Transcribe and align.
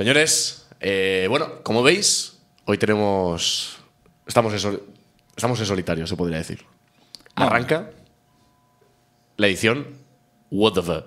Señores, 0.00 0.66
eh, 0.80 1.26
bueno, 1.28 1.62
como 1.62 1.82
veis, 1.82 2.38
hoy 2.64 2.78
tenemos. 2.78 3.76
Estamos 4.26 4.50
en, 4.54 4.58
sol- 4.58 4.82
estamos 5.36 5.60
en 5.60 5.66
solitario, 5.66 6.06
se 6.06 6.16
podría 6.16 6.38
decir. 6.38 6.64
Arranca 7.34 7.90
la 9.36 9.46
edición 9.46 9.88
What 10.50 10.72
the 10.72 10.80
Fuck. 10.80 11.04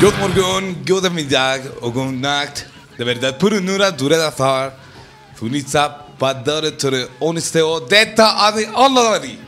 God 0.00 0.18
morgon, 0.18 0.84
god 0.84 1.12
middag 1.12 1.60
och 1.80 1.94
god 1.94 2.12
natt. 2.12 2.71
Det 2.98 3.04
verdad 3.04 3.38
puro 3.38 3.60
nura 3.60 3.90
dure 3.90 4.16
da 4.16 4.30
far. 4.30 4.72
Funitsa 5.36 5.88
padare 6.18 6.70
tore 6.70 7.06
onisteo 7.20 7.80
detta 7.80 8.46
adi 8.46 8.66
alladari. 8.74 9.38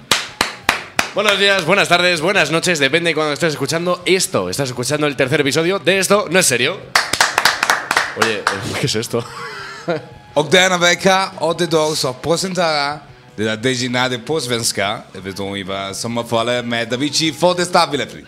Buenos 1.15 1.39
días, 1.39 1.65
buenas 1.65 1.88
tardes, 1.88 2.21
buenas 2.21 2.51
noches, 2.51 2.79
depende 2.79 3.11
de 3.11 3.15
cuando 3.15 3.33
estés 3.35 3.52
escuchando 3.52 4.02
esto. 4.05 4.51
Estás 4.51 4.71
escuchando 4.71 5.07
el 5.07 5.15
tercer 5.15 5.41
episodio 5.41 5.79
de 5.79 5.99
esto, 5.99 6.27
¿no 6.30 6.38
es 6.41 6.47
serio? 6.47 6.77
Oye, 8.21 8.43
¿qué 8.80 8.87
es 8.87 8.95
esto? 8.95 9.25
Och 10.35 10.51
denna 10.51 10.79
vecka 10.79 11.30
och 11.38 11.61
idag 11.61 11.97
så 11.97 12.13
presenterar 12.13 12.99
det 13.37 13.45
där 13.45 13.57
designade 13.57 14.19
på 14.19 14.41
svenska. 14.41 14.99
Jag 15.13 15.21
vet 15.21 15.38
inte 15.38 15.65
vad 15.65 15.97
som 15.97 16.24
faller 16.29 16.63
med 16.63 16.88
Davici 16.88 17.33
för 17.33 17.55
det 17.55 17.65
stabile 17.65 18.07
fri. 18.07 18.24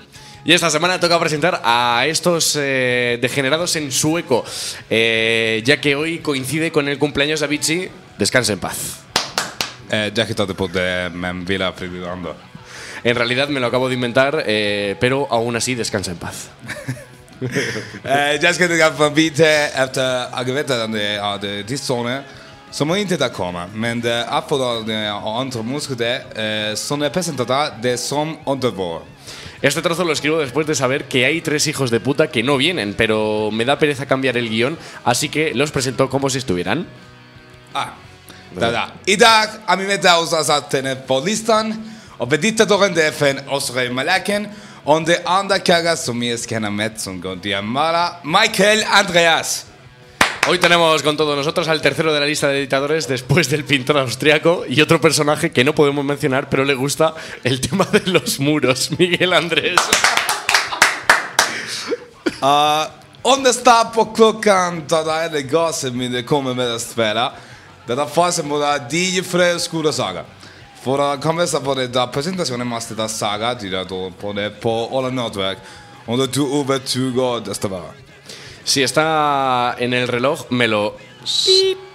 Y 0.46 0.52
esta 0.52 0.70
semana 0.70 1.00
toca 1.00 1.18
presentar 1.18 1.60
a 1.64 2.04
estos 2.06 2.56
eh, 2.56 3.18
degenerados 3.20 3.74
en 3.74 3.90
sueco, 3.90 4.44
eh, 4.88 5.60
ya 5.64 5.80
que 5.80 5.96
hoy 5.96 6.20
coincide 6.20 6.70
con 6.70 6.86
el 6.88 7.00
cumpleaños 7.00 7.40
de 7.40 7.46
Avicii. 7.46 7.90
Descanse 8.16 8.52
en 8.52 8.60
paz. 8.60 9.00
Eh, 9.90 10.12
jag 10.14 10.24
hittade 10.24 10.54
på 10.54 10.68
det 10.68 11.10
men 11.12 11.44
ville 11.44 11.72
förvirrande. 11.72 12.30
En 13.02 13.16
realidad 13.16 13.48
me 13.48 13.58
lo 13.58 13.66
acabo 13.66 13.88
de 13.88 13.94
inventar, 13.94 14.44
eh, 14.46 14.96
pero 15.00 15.26
aún 15.32 15.56
así 15.56 15.74
descansa 15.74 16.12
en 16.12 16.18
paz. 16.18 16.48
Eh, 18.04 18.38
jag 18.40 18.54
ska 18.54 18.68
tycka 18.68 18.92
för 18.92 19.10
lite 19.10 19.46
efter 19.74 20.88
det 20.92 21.16
är 21.16 21.62
tillståndet 21.62 22.24
som 22.70 22.96
inte 22.96 23.16
där 23.16 23.28
komma. 23.28 23.66
Men 23.74 24.00
det 24.00 24.10
är 24.10 24.86
det 24.86 24.94
är 24.94 25.40
andra 25.40 25.62
musiker 25.62 26.14
eh, 26.14 26.74
som 26.74 27.02
är 27.02 27.10
presenterade 27.10 27.72
det 27.82 27.98
som 27.98 28.36
undervar. 28.46 29.15
Este 29.62 29.82
trozo 29.82 30.04
lo 30.04 30.12
escribo 30.12 30.38
después 30.38 30.66
de 30.66 30.74
saber 30.74 31.04
que 31.04 31.24
hay 31.24 31.40
tres 31.40 31.66
hijos 31.66 31.90
de 31.90 32.00
puta 32.00 32.28
que 32.28 32.42
no 32.42 32.56
vienen, 32.56 32.94
pero 32.94 33.50
me 33.52 33.64
da 33.64 33.78
pereza 33.78 34.06
cambiar 34.06 34.36
el 34.36 34.48
guion, 34.48 34.78
así 35.04 35.28
que 35.28 35.54
los 35.54 35.70
presento 35.70 36.08
como 36.10 36.28
si 36.28 36.38
estuvieran. 36.38 36.86
Ah, 37.74 37.94
där. 38.60 38.88
Idag 39.04 39.48
är 39.66 39.76
vi 39.76 39.86
med 39.86 40.06
oss 40.06 40.50
att 40.50 40.70
den 40.70 40.96
på 41.06 41.20
listan 41.20 41.92
och 42.18 42.28
bediktatorn 42.28 42.94
det 42.94 43.06
är 43.06 43.12
från 43.12 43.48
Oscar 43.48 43.90
Malaken 43.90 44.48
som 45.96 46.22
jag 46.22 46.48
känner 46.48 46.70
med 46.70 47.00
som 47.00 47.20
går 47.20 47.36
Diamara 47.36 48.08
Michael 48.24 48.84
Andreas. 48.90 49.66
Hoy 50.48 50.58
tenemos 50.60 51.02
con 51.02 51.16
todos 51.16 51.36
nosotros 51.36 51.66
al 51.66 51.80
tercero 51.80 52.12
de 52.12 52.20
la 52.20 52.26
lista 52.26 52.46
de 52.46 52.58
editadores 52.58 53.08
después 53.08 53.50
del 53.50 53.64
pintor 53.64 53.98
austriaco 53.98 54.62
y 54.68 54.80
otro 54.80 55.00
personaje 55.00 55.50
que 55.50 55.64
no 55.64 55.74
podemos 55.74 56.04
mencionar, 56.04 56.48
pero 56.48 56.64
le 56.64 56.74
gusta 56.74 57.14
el 57.42 57.60
tema 57.60 57.84
de 57.86 58.02
los 58.12 58.38
muros, 58.38 58.90
Miguel 58.98 59.32
Andrés. 59.32 59.80
Uh, 62.40 62.86
om 63.22 63.42
det 63.42 63.52
står 63.52 63.84
på 63.94 64.04
klockan 64.04 64.82
då 64.88 65.02
det 65.02 65.38
är 65.38 65.40
gasen 65.40 66.12
det 66.12 66.22
kommer 66.22 66.54
med 66.54 66.74
att 66.74 66.80
spela. 66.80 67.32
Det 67.86 67.92
är 67.92 68.06
fasen 68.06 68.48
både 68.48 68.86
DJ 68.90 69.22
Frö 69.22 69.58
skola 69.58 69.92
saga. 69.92 70.24
För 70.82 71.12
att 71.12 71.22
konversa 71.22 71.60
på 71.60 71.74
det 71.74 71.86
där 71.86 72.06
presentationen 72.06 72.66
måste 72.66 73.08
saga 73.08 73.54
då 73.88 74.12
på 74.20 74.32
det 74.32 74.60
på 74.60 74.90
alla 74.92 75.08
nätverk. 75.08 75.58
Och 76.06 76.18
då 76.18 76.26
tog 76.26 76.60
över 76.60 76.80
20 76.86 77.40
det 77.40 77.54
ska 77.54 77.68
vara. 77.68 78.05
Si 78.66 78.82
está 78.82 79.76
en 79.78 79.94
el 79.94 80.08
reloj, 80.08 80.46
me 80.50 80.66
lo... 80.66 80.96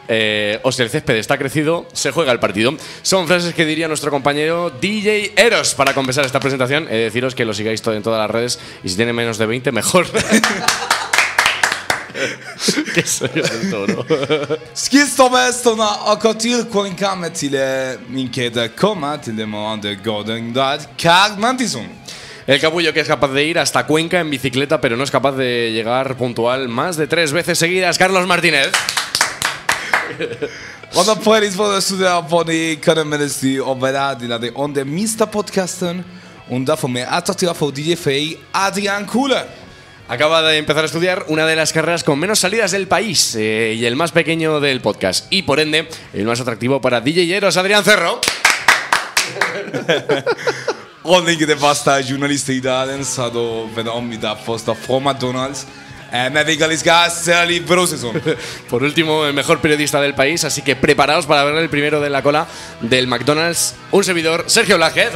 Eh, 0.08 0.60
o 0.64 0.72
si 0.72 0.82
el 0.82 0.90
césped 0.90 1.16
está 1.16 1.38
crecido, 1.38 1.86
se 1.92 2.12
juega 2.12 2.32
el 2.32 2.40
partido. 2.40 2.74
Son 3.02 3.28
frases 3.28 3.54
que 3.54 3.66
diría 3.66 3.90
nuestro 3.90 4.10
compañero 4.10 4.70
DJ 4.70 5.34
Eros 5.36 5.76
para 5.76 5.94
compensar 5.94 6.26
esta 6.26 6.40
presentación. 6.40 6.88
He 6.90 6.96
de 6.96 7.04
deciros 7.04 7.36
que 7.36 7.44
lo 7.44 7.54
sigáis 7.54 7.82
todo 7.82 7.94
en 7.94 8.04
todas 8.04 8.20
las 8.20 8.32
redes 8.32 8.58
y 8.86 8.90
si 8.90 8.96
tiene 8.96 9.12
menos 9.12 9.38
de 9.38 9.48
20, 9.48 9.74
mejor. 9.74 10.08
que 12.94 13.06
soy 13.06 13.30
el 13.36 13.70
toro. 13.70 14.06
Skistormästarna 14.76 15.86
har 15.86 16.34
tillkommit 16.34 17.34
till 17.34 17.56
eh, 17.56 18.00
min 18.08 18.30
keda 18.32 18.70
komma 18.70 19.18
till 19.18 19.36
det 19.36 19.48
Karl 20.98 21.38
Mantisson. 21.38 22.01
El 22.52 22.60
capullo 22.60 22.92
que 22.92 23.00
es 23.00 23.08
capaz 23.08 23.30
de 23.30 23.46
ir 23.46 23.58
hasta 23.58 23.86
Cuenca 23.86 24.20
en 24.20 24.30
bicicleta, 24.30 24.82
pero 24.82 24.98
no 24.98 25.06
es 25.06 25.10
capaz 25.10 25.38
de 25.38 25.72
llegar 25.72 26.18
puntual 26.18 26.68
más 26.68 26.98
de 26.98 27.08
tres 27.08 27.32
veces 27.32 27.58
seguidas. 27.58 27.98
Carlos 27.98 28.28
Martínez. 28.28 28.72
Och 30.94 31.06
då 31.06 31.16
precis 31.16 31.56
för 31.56 31.78
att 31.78 31.84
studera 31.84 32.22
på 32.22 32.44
det 32.44 32.76
kan 32.82 33.08
man 33.08 33.20
det 33.20 33.60
och 33.62 33.80
vara 33.80 34.16
till 34.16 34.30
det 34.30 34.52
on 34.54 34.74
the 34.74 34.84
minsta 34.84 35.26
podcasten 35.26 36.04
och 36.50 36.62
därför 36.62 36.90
med 36.90 37.08
attraktiva 37.10 37.54
för 37.54 37.72
DJ 37.72 37.96
Fey 37.96 38.38
Adrian 38.52 39.08
Kule. 39.08 39.44
Acaba 40.10 40.42
de 40.42 40.58
empezar 40.58 40.84
a 40.84 40.86
estudiar 40.88 41.24
una 41.28 41.46
de 41.46 41.56
las 41.56 41.72
carreras 41.72 42.04
con 42.04 42.20
menos 42.20 42.40
salidas 42.40 42.72
del 42.72 42.86
país 42.86 43.34
eh, 43.36 43.76
y 43.78 43.86
el 43.86 43.96
más 43.96 44.12
pequeño 44.12 44.60
del 44.60 44.82
podcast. 44.82 45.28
Y 45.30 45.44
por 45.44 45.62
ende, 45.62 45.88
el 46.12 46.26
más 46.26 46.42
atractivo 46.42 46.82
para 46.82 47.00
DJ 47.00 47.34
Eros, 47.34 47.56
Adrián 47.56 47.86
Cerro. 47.86 48.20
Där 54.22 54.36
första 54.46 54.76
från 54.76 55.04
McDonalds. 55.04 55.66
Eh, 56.14 56.30
Men 56.32 56.46
vi 56.46 56.58
kan 56.58 56.78
ska 56.78 57.10
särskilt 57.10 57.68
bra 57.68 57.88
säsong. 57.88 58.14
Por 58.70 58.84
último, 58.84 59.26
el 59.26 59.34
mejor 59.34 59.60
periodista 59.60 60.02
del 60.02 60.14
país, 60.14 60.44
así 60.44 60.62
que 60.62 60.76
preparaos 60.76 61.26
para 61.26 61.44
ver 61.46 61.56
el 61.56 61.70
primero 61.70 62.02
de 62.02 62.10
la 62.10 62.22
cola 62.22 62.46
del 62.82 63.08
McDonald's, 63.08 63.76
un 63.92 64.04
servidor, 64.04 64.44
Sergio 64.48 64.76
Bláquez. 64.78 65.10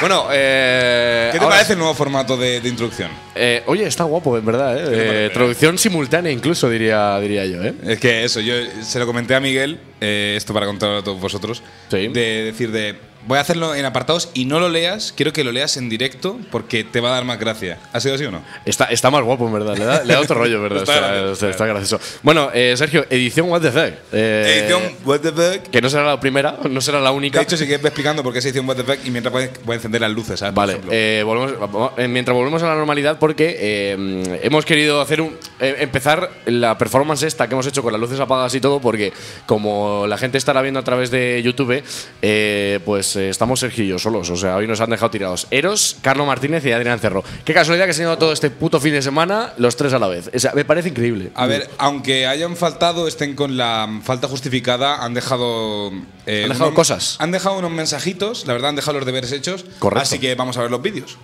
Bueno, 0.00 0.26
eh, 0.32 1.28
¿Qué 1.32 1.38
te 1.38 1.44
ahora- 1.44 1.56
parece 1.56 1.74
el 1.74 1.78
nuevo 1.78 1.94
formato 1.94 2.36
de, 2.36 2.60
de 2.60 2.68
introducción? 2.68 3.10
Eh, 3.34 3.62
oye, 3.66 3.86
está 3.86 4.04
guapo, 4.04 4.36
en 4.38 4.44
verdad. 4.46 4.76
¿eh? 4.78 5.26
Eh, 5.26 5.30
traducción 5.32 5.76
simultánea, 5.78 6.32
incluso, 6.32 6.68
diría, 6.70 7.20
diría 7.20 7.44
yo. 7.44 7.62
¿eh? 7.62 7.74
Es 7.86 8.00
que 8.00 8.24
eso, 8.24 8.40
yo 8.40 8.54
se 8.82 8.98
lo 8.98 9.06
comenté 9.06 9.34
a 9.34 9.40
Miguel, 9.40 9.78
eh, 10.00 10.34
esto 10.36 10.52
para 10.54 10.64
contarlo 10.66 10.96
a 10.98 11.04
todos 11.04 11.20
vosotros, 11.20 11.62
Sí. 11.90 12.08
de 12.08 12.44
decir 12.44 12.72
de, 12.72 12.98
voy 13.26 13.38
a 13.38 13.40
hacerlo 13.40 13.74
en 13.74 13.84
apartados 13.84 14.30
y 14.34 14.44
no 14.44 14.60
lo 14.60 14.68
leas, 14.68 15.12
quiero 15.16 15.32
que 15.32 15.44
lo 15.44 15.52
leas 15.52 15.76
en 15.76 15.88
directo 15.88 16.38
porque 16.50 16.84
te 16.84 17.00
va 17.00 17.10
a 17.10 17.12
dar 17.12 17.24
más 17.24 17.38
gracia. 17.38 17.78
¿Ha 17.92 18.00
sido 18.00 18.14
así 18.14 18.24
o 18.24 18.30
no? 18.30 18.42
Está, 18.64 18.86
está 18.86 19.10
más 19.10 19.22
guapo, 19.22 19.46
en 19.46 19.52
verdad. 19.52 19.76
Le 19.76 19.84
da, 19.84 20.04
le 20.04 20.14
da 20.14 20.20
otro 20.20 20.36
rollo, 20.38 20.62
¿verdad? 20.62 20.82
Está 20.82 20.94
Está, 20.94 21.06
gracioso, 21.08 21.32
está- 21.32 21.50
está 21.50 21.66
gracioso. 21.66 22.00
Bueno, 22.22 22.50
eh, 22.54 22.74
Sergio, 22.76 23.06
edición 23.10 23.48
What 23.50 23.60
the 23.62 23.70
Fuck. 23.70 23.94
Eh, 24.12 24.58
Edición 24.60 24.82
What 25.04 25.20
the 25.20 25.32
Fuck. 25.32 25.70
Que 25.70 25.80
no 25.82 25.88
será 25.90 26.04
la 26.04 26.20
primera, 26.20 26.56
no 26.70 26.80
será 26.80 27.00
la 27.00 27.10
De 27.10 27.16
única. 27.16 27.40
hecho, 27.42 27.56
sí 27.56 27.66
que 27.66 27.76
voy 27.78 27.86
explicando 27.86 28.22
por 28.22 28.32
qué 28.32 28.40
se 28.40 28.48
edición 28.48 28.68
What 28.68 28.76
the 28.76 28.84
Fuck 28.84 28.98
y 29.04 29.10
mientras 29.10 29.32
voy, 29.32 29.48
voy 29.64 29.74
a 29.74 29.76
encender 29.76 30.00
las 30.00 30.10
luces, 30.10 30.40
¿sabes? 30.40 30.54
Vale, 30.54 30.80
eh, 30.90 31.22
volvemos, 31.24 31.54
eh, 31.98 32.08
mientras 32.08 32.34
volvemos 32.36 32.62
a 32.62 32.66
la 32.68 32.74
normalidad, 32.74 33.18
porque 33.18 33.56
eh, 33.60 34.40
hemos 34.42 34.64
querido 34.64 35.00
hacer 35.00 35.20
un, 35.20 35.36
eh, 35.60 35.76
empezar 35.80 36.30
la 36.46 36.76
performance 36.78 37.22
esta 37.22 37.48
que 37.48 37.54
hemos 37.54 37.66
hecho 37.66 37.82
con 37.82 37.92
las 37.92 38.00
luces 38.00 38.18
apagadas 38.20 38.54
y 38.54 38.60
todo, 38.60 38.80
porque 38.80 39.12
como 39.46 40.06
la 40.06 40.16
gente 40.18 40.38
estará 40.38 40.62
viendo 40.62 40.80
a 40.80 40.84
través 40.84 41.10
de 41.10 41.40
YouTube, 41.42 41.82
eh, 42.22 42.80
pues 43.12 43.16
eh, 43.24 43.28
estamos 43.28 43.58
Sergio 43.58 43.82
y 43.84 43.88
yo 43.88 43.98
solos. 43.98 44.30
O 44.30 44.36
sea, 44.36 44.54
hoy 44.56 44.68
nos 44.68 44.80
han 44.80 44.90
dejado 44.90 45.10
tirados 45.10 45.48
Eros, 45.50 45.96
Carlos 46.00 46.26
Martínez 46.28 46.64
y 46.64 46.70
Adrián 46.70 46.98
Cerro. 47.00 47.24
Qué 47.44 47.52
casualidad 47.52 47.86
que 47.86 47.92
se 47.92 48.02
han 48.02 48.08
ido 48.08 48.18
todo 48.18 48.32
este 48.32 48.50
puto 48.50 48.78
fin 48.78 48.92
de 48.92 49.02
semana, 49.02 49.52
los 49.58 49.74
tres 49.76 49.92
a 49.94 49.98
la 49.98 50.06
vez. 50.06 50.30
O 50.32 50.38
sea, 50.38 50.52
me 50.54 50.64
parece 50.64 50.90
increíble. 50.90 51.32
A 51.34 51.46
ver, 51.46 51.68
aunque 51.78 52.26
hayan 52.28 52.56
faltado, 52.56 53.08
estén 53.08 53.34
con 53.34 53.56
la 53.56 53.88
falta 54.04 54.28
justificada, 54.28 55.02
han 55.04 55.14
dejado. 55.14 55.90
eh, 56.26 56.42
Han 56.44 56.50
dejado 56.50 56.66
unos- 56.66 56.74
cosas. 56.76 57.16
Han 57.20 57.32
dejado 57.32 57.58
unos 57.58 57.72
mensajitos, 57.72 58.46
la 58.46 58.52
verdad, 58.52 58.70
han 58.70 58.76
dejado 58.76 58.98
los 58.98 59.06
deberes 59.06 59.32
hechos. 59.32 59.64
Correcto. 59.80 60.02
Así 60.02 60.20
que 60.20 60.34
vamos 60.36 60.56
a 60.56 60.62
ver 60.62 60.70
los 60.70 60.80
vídeos. 60.82 61.18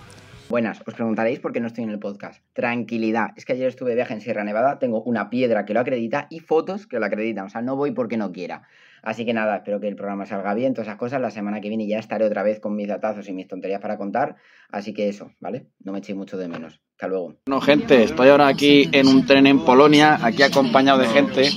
Buenas, 0.49 0.79
os 0.85 0.93
preguntaréis 0.93 1.39
por 1.39 1.51
qué 1.53 1.59
no 1.61 1.67
estoy 1.67 1.83
en 1.85 1.89
el 1.91 1.99
podcast. 1.99 2.41
Tranquilidad, 2.53 3.27
es 3.35 3.45
que 3.45 3.53
ayer 3.53 3.67
estuve 3.67 3.89
de 3.91 3.95
viaje 3.97 4.13
en 4.13 4.21
Sierra 4.21 4.43
Nevada, 4.43 4.79
tengo 4.79 5.01
una 5.03 5.29
piedra 5.29 5.65
que 5.65 5.73
lo 5.73 5.79
acredita 5.81 6.27
y 6.29 6.39
fotos 6.39 6.87
que 6.87 6.99
lo 6.99 7.05
acreditan, 7.05 7.45
o 7.45 7.49
sea, 7.49 7.61
no 7.61 7.75
voy 7.75 7.91
porque 7.91 8.15
no 8.17 8.31
quiera. 8.31 8.63
Así 9.03 9.25
que 9.25 9.33
nada, 9.33 9.57
espero 9.57 9.79
que 9.79 9.87
el 9.87 9.95
programa 9.95 10.25
salga 10.25 10.53
bien, 10.53 10.73
todas 10.73 10.87
esas 10.87 10.97
cosas. 10.97 11.21
La 11.21 11.31
semana 11.31 11.61
que 11.61 11.69
viene 11.69 11.87
ya 11.87 11.99
estaré 11.99 12.25
otra 12.25 12.43
vez 12.43 12.59
con 12.59 12.75
mis 12.75 12.87
datazos 12.87 13.27
y 13.29 13.33
mis 13.33 13.47
tonterías 13.47 13.81
para 13.81 13.97
contar. 13.97 14.35
Así 14.69 14.93
que 14.93 15.07
eso, 15.07 15.31
¿vale? 15.39 15.67
No 15.83 15.91
me 15.91 15.99
echéis 15.99 16.17
mucho 16.17 16.37
de 16.37 16.47
menos. 16.47 16.79
Hasta 16.93 17.07
luego. 17.07 17.35
Bueno, 17.45 17.61
gente, 17.61 18.03
estoy 18.03 18.29
ahora 18.29 18.47
aquí 18.47 18.89
en 18.91 19.07
un 19.07 19.25
tren 19.25 19.45
en 19.47 19.59
Polonia, 19.63 20.19
aquí 20.21 20.41
acompañado 20.41 20.99
de 20.99 21.07
gente. 21.07 21.49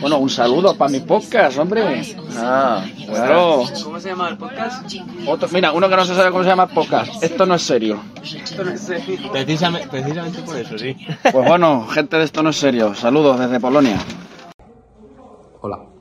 Bueno, 0.00 0.18
un 0.18 0.28
saludo 0.28 0.76
para 0.76 0.90
mi 0.90 1.00
podcast, 1.00 1.58
hombre. 1.58 2.02
Ah, 2.36 2.84
bueno. 3.08 3.62
¿Cómo 3.84 4.00
se 4.00 4.08
llama 4.10 4.28
el 4.28 4.36
podcast? 4.36 4.94
Otro, 5.26 5.48
mira, 5.52 5.72
uno 5.72 5.88
que 5.88 5.96
no 5.96 6.04
se 6.04 6.14
sabe 6.14 6.30
cómo 6.30 6.42
se 6.42 6.50
llama 6.50 6.64
el 6.64 6.70
podcast. 6.70 7.22
Esto 7.22 7.46
no 7.46 7.54
es 7.54 7.62
serio. 7.62 8.00
Precisamente, 9.32 9.88
precisamente 9.88 10.42
por 10.42 10.56
eso, 10.56 10.78
sí. 10.78 10.96
Pues 11.22 11.48
bueno, 11.48 11.86
gente 11.86 12.16
de 12.16 12.24
esto 12.24 12.42
no 12.42 12.50
es 12.50 12.56
serio. 12.56 12.94
Saludos 12.94 13.38
desde 13.38 13.60
Polonia. 13.60 13.98
Hola. 15.60 15.95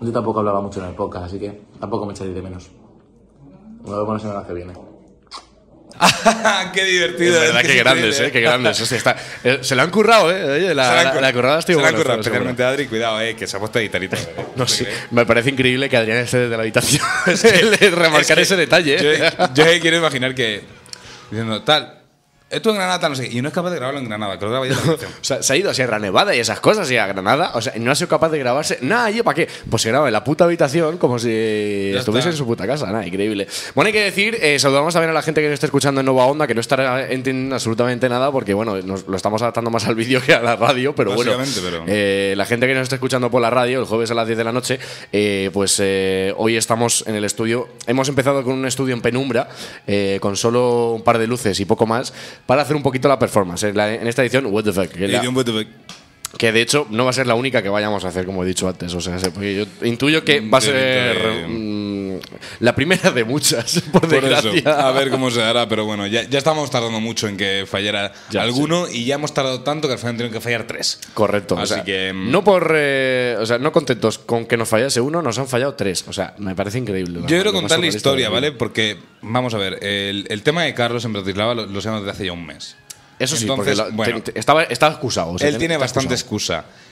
Yo 0.00 0.12
tampoco 0.12 0.40
hablaba 0.40 0.60
mucho 0.60 0.80
en 0.82 0.86
el 0.90 0.94
podcast, 0.94 1.26
así 1.26 1.38
que 1.38 1.60
tampoco 1.80 2.06
me 2.06 2.12
echáis 2.12 2.34
de 2.34 2.42
menos. 2.42 2.68
Nos 3.82 3.90
vemos 3.96 4.14
la 4.14 4.18
semana 4.20 4.46
que 4.46 4.52
viene. 4.52 4.72
¡Qué 6.74 6.84
divertido! 6.84 7.34
Es 7.36 7.40
verdad, 7.40 7.60
que 7.62 7.66
qué 7.68 7.72
sí, 7.72 7.78
grandes, 7.78 8.16
sí, 8.16 8.22
eh, 8.24 8.30
qué 8.30 8.40
grandes. 8.42 8.78
Hostia, 8.80 8.98
está- 8.98 9.16
eh, 9.42 9.58
se 9.62 9.74
lo 9.74 9.80
han 9.82 9.90
currado, 9.90 10.30
eh. 10.30 10.44
Oye, 10.56 10.74
la, 10.74 10.84
Se 10.84 10.90
la 10.94 10.98
han 11.00 11.04
la, 11.06 11.14
cur- 11.14 11.20
la 11.22 11.32
currada 11.32 11.58
estoy 11.60 11.74
se 11.76 11.80
la 11.80 11.88
han 11.88 11.94
currado, 11.94 12.20
estoy 12.20 12.30
especialmente. 12.32 12.64
Adri, 12.64 12.86
cuidado, 12.86 13.20
eh, 13.22 13.34
que 13.34 13.46
se 13.46 13.56
ha 13.56 13.60
puesto 13.60 13.78
editarito. 13.78 14.16
eh. 14.16 14.36
No 14.56 14.66
sé, 14.68 14.86
me 15.12 15.24
parece 15.24 15.48
increíble 15.50 15.88
que 15.88 15.96
Adrián 15.96 16.18
esté 16.18 16.38
desde 16.40 16.56
la 16.56 16.62
habitación. 16.62 17.02
Es 17.26 17.42
que- 17.42 17.90
remarcar 17.90 18.20
es 18.20 18.34
que 18.34 18.42
ese 18.42 18.56
detalle. 18.56 18.98
Yo, 19.02 19.10
eh. 19.10 19.32
yo 19.54 19.64
quiero 19.80 19.96
imaginar 19.96 20.34
que. 20.34 20.62
Diciendo, 21.30 21.62
tal. 21.62 21.95
Esto 22.48 22.70
en 22.70 22.76
Granada, 22.76 23.08
no 23.08 23.16
sé 23.16 23.28
qué. 23.28 23.38
Y 23.38 23.42
no 23.42 23.48
es 23.48 23.54
capaz 23.54 23.70
de 23.70 23.76
grabarlo 23.76 23.98
en 23.98 24.06
Granada, 24.08 24.38
que 24.38 24.46
la. 24.46 24.60
O 24.60 24.66
sea, 25.20 25.42
se 25.42 25.52
ha 25.52 25.56
ido 25.56 25.68
a 25.68 25.74
Sierra 25.74 25.98
Nevada 25.98 26.32
y 26.34 26.38
esas 26.38 26.60
cosas 26.60 26.88
y 26.92 26.96
a 26.96 27.04
Granada. 27.08 27.50
O 27.54 27.60
sea, 27.60 27.72
no 27.76 27.90
ha 27.90 27.94
sido 27.96 28.06
capaz 28.08 28.28
de 28.28 28.38
grabarse 28.38 28.78
nada 28.82 29.06
allí. 29.06 29.20
¿Para 29.22 29.34
qué? 29.34 29.48
Pues 29.68 29.82
se 29.82 29.88
graba 29.88 30.06
en 30.06 30.12
la 30.12 30.22
puta 30.22 30.44
habitación 30.44 30.96
como 30.96 31.18
si 31.18 31.90
Ya 31.92 31.98
estuviese 31.98 32.28
está. 32.28 32.30
en 32.30 32.36
su 32.36 32.46
puta 32.46 32.64
casa. 32.64 32.86
Nada, 32.86 33.04
increíble. 33.04 33.48
Bueno, 33.74 33.86
hay 33.88 33.92
que 33.92 34.04
decir, 34.04 34.38
eh, 34.40 34.60
saludamos 34.60 34.94
también 34.94 35.10
a 35.10 35.12
la 35.12 35.22
gente 35.22 35.40
que 35.40 35.48
nos 35.48 35.54
está 35.54 35.66
escuchando 35.66 35.98
en 36.00 36.06
Nova 36.06 36.24
Onda, 36.26 36.46
que 36.46 36.54
no 36.54 36.60
estará 36.60 37.10
entendiendo 37.10 37.56
absolutamente 37.56 38.08
nada 38.08 38.30
porque, 38.30 38.54
bueno, 38.54 38.76
nos 38.80 39.08
lo 39.08 39.16
estamos 39.16 39.42
adaptando 39.42 39.70
más 39.72 39.84
al 39.88 39.96
vídeo 39.96 40.22
que 40.22 40.32
a 40.32 40.40
la 40.40 40.54
radio. 40.54 40.94
Pero 40.94 41.14
bueno, 41.16 41.32
pero- 41.64 41.82
eh, 41.88 42.34
la 42.36 42.46
gente 42.46 42.68
que 42.68 42.74
nos 42.74 42.84
está 42.84 42.94
escuchando 42.94 43.28
por 43.28 43.42
la 43.42 43.50
radio 43.50 43.80
el 43.80 43.86
jueves 43.86 44.12
a 44.12 44.14
las 44.14 44.26
10 44.28 44.38
de 44.38 44.44
la 44.44 44.52
noche, 44.52 44.78
eh, 45.12 45.50
pues 45.52 45.80
eh, 45.82 46.32
hoy 46.36 46.56
estamos 46.56 47.02
en 47.08 47.16
el 47.16 47.24
estudio. 47.24 47.68
Hemos 47.88 48.08
empezado 48.08 48.44
con 48.44 48.52
un 48.54 48.66
estudio 48.66 48.94
en 48.94 49.02
penumbra, 49.02 49.48
eh, 49.88 50.18
con 50.20 50.36
solo 50.36 50.92
un 50.92 51.02
par 51.02 51.18
de 51.18 51.26
luces 51.26 51.58
y 51.58 51.64
poco 51.64 51.86
más, 51.86 52.12
para 52.44 52.62
hacer 52.62 52.76
un 52.76 52.82
poquito 52.82 53.08
la 53.08 53.18
performance. 53.18 53.62
En, 53.64 53.76
la- 53.76 53.94
en 53.94 54.06
esta 54.06 54.22
edición, 54.22 54.46
What 54.46 54.64
the 54.64 54.72
fuck. 54.72 54.88
que 54.90 55.08
la-. 55.08 55.22
Que 56.38 56.52
de 56.52 56.60
hecho 56.60 56.86
no 56.90 57.04
va 57.04 57.10
a 57.10 57.12
ser 57.14 57.26
la 57.26 57.34
única 57.34 57.62
que 57.62 57.68
vayamos 57.68 58.04
a 58.04 58.08
hacer, 58.08 58.26
como 58.26 58.42
he 58.44 58.46
dicho 58.46 58.68
antes. 58.68 58.92
O 58.94 59.00
sea, 59.00 59.18
se- 59.18 59.30
porque 59.30 59.54
yo 59.56 59.86
intuyo 59.86 60.24
que 60.24 60.40
va 60.40 60.58
a 60.58 60.60
ser 60.60 60.74
de- 60.74 61.46
mm, 61.48 62.18
la 62.60 62.74
primera 62.74 63.10
de 63.10 63.24
muchas, 63.24 63.80
por, 63.92 64.02
Por 64.02 64.10
desgracia. 64.10 64.50
eso, 64.54 64.68
a 64.70 64.90
ver 64.92 65.10
cómo 65.10 65.30
se 65.30 65.42
hará, 65.42 65.68
pero 65.68 65.84
bueno, 65.84 66.06
ya, 66.06 66.22
ya 66.24 66.38
estamos 66.38 66.70
tardando 66.70 67.00
mucho 67.00 67.28
en 67.28 67.36
que 67.36 67.64
fallara 67.70 68.12
Ya, 68.30 68.42
alguno 68.42 68.86
y 68.90 69.04
ya 69.04 69.14
hemos 69.16 69.32
tardado 69.34 69.60
tanto 69.62 69.88
que 69.88 69.94
al 69.94 69.98
final 69.98 70.16
tienen 70.16 70.32
que 70.32 70.40
fallar 70.40 70.66
tres. 70.66 71.00
Correcto. 71.14 71.54
o 71.54 71.58
Así 71.58 71.74
sea, 71.74 71.84
que, 71.84 72.12
mm, 72.12 72.30
no 72.30 72.44
por, 72.44 72.72
eh, 72.74 73.36
o 73.40 73.46
sea, 73.46 73.58
no 73.58 73.72
contentos 73.72 74.18
con 74.18 74.46
que 74.46 74.56
nos 74.56 74.68
fallase 74.68 75.00
uno, 75.00 75.22
nos 75.22 75.38
han 75.38 75.48
fallado 75.48 75.74
tres. 75.74 76.04
O 76.08 76.12
sea, 76.12 76.34
me 76.38 76.54
parece 76.54 76.78
increíble. 76.78 77.20
Yo 77.20 77.26
quiero 77.26 77.52
contar 77.52 77.78
la 77.78 77.86
historia, 77.86 78.28
¿vale? 78.28 78.52
Porque, 78.52 78.98
vamos 79.22 79.54
a 79.54 79.58
ver, 79.58 79.82
el, 79.82 80.26
el 80.28 80.42
tema 80.42 80.64
de 80.64 80.74
Carlos 80.74 81.04
en 81.04 81.12
Bratislava 81.12 81.54
lo, 81.54 81.66
lo 81.66 81.80
sabemos 81.80 82.04
desde 82.04 82.12
hace 82.16 82.26
ya 82.26 82.32
un 82.32 82.44
mes. 82.46 82.76
Eso 83.18 83.36
sí, 83.36 83.42
Entonces, 83.44 83.76
porque 83.78 83.90
lo- 83.90 83.96
bueno, 83.96 84.22
te- 84.22 84.32
te- 84.32 84.38
estaba, 84.38 84.62
estaba 84.64 84.92
excusado. 84.92 85.32
o 85.32 85.38
sea, 85.38 85.48
Él 85.48 85.58
tiene 85.58 85.76
bastante 85.76 86.14
excusado. 86.14 86.60
excusa. 86.60 86.82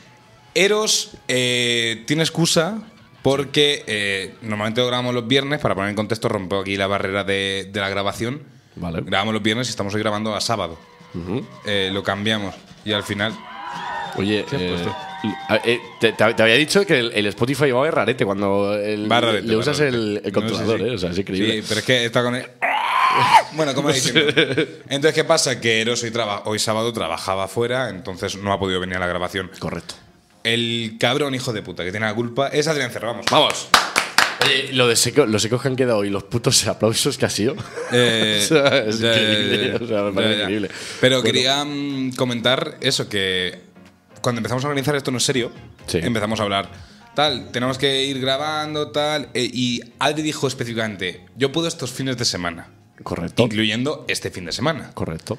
Eros 0.54 1.10
eh, 1.28 2.04
tiene 2.06 2.22
excusa 2.22 2.78
porque 3.22 3.82
eh, 3.86 4.34
normalmente 4.42 4.80
lo 4.80 4.86
grabamos 4.86 5.14
los 5.14 5.26
viernes, 5.26 5.60
para 5.60 5.74
poner 5.74 5.90
en 5.90 5.96
contexto, 5.96 6.28
rompo 6.28 6.60
aquí 6.60 6.76
la 6.76 6.86
barrera 6.86 7.24
de, 7.24 7.68
de 7.72 7.80
la 7.80 7.88
grabación. 7.88 8.42
Vale. 8.76 9.00
Grabamos 9.02 9.34
los 9.34 9.42
viernes 9.42 9.66
y 9.68 9.70
estamos 9.70 9.94
hoy 9.94 10.00
grabando 10.00 10.34
a 10.34 10.40
sábado. 10.40 10.78
Eh, 11.64 11.90
lo 11.92 12.02
cambiamos 12.02 12.54
y 12.84 12.92
al 12.92 13.02
final. 13.04 13.32
Oye, 14.16 14.44
eh, 14.52 14.84
a- 14.88 15.13
eh, 15.64 15.80
te, 16.00 16.14
había 16.22 16.54
dicho 16.56 16.84
que 16.86 16.98
el, 16.98 17.12
el 17.14 17.26
Spotify 17.26 17.70
va 17.70 17.80
a 17.80 17.82
ver 17.84 17.94
rarete 17.94 18.24
cuando 18.24 18.74
el- 18.74 19.10
Va 19.10 19.20
rarete, 19.20 19.46
le 19.46 19.56
usas 19.56 19.80
el, 19.80 20.20
el 20.24 20.32
No, 20.32 20.40
controlador. 20.40 20.80
¿eh? 20.82 20.94
O 20.94 20.98
sea, 20.98 21.10
es 21.10 21.18
increíble. 21.18 21.60
Sí, 21.60 21.64
pero 21.68 21.80
es 21.80 21.86
que 21.86 22.04
está 22.04 22.22
con 22.22 22.34
el. 22.34 22.44
Bueno, 23.52 23.72
como 23.74 23.92
diciendo. 23.92 24.20
Entonces, 24.88 25.14
¿qué 25.14 25.22
pasa? 25.22 25.60
Que 25.60 25.80
Eros 25.80 26.02
hoy, 26.02 26.10
traba- 26.10 26.42
hoy 26.46 26.58
sábado 26.58 26.92
trabajaba 26.92 27.44
afuera, 27.44 27.88
entonces 27.88 28.36
no 28.36 28.52
ha 28.52 28.58
podido 28.58 28.80
venir 28.80 28.96
a 28.96 29.00
la 29.00 29.06
grabación. 29.06 29.50
Correcto. 29.60 29.94
El 30.42 30.96
cabrón 30.98 31.34
hijo 31.34 31.52
de 31.52 31.62
puta 31.62 31.84
que 31.84 31.90
tiene 31.92 32.06
la 32.06 32.14
culpa 32.14 32.48
es 32.48 32.66
Adrián 32.66 32.90
Cerro, 32.90 33.08
vamos. 33.08 33.26
Vamos. 33.30 33.68
Oye, 34.44 34.72
lo 34.72 34.88
de 34.88 34.96
seco, 34.96 35.24
los 35.26 35.40
secos 35.40 35.62
que 35.62 35.68
han 35.68 35.76
quedado 35.76 36.04
y 36.04 36.10
los 36.10 36.24
putos 36.24 36.66
aplausos 36.66 37.16
que 37.16 37.24
ha 37.26 37.30
sido. 37.30 37.54
Eh, 37.92 38.40
O 38.44 38.46
sea, 38.48 38.78
es 38.78 38.98
ya, 38.98 39.14
ya, 39.14 39.20
increíble. 39.22 39.66
ya, 39.68 39.78
ya. 39.78 39.84
O 39.84 39.88
sea, 39.88 40.02
me 40.02 40.12
parece 40.12 40.40
increíble. 40.40 40.70
Pero 41.00 41.16
Bueno. 41.20 41.24
quería 41.32 41.64
mm, 41.64 42.12
comentar 42.16 42.76
eso, 42.80 43.08
que 43.08 43.60
cuando 44.24 44.38
empezamos 44.40 44.64
a 44.64 44.68
organizar 44.68 44.96
esto 44.96 45.10
no 45.10 45.18
es 45.18 45.24
serio, 45.24 45.52
Sí. 45.86 45.98
empezamos 46.02 46.40
a 46.40 46.44
hablar, 46.44 46.68
tal, 47.14 47.50
tenemos 47.52 47.76
que 47.78 48.04
ir 48.06 48.18
grabando, 48.20 48.90
tal, 48.90 49.28
eh, 49.34 49.48
y 49.52 49.82
Adri 49.98 50.22
dijo 50.22 50.48
específicamente, 50.48 51.26
yo 51.36 51.52
puedo 51.52 51.68
estos 51.68 51.92
fines 51.92 52.16
de 52.16 52.24
semana, 52.24 52.68
Correcto. 53.02 53.42
incluyendo 53.44 54.06
este 54.08 54.30
fin 54.30 54.46
de 54.46 54.52
semana. 54.52 54.90
Correcto. 54.94 55.38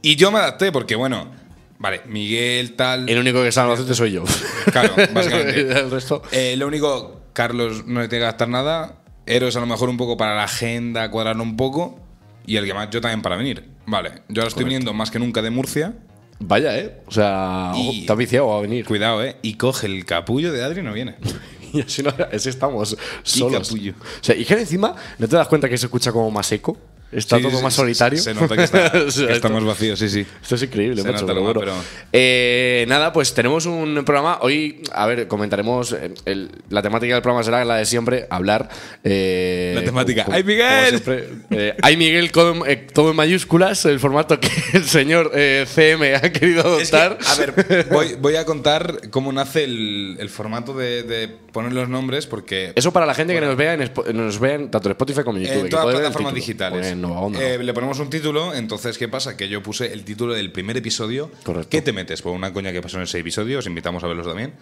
Y 0.00 0.16
yo 0.16 0.30
me 0.32 0.38
adapté 0.38 0.72
porque, 0.72 0.96
bueno, 0.96 1.30
vale, 1.78 2.00
Miguel, 2.06 2.72
tal... 2.72 3.06
El 3.08 3.18
único 3.18 3.42
que 3.42 3.52
sabe 3.52 3.70
Albacete 3.72 3.94
soy 3.94 4.12
yo. 4.12 4.24
Claro, 4.72 4.94
básicamente. 5.12 5.60
el 5.60 5.90
resto. 5.90 6.22
Eh, 6.32 6.54
lo 6.56 6.66
único, 6.68 7.20
Carlos 7.34 7.84
no 7.86 8.00
le 8.00 8.08
tiene 8.08 8.22
que 8.22 8.26
gastar 8.26 8.48
nada. 8.48 9.02
Eros 9.26 9.56
a 9.56 9.60
lo 9.60 9.66
mejor 9.66 9.88
un 9.90 9.96
poco 9.98 10.16
para 10.16 10.34
la 10.36 10.44
agenda, 10.44 11.10
cuadrarlo 11.10 11.42
un 11.42 11.56
poco. 11.56 12.00
Y 12.46 12.56
el 12.56 12.64
que 12.64 12.72
más, 12.72 12.88
yo 12.90 13.00
también 13.00 13.20
para 13.20 13.36
venir. 13.36 13.68
Vale, 13.86 14.22
yo 14.28 14.40
ahora 14.42 14.48
estoy 14.48 14.64
viniendo 14.64 14.94
más 14.94 15.10
que 15.10 15.18
nunca 15.18 15.42
de 15.42 15.50
Murcia. 15.50 15.94
Vaya, 16.38 16.78
¿eh? 16.78 17.00
O 17.06 17.10
sea, 17.10 17.72
Y- 17.76 18.06
has 18.08 18.16
viciado 18.16 18.52
a 18.54 18.60
venir. 18.60 18.84
Cuidado, 18.84 19.22
eh. 19.24 19.36
Y 19.42 19.54
coge 19.54 19.86
el 19.86 20.04
capullo 20.04 20.52
de 20.52 20.62
Adri 20.64 20.80
y 20.80 20.84
no 20.84 20.92
viene. 20.92 21.16
Y 21.72 21.80
así, 21.82 22.02
no, 22.02 22.10
así 22.32 22.48
estamos 22.48 22.96
solos. 23.22 23.68
capullo. 23.68 23.92
O 24.00 24.24
sea, 24.24 24.34
y 24.36 24.44
que 24.46 24.54
encima, 24.54 24.94
¿no 25.18 25.28
te 25.28 25.36
das 25.36 25.46
cuenta 25.48 25.68
que 25.68 25.76
se 25.76 25.86
escucha 25.86 26.10
como 26.12 26.30
más 26.30 26.50
eco? 26.52 26.78
Está 27.12 27.36
Sí, 27.36 27.42
todo 27.44 27.56
sí, 27.58 27.62
más 27.62 27.72
solitario. 27.74 28.18
Se 28.20 28.34
nota 28.34 28.56
que, 28.56 28.64
está- 28.64 28.90
que 29.26 29.32
estamos 29.32 29.64
vacíos, 29.64 29.98
sí, 29.98 30.08
sí. 30.08 30.26
Esto 30.42 30.56
es 30.56 30.62
increíble, 30.64 31.00
Se 31.02 31.08
macho, 31.12 31.24
nota 31.26 31.60
pero 31.60 31.72
Eh, 32.12 32.84
nada, 32.88 33.12
pues 33.12 33.32
tenemos 33.32 33.64
un 33.66 34.02
programa. 34.04 34.38
Hoy, 34.42 34.82
a 34.92 35.06
ver, 35.06 35.28
comentaremos. 35.28 35.92
eh, 35.92 36.12
el- 36.24 36.50
la 36.68 36.82
temática 36.82 37.14
del 37.14 37.22
programa 37.22 37.44
será 37.44 37.64
la 37.64 37.76
de 37.76 37.86
siempre: 37.86 38.26
hablar. 38.28 38.68
eh, 39.04 39.72
La 39.76 39.84
temática. 39.84 40.24
como- 40.24 40.36
¡Ay, 40.36 40.42
Miguel! 40.44 40.88
siempre, 40.88 41.28
eh, 41.50 41.76
¡Ay, 41.82 41.96
Miguel! 41.96 42.32
Todo, 42.32 42.66
eh, 42.66 42.86
todo 42.92 43.10
en 43.10 43.16
mayúsculas, 43.16 43.84
el 43.84 44.00
formato 44.00 44.38
que 44.40 44.50
el 44.74 44.84
señor 44.84 45.30
eh, 45.34 45.64
CM 45.72 46.14
ha 46.16 46.20
querido 46.32 46.80
Es 46.80 46.90
que, 46.90 46.96
adoptar. 46.96 47.18
a 47.26 47.34
ver, 47.36 47.86
voy, 47.90 48.14
voy 48.20 48.36
a 48.36 48.44
contar 48.44 49.10
cómo 49.10 49.32
nace 49.32 49.64
el, 49.64 50.16
el 50.18 50.28
formato 50.28 50.74
de, 50.76 51.02
de 51.04 51.28
poner 51.28 51.72
los 51.72 51.88
nombres 51.88 52.26
porque 52.26 52.72
Eso 52.74 52.92
para 52.92 53.06
la 53.06 53.14
gente 53.14 53.32
que 53.32 53.40
nos 53.40 53.56
vea 53.56 53.74
en, 53.74 53.90
nos 54.14 54.38
vea 54.38 54.54
en 54.54 54.70
tanto 54.70 54.88
en 54.88 54.92
Spotify 54.92 55.22
como 55.22 55.38
en 55.38 55.44
YouTube. 55.44 55.64
En 55.64 55.68
todas 55.70 55.86
las 55.86 55.94
plataformas 55.96 56.34
digitales. 56.34 56.95
En 56.96 57.02
Nova 57.02 57.20
Onda. 57.20 57.40
Eh, 57.42 57.62
le 57.62 57.72
ponemos 57.74 57.98
un 58.00 58.10
título, 58.10 58.54
entonces, 58.54 58.98
¿qué 58.98 59.08
pasa? 59.08 59.36
Que 59.36 59.48
yo 59.48 59.62
puse 59.62 59.92
el 59.92 60.04
título 60.04 60.34
del 60.34 60.50
primer 60.50 60.76
episodio. 60.76 61.30
Correcto. 61.44 61.68
¿Qué 61.70 61.82
te 61.82 61.92
metes? 61.92 62.22
Por 62.22 62.32
una 62.32 62.52
coña 62.52 62.72
que 62.72 62.82
pasó 62.82 62.96
en 62.96 63.04
ese 63.04 63.18
episodio, 63.18 63.58
os 63.58 63.66
invitamos 63.66 64.02
a 64.02 64.06
verlos 64.06 64.26
también. 64.26 64.54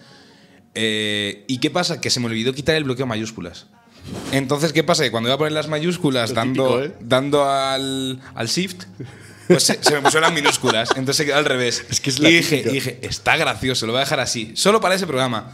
Eh, 0.75 1.45
¿Y 1.47 1.59
qué 1.59 1.71
pasa? 1.71 2.01
Que 2.01 2.11
se 2.11 2.21
me 2.21 2.27
olvidó 2.27 2.53
quitar 2.53 2.75
el 2.75 2.85
bloqueo 2.85 3.07
mayúsculas. 3.07 3.67
Entonces, 4.33 4.73
¿qué 4.73 4.85
pasa? 4.85 5.03
Que 5.03 5.11
cuando 5.11 5.29
iba 5.29 5.35
a 5.35 5.39
poner 5.39 5.53
las 5.53 5.69
mayúsculas 5.69 6.31
Lo 6.31 6.37
dando, 6.37 6.81
típico, 6.81 6.85
¿eh? 6.85 6.97
dando 7.01 7.49
al, 7.49 8.21
al 8.35 8.47
shift, 8.49 8.83
pues 9.49 9.63
se, 9.63 9.83
se 9.83 9.95
me 9.95 10.03
pusieron 10.03 10.23
las 10.29 10.35
minúsculas. 10.35 10.91
Entonces 10.91 11.17
se 11.17 11.27
quedó 11.27 11.37
al 11.37 11.45
revés. 11.45 11.85
Es 11.89 12.01
que 12.01 12.11
es 12.11 12.19
la 12.19 12.29
y, 12.29 12.35
dije, 12.35 12.65
y 12.67 12.71
dije, 12.71 12.99
está 13.03 13.37
gracioso, 13.37 13.87
lo 13.87 13.93
voy 13.93 14.01
a 14.01 14.05
dejar 14.05 14.21
así. 14.21 14.53
Solo 14.57 14.81
para 14.81 14.95
ese 14.95 15.07
programa. 15.07 15.53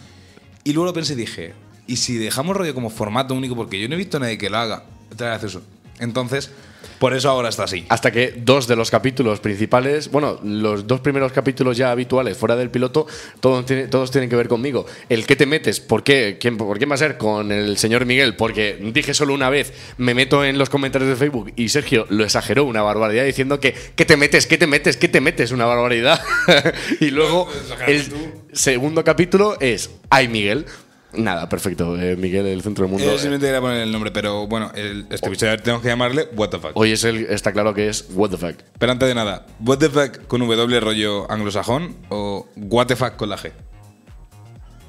Y 0.64 0.72
luego 0.72 0.86
lo 0.86 0.92
pensé 0.92 1.12
y 1.12 1.16
dije, 1.16 1.54
¿y 1.86 1.96
si 1.96 2.16
dejamos 2.16 2.56
rollo 2.56 2.74
como 2.74 2.90
formato 2.90 3.34
único? 3.34 3.54
Porque 3.54 3.80
yo 3.80 3.88
no 3.88 3.94
he 3.94 3.98
visto 3.98 4.16
a 4.16 4.20
nadie 4.20 4.38
que 4.38 4.50
lo 4.50 4.58
haga. 4.58 4.84
Está 5.10 5.26
gracioso. 5.26 5.62
Entonces, 6.00 6.50
por 6.98 7.14
eso 7.14 7.30
ahora 7.30 7.48
está 7.48 7.64
así. 7.64 7.86
Hasta 7.88 8.10
que 8.10 8.34
dos 8.36 8.66
de 8.66 8.76
los 8.76 8.90
capítulos 8.90 9.40
principales, 9.40 10.10
bueno, 10.10 10.38
los 10.44 10.86
dos 10.86 11.00
primeros 11.00 11.32
capítulos 11.32 11.76
ya 11.76 11.90
habituales 11.90 12.36
fuera 12.36 12.56
del 12.56 12.70
piloto, 12.70 13.06
todos, 13.40 13.64
tiene- 13.66 13.86
todos 13.88 14.10
tienen 14.10 14.28
que 14.28 14.36
ver 14.36 14.48
conmigo. 14.48 14.86
El 15.08 15.26
que 15.26 15.36
te 15.36 15.46
metes, 15.46 15.80
¿por 15.80 16.02
qué? 16.02 16.38
¿Quién, 16.40 16.56
¿Por 16.56 16.76
quién 16.78 16.90
va 16.90 16.94
a 16.94 16.98
ser? 16.98 17.16
Con 17.16 17.52
el 17.52 17.76
señor 17.78 18.04
Miguel, 18.06 18.36
porque 18.36 18.78
dije 18.92 19.14
solo 19.14 19.32
una 19.34 19.48
vez, 19.50 19.72
me 19.98 20.14
meto 20.14 20.44
en 20.44 20.58
los 20.58 20.68
comentarios 20.70 21.08
de 21.10 21.16
Facebook 21.16 21.52
y 21.56 21.68
Sergio 21.70 22.06
lo 22.10 22.24
exageró 22.24 22.64
una 22.64 22.82
barbaridad 22.82 23.24
diciendo 23.24 23.60
que 23.60 23.74
¿qué 23.96 24.04
te 24.04 24.16
metes? 24.16 24.46
¿Qué 24.46 24.58
te 24.58 24.66
metes? 24.66 24.96
¿Qué 24.96 25.08
te 25.08 25.20
metes? 25.20 25.52
Una 25.52 25.64
barbaridad. 25.66 26.20
y 27.00 27.10
luego 27.10 27.48
el 27.86 28.04
segundo 28.52 29.04
capítulo 29.04 29.56
es 29.60 29.90
¡Ay, 30.10 30.28
Miguel! 30.28 30.66
Nada, 31.14 31.48
perfecto. 31.48 32.00
Eh, 32.00 32.16
Miguel, 32.16 32.46
el 32.46 32.62
centro 32.62 32.84
del 32.84 32.92
mundo. 32.92 33.06
Eh, 33.06 33.18
simplemente 33.18 33.46
quería 33.46 33.60
poner 33.60 33.82
el 33.82 33.92
nombre, 33.92 34.10
pero 34.10 34.46
bueno, 34.46 34.70
el, 34.74 35.06
este 35.10 35.26
episodio 35.26 35.56
tenemos 35.58 35.82
que 35.82 35.88
llamarle 35.88 36.28
What 36.36 36.50
the 36.50 36.58
fuck. 36.58 36.72
Hoy 36.74 36.92
es 36.92 37.04
el, 37.04 37.26
está 37.26 37.52
claro 37.52 37.74
que 37.74 37.88
es 37.88 38.06
What 38.14 38.30
the 38.30 38.36
fuck. 38.36 38.56
Pero 38.78 38.92
antes 38.92 39.08
de 39.08 39.14
nada, 39.14 39.46
What 39.64 39.78
the 39.78 39.90
fuck 39.90 40.26
con 40.26 40.40
W 40.40 40.80
rollo 40.80 41.30
anglosajón 41.30 41.96
o 42.08 42.48
What 42.56 42.86
the 42.86 42.96
fuck 42.96 43.16
con 43.16 43.28
la 43.28 43.36
G. 43.36 43.52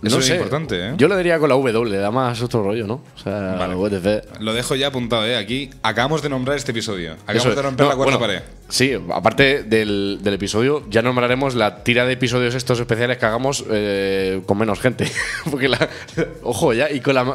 Eso 0.03 0.15
no 0.15 0.21
es 0.21 0.27
sé. 0.27 0.35
importante, 0.35 0.89
¿eh? 0.89 0.93
Yo 0.97 1.07
le 1.07 1.17
diría 1.17 1.37
con 1.39 1.49
la 1.49 1.55
W, 1.55 1.85
le 1.89 1.97
da 1.97 2.11
más 2.11 2.41
otro 2.41 2.63
rollo, 2.63 2.87
¿no? 2.87 3.01
O 3.15 3.19
sea, 3.23 3.55
Vale. 3.55 3.75
Lo 4.39 4.53
dejo 4.53 4.75
ya 4.75 4.87
apuntado, 4.87 5.25
¿eh? 5.25 5.37
Aquí 5.37 5.69
acabamos 5.83 6.21
de 6.21 6.29
nombrar 6.29 6.57
este 6.57 6.71
episodio. 6.71 7.13
Acabamos 7.27 7.55
de 7.55 7.61
romper 7.61 7.85
No, 7.85 7.89
la 7.91 7.95
cuarta 7.95 8.17
bueno, 8.17 8.33
pared. 8.33 8.41
Sí, 8.69 8.93
aparte 9.13 9.63
del, 9.63 10.19
del 10.23 10.33
episodio, 10.33 10.83
ya 10.89 11.01
nombraremos 11.01 11.55
la 11.55 11.83
tira 11.83 12.05
de 12.05 12.13
episodios 12.13 12.55
estos 12.55 12.79
especiales 12.79 13.17
que 13.17 13.25
hagamos 13.25 13.65
eh, 13.69 14.41
con 14.45 14.57
menos 14.57 14.79
gente. 14.79 15.11
Porque 15.51 15.67
la. 15.67 15.89
Ojo, 16.43 16.71
ya, 16.73 16.89
y 16.89 17.01
con 17.01 17.13
la 17.15 17.25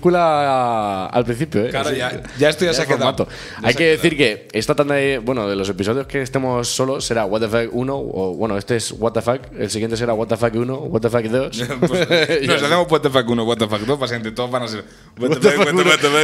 minúscula 0.00 1.06
al 1.06 1.24
principio, 1.24 1.64
¿eh? 1.66 1.70
Claro, 1.70 1.88
Así- 1.88 1.98
ya- 1.98 2.22
ya 2.38 2.48
esto 2.48 2.64
ya 2.64 2.72
se 2.72 2.82
ha 2.82 2.86
quedado. 2.86 3.26
Hay 3.62 3.74
que 3.74 3.84
decir 3.84 4.16
que 4.16 4.48
esta 4.52 4.74
tanda 4.74 4.94
de. 4.94 5.18
Bueno, 5.18 5.48
de 5.48 5.56
los 5.56 5.68
episodios 5.68 6.06
que 6.06 6.22
estemos 6.22 6.68
solos 6.68 7.04
será 7.04 7.24
What 7.24 7.40
the 7.40 7.48
Fuck 7.48 7.74
1, 7.74 7.96
o 7.96 8.34
bueno, 8.36 8.56
este 8.56 8.76
es 8.76 8.92
What 8.92 9.12
the 9.12 9.22
Fuck, 9.22 9.40
el 9.58 9.70
siguiente 9.70 9.96
será 9.96 10.14
What 10.14 10.28
the 10.28 10.36
Fuck 10.36 10.54
1, 10.54 10.74
What 10.76 11.00
the 11.00 11.10
Fuck 11.10 11.22
2. 11.24 11.64
Pues, 11.86 12.05
nos 12.46 12.62
hacemos 12.62 12.90
What 12.90 13.00
the 13.00 13.10
fuck 13.10 13.28
1, 13.28 13.42
What 13.44 13.56
the 13.58 13.66
fuck 13.68 13.80
2, 13.80 13.98
básicamente 13.98 14.32
todos 14.32 14.50
van 14.50 14.62
a 14.62 14.68
ser 14.68 14.84
What 15.18 15.30
What 15.30 15.38
the 15.40 15.50
fuck 15.50 15.72
uno, 15.72 15.82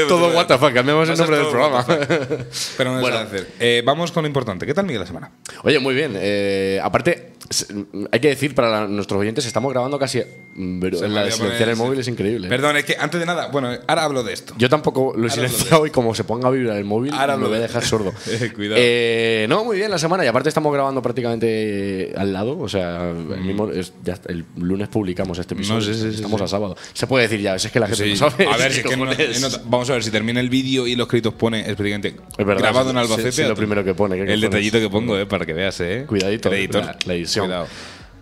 todo 0.09 0.29
what 0.35 0.47
the 0.47 0.59
fuck, 0.59 0.73
cambiamos 0.73 1.09
el 1.09 1.15
a 1.15 1.19
nombre 1.19 1.37
del 1.39 1.47
programa. 1.49 1.85
Pero 1.87 2.93
no 2.95 3.01
Bueno. 3.01 3.01
bueno. 3.01 3.19
hacer. 3.19 3.49
Eh, 3.61 3.83
vamos 3.85 4.13
con 4.13 4.23
lo 4.23 4.27
importante. 4.27 4.67
¿Qué 4.67 4.75
tal 4.75 4.85
Miguel 4.87 5.01
la 5.01 5.07
semana? 5.07 5.31
Oye, 5.65 5.79
muy 5.79 5.95
bien. 5.95 6.13
eh, 6.17 6.81
aparte, 6.83 7.33
hay 8.11 8.21
que 8.21 8.29
decir 8.29 8.55
para 8.55 8.71
la- 8.71 8.87
nuestros 8.89 9.21
oyentes, 9.21 9.45
estamos 9.47 9.73
grabando 9.73 9.99
casi. 9.99 10.21
mm, 10.55 10.81
Pero 10.81 11.07
la 11.09 11.25
de 11.25 11.31
silenciar 11.33 11.69
el 11.69 11.77
móvil 11.77 11.99
es 12.01 12.09
increíble. 12.09 12.49
Perdón, 12.49 12.77
es 12.77 12.85
que 12.85 12.97
antes 12.99 13.19
de 13.21 13.27
nada, 13.27 13.49
bueno, 13.49 13.71
ahora 13.87 14.05
hablo 14.05 14.23
de 14.23 14.33
esto. 14.33 14.55
Yo 14.59 14.69
tampoco 14.69 15.15
lo 15.17 15.27
he 15.27 15.31
silenciado 15.31 15.87
y 15.87 15.91
como 15.91 16.15
se 16.15 16.25
ponga 16.25 16.49
a 16.49 16.51
vibrar 16.51 16.77
el 16.77 16.85
móvil, 16.85 17.13
Ahora 17.15 17.37
me 17.37 17.45
voy 17.47 17.55
a 17.55 17.61
de- 17.61 17.63
dejar 17.67 17.85
sordo. 17.85 18.13
Cuidado. 18.55 18.77
Eh, 18.79 19.47
no, 19.49 19.65
muy 19.65 19.77
bien 19.77 19.91
la 19.91 19.99
semana. 19.99 20.25
Y 20.25 20.29
aparte 20.29 20.49
estamos 20.49 20.73
grabando 20.73 21.01
prácticamente 21.03 22.13
al 22.17 22.33
lado. 22.33 22.59
O 22.59 22.69
sea, 22.69 23.11
el, 23.11 23.41
mismo, 23.41 23.71
es- 23.71 23.93
ya 24.05 24.15
está, 24.15 24.31
el 24.33 24.45
lunes 24.57 24.89
publicamos 24.89 25.39
este 25.39 25.55
episodio. 25.55 25.72
No, 25.75 25.81
sí, 25.81 25.95
sí, 25.95 26.09
estamos 26.15 26.39
sí. 26.41 26.45
a 26.45 26.49
sábado. 26.49 26.77
Se 26.93 27.07
puede 27.07 27.25
decir 27.29 27.41
ya, 27.41 27.55
es 27.57 27.71
que 27.71 27.81
la 27.81 27.87
gente 27.87 28.05
Sí. 28.05 28.11
no 28.11 28.17
sabe. 28.31 28.47
A 28.47 28.57
ver, 28.57 28.73
si 28.73 28.79
es 28.81 28.85
qué 28.85 28.91
que 28.91 28.97
no- 28.97 29.07
cojones. 29.07 29.41
no- 29.41 29.49
vamos 29.65 29.91
a 29.91 29.95
ver, 29.95 30.05
si 30.05 30.11
termina 30.11 30.41
el 30.41 30.49
vídeo 30.51 30.87
y 30.87 30.97
los 30.97 31.07
créditos 31.09 31.35
pone 31.35 31.61
expediente 31.61 32.17
grabado 32.39 32.91
en 32.91 32.97
Albacete. 32.99 33.33
sí, 33.33 33.43
lo 33.43 33.55
primero 33.55 33.85
que 33.85 33.95
pone, 33.95 34.17
¿qué 34.17 34.33
El 34.33 34.41
detallito 34.41 34.79
que 34.81 34.89
pongo, 34.91 35.19
eh, 35.19 35.27
para 35.27 35.45
que 35.47 35.53
veas, 35.53 35.79
eh. 35.81 36.05
Cuidadito, 36.07 36.51
la 36.51 37.15
edición. 37.15 37.47
Cuidado. 37.47 37.67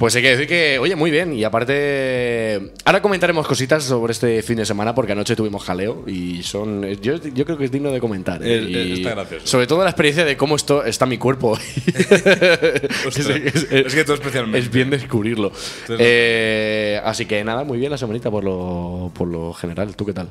Pues 0.01 0.17
hay 0.17 0.23
que 0.23 0.31
decir 0.31 0.47
que, 0.49 0.79
oye, 0.79 0.97
muy 0.97 1.11
bien. 1.11 1.35
Y 1.35 1.45
aparte, 1.45 2.73
ahora 2.87 3.03
comentaremos 3.03 3.47
cositas 3.47 3.85
sobre 3.85 4.13
este 4.13 4.43
fin 4.43 4.57
de 4.57 4.65
semana 4.65 4.95
porque 4.95 5.13
anoche 5.13 5.37
tuvimos 5.37 5.63
jaleo 5.63 6.05
y 6.07 6.43
son. 6.43 6.87
Yo, 7.03 7.17
yo 7.23 7.45
creo 7.45 7.59
que 7.59 7.67
es 7.67 7.71
digno 7.71 7.91
de 7.91 8.01
comentar. 8.01 8.41
¿eh? 8.43 8.93
Es- 8.93 8.99
está 9.01 9.11
gracioso. 9.11 9.47
Sobre 9.47 9.67
todo 9.67 9.85
la 9.85 9.91
experiencia 9.91 10.25
de 10.25 10.39
cómo 10.39 10.57
esto 10.57 10.85
está 10.87 11.05
mi 11.05 11.19
cuerpo. 11.19 11.51
Ostras, 13.07 13.29
es, 13.29 13.67
es 13.71 13.95
que 13.95 14.05
tú 14.05 14.15
especialmente. 14.15 14.59
Es 14.59 14.71
bien 14.71 14.89
descubrirlo. 14.89 15.53
Eh, 15.99 16.99
así 17.05 17.27
que 17.27 17.45
nada, 17.45 17.65
muy 17.65 17.77
bien 17.79 17.91
la 17.91 17.99
semanita 17.99 18.31
por 18.31 18.43
lo, 18.43 19.13
por 19.15 19.29
lo 19.29 19.53
general. 19.53 19.95
¿Tú 19.97 20.07
qué 20.07 20.15
tal? 20.15 20.29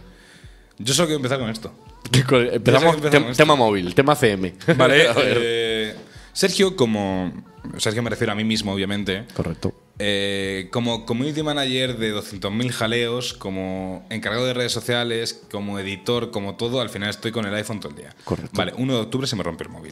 Yo 0.79 0.93
solo 0.95 1.07
quiero 1.09 1.17
empezar 1.17 1.37
con 1.39 1.49
esto. 1.51 1.71
Empezamos, 2.11 2.53
empezamos 2.55 2.95
tem- 2.97 3.21
esto. 3.31 3.33
tema 3.37 3.55
móvil, 3.55 3.93
tema 3.93 4.15
CM. 4.15 4.55
Vale, 4.75 5.07
A 5.09 5.13
ver. 5.13 5.37
eh, 5.41 5.95
Sergio, 6.39 6.75
como. 6.77 7.33
Sergio 7.77 8.01
me 8.01 8.09
refiero 8.09 8.31
a 8.31 8.35
mí 8.35 8.45
mismo, 8.45 8.71
obviamente. 8.73 9.25
Correcto. 9.33 9.73
Eh, 9.99 10.69
como 10.71 11.05
community 11.05 11.43
manager 11.43 11.97
de 11.97 12.15
200.000 12.15 12.71
jaleos, 12.71 13.33
como 13.33 14.05
encargado 14.09 14.45
de 14.45 14.53
redes 14.53 14.71
sociales, 14.71 15.41
como 15.51 15.77
editor, 15.79 16.31
como 16.31 16.55
todo, 16.55 16.79
al 16.79 16.89
final 16.89 17.09
estoy 17.09 17.33
con 17.33 17.45
el 17.45 17.53
iPhone 17.55 17.81
todo 17.81 17.89
el 17.91 17.97
día. 17.97 18.15
Correcto. 18.23 18.51
Vale, 18.53 18.71
1 18.77 18.93
de 18.93 18.99
octubre 19.01 19.27
se 19.27 19.35
me 19.35 19.43
rompe 19.43 19.65
el 19.65 19.69
móvil. 19.69 19.91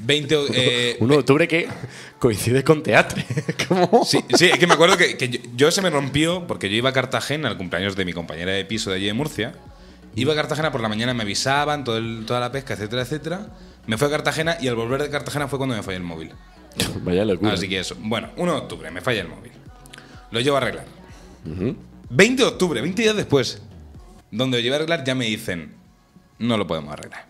20 0.00 0.36
o- 0.36 0.46
eh, 0.52 0.96
1 0.98 1.12
de 1.12 1.18
octubre 1.20 1.46
que 1.46 1.68
coincide 2.18 2.64
con 2.64 2.82
teatro. 2.82 3.22
¿Cómo? 3.68 4.04
Sí, 4.04 4.18
sí, 4.36 4.46
es 4.46 4.58
que 4.58 4.66
me 4.66 4.74
acuerdo 4.74 4.96
que, 4.96 5.16
que 5.16 5.28
yo, 5.28 5.38
yo 5.54 5.70
se 5.70 5.80
me 5.80 5.90
rompió 5.90 6.46
porque 6.48 6.68
yo 6.68 6.74
iba 6.74 6.90
a 6.90 6.92
Cartagena 6.92 7.48
al 7.48 7.56
cumpleaños 7.56 7.94
de 7.94 8.04
mi 8.04 8.12
compañera 8.12 8.50
de 8.50 8.64
piso 8.64 8.90
de 8.90 8.96
allí 8.96 9.06
de 9.06 9.12
Murcia. 9.14 9.54
Iba 10.16 10.32
a 10.32 10.36
Cartagena 10.36 10.72
por 10.72 10.80
la 10.80 10.88
mañana, 10.88 11.14
me 11.14 11.22
avisaban, 11.22 11.84
todo 11.84 11.98
el- 11.98 12.24
toda 12.26 12.40
la 12.40 12.50
pesca, 12.50 12.74
etcétera, 12.74 13.02
etcétera. 13.02 13.46
Me 13.86 13.98
fui 13.98 14.06
a 14.08 14.10
Cartagena 14.10 14.56
y 14.60 14.68
al 14.68 14.74
volver 14.74 15.02
de 15.02 15.10
Cartagena 15.10 15.48
fue 15.48 15.58
cuando 15.58 15.76
me 15.76 15.82
falló 15.82 15.96
el 15.98 16.02
móvil. 16.02 16.32
Vaya 17.02 17.24
locura. 17.24 17.52
Así 17.52 17.68
que 17.68 17.78
eso. 17.78 17.96
Bueno, 17.98 18.30
1 18.36 18.52
de 18.52 18.58
octubre, 18.58 18.90
me 18.90 19.00
falla 19.00 19.20
el 19.20 19.28
móvil. 19.28 19.52
Lo 20.30 20.40
llevo 20.40 20.56
a 20.56 20.60
arreglar. 20.60 20.86
20 21.44 22.42
de 22.42 22.48
octubre, 22.48 22.80
20 22.80 23.02
días 23.02 23.16
después. 23.16 23.62
Donde 24.30 24.58
lo 24.58 24.62
llevo 24.62 24.74
a 24.74 24.76
arreglar 24.76 25.04
ya 25.04 25.14
me 25.14 25.26
dicen, 25.26 25.74
no 26.38 26.56
lo 26.56 26.66
podemos 26.66 26.92
arreglar. 26.92 27.26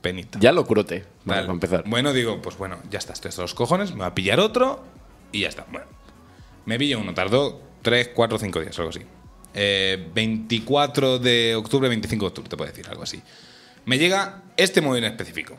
Penita. 0.00 0.38
Ya 0.38 0.52
lo 0.52 0.64
curote. 0.64 1.04
Para 1.26 1.44
empezar. 1.44 1.84
Bueno, 1.86 2.12
digo, 2.12 2.40
pues 2.40 2.56
bueno, 2.56 2.78
ya 2.90 2.98
está, 2.98 3.12
estoy 3.12 3.30
hasta 3.30 3.42
los 3.42 3.54
cojones, 3.54 3.92
me 3.92 4.00
va 4.00 4.06
a 4.06 4.14
pillar 4.14 4.40
otro 4.40 4.82
y 5.32 5.40
ya 5.40 5.48
está. 5.48 5.66
Bueno, 5.70 5.86
me 6.66 6.78
pillo 6.78 7.00
uno, 7.00 7.12
tardó 7.14 7.60
3, 7.82 8.10
4, 8.14 8.38
5 8.38 8.60
días, 8.60 8.78
algo 8.78 8.90
así. 8.90 9.00
Eh, 9.52 10.08
24 10.14 11.18
de 11.18 11.56
octubre, 11.56 11.88
25 11.88 12.24
de 12.24 12.28
octubre, 12.28 12.48
te 12.48 12.56
puedo 12.56 12.70
decir, 12.70 12.86
algo 12.88 13.02
así. 13.02 13.20
Me 13.84 13.98
llega 13.98 14.42
este 14.56 14.80
móvil 14.80 15.04
en 15.04 15.10
específico. 15.10 15.56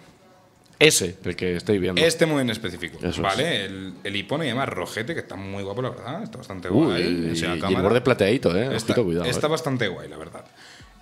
Ese, 0.81 1.15
el 1.23 1.35
que 1.35 1.55
estoy 1.55 1.77
viendo. 1.79 2.01
Este 2.01 2.25
móvil 2.25 2.41
en 2.41 2.49
específico. 2.49 2.97
Eso 2.97 3.09
es. 3.09 3.19
¿Vale? 3.21 3.65
El, 3.65 3.93
el 4.03 4.13
iPhone 4.15 4.41
se 4.41 4.47
llama 4.47 4.65
Rojete, 4.65 5.13
que 5.13 5.19
está 5.21 5.35
muy 5.35 5.63
guapo, 5.63 5.81
la 5.81 5.89
verdad. 5.91 6.23
Está 6.23 6.39
bastante 6.39 6.69
Uy, 6.69 6.85
guay. 6.85 7.01
y, 7.03 7.35
la 7.41 7.69
y 7.69 7.73
el 7.75 7.81
borde 7.81 8.01
plateadito, 8.01 8.55
¿eh? 8.57 8.75
Está, 8.75 8.93
Ojito, 8.93 9.03
cuidado. 9.05 9.25
está 9.25 9.47
eh. 9.47 9.49
bastante 9.49 9.87
guay, 9.87 10.09
la 10.09 10.17
verdad. 10.17 10.45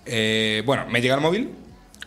Eh, 0.06 0.62
bueno, 0.66 0.86
me 0.88 1.00
llega 1.00 1.14
el 1.14 1.20
móvil, 1.20 1.50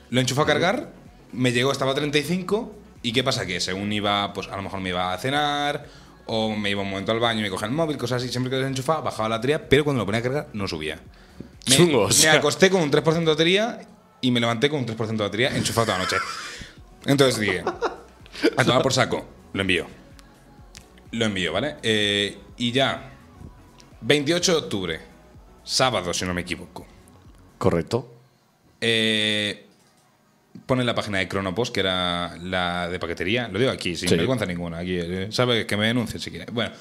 lo 0.09 0.19
enchufo 0.21 0.41
a 0.41 0.45
cargar, 0.45 0.91
me 1.31 1.51
llegó, 1.51 1.71
estaba 1.71 1.91
a 1.91 1.95
35, 1.95 2.75
y 3.01 3.11
¿qué 3.11 3.23
pasa? 3.23 3.45
Que 3.45 3.59
según 3.59 3.91
iba, 3.91 4.33
pues 4.33 4.47
a 4.47 4.55
lo 4.55 4.61
mejor 4.61 4.79
me 4.79 4.89
iba 4.89 5.13
a 5.13 5.17
cenar, 5.17 5.85
o 6.25 6.55
me 6.55 6.69
iba 6.69 6.81
un 6.81 6.89
momento 6.89 7.11
al 7.11 7.19
baño 7.19 7.39
y 7.39 7.43
me 7.43 7.49
cogía 7.49 7.67
el 7.67 7.73
móvil, 7.73 7.97
cosas 7.97 8.21
así, 8.21 8.31
siempre 8.31 8.49
que 8.49 8.55
lo 8.57 8.61
desenchufaba, 8.61 9.01
bajaba 9.01 9.29
la 9.29 9.37
batería, 9.37 9.67
pero 9.67 9.83
cuando 9.83 10.01
lo 10.01 10.05
ponía 10.05 10.19
a 10.19 10.23
cargar, 10.23 10.47
no 10.53 10.67
subía. 10.67 10.99
Me, 11.67 11.75
Chungo, 11.75 12.03
o 12.03 12.07
me 12.07 12.13
sea. 12.13 12.33
acosté 12.33 12.69
con 12.69 12.81
un 12.81 12.91
3% 12.91 13.19
de 13.19 13.25
batería 13.25 13.81
y 14.21 14.31
me 14.31 14.39
levanté 14.39 14.69
con 14.69 14.79
un 14.79 14.85
3% 14.85 15.07
de 15.07 15.17
batería 15.17 15.55
enchufado 15.55 15.85
toda 15.87 15.97
la 15.97 16.03
noche. 16.05 16.17
Entonces 17.05 17.39
dije, 17.39 17.63
a 18.57 18.63
tomar 18.63 18.81
por 18.81 18.93
saco, 18.93 19.25
lo 19.53 19.61
envío. 19.61 19.87
Lo 21.11 21.25
envío, 21.25 21.53
¿vale? 21.53 21.75
Eh, 21.83 22.37
y 22.57 22.71
ya, 22.71 23.11
28 24.01 24.51
de 24.51 24.57
octubre, 24.57 24.99
sábado, 25.63 26.13
si 26.13 26.25
no 26.25 26.33
me 26.33 26.41
equivoco. 26.41 26.85
Correcto. 27.57 28.11
Eh, 28.81 29.67
pone 30.65 30.83
la 30.83 30.95
página 30.95 31.19
de 31.19 31.27
Cronopost, 31.27 31.73
que 31.73 31.79
era 31.81 32.35
la 32.41 32.89
de 32.89 32.99
paquetería. 32.99 33.47
Lo 33.47 33.59
digo 33.59 33.71
aquí, 33.71 33.95
sin 33.95 34.09
Sí. 34.09 34.15
vergüenza 34.15 34.45
ninguna. 34.45 34.79
Aquí, 34.79 34.97
eh, 34.99 35.27
¿Sabes? 35.31 35.65
Que 35.65 35.77
me 35.77 35.87
denuncien 35.87 36.19
si 36.19 36.31
quieren. 36.31 36.53
Bueno, 36.53 36.71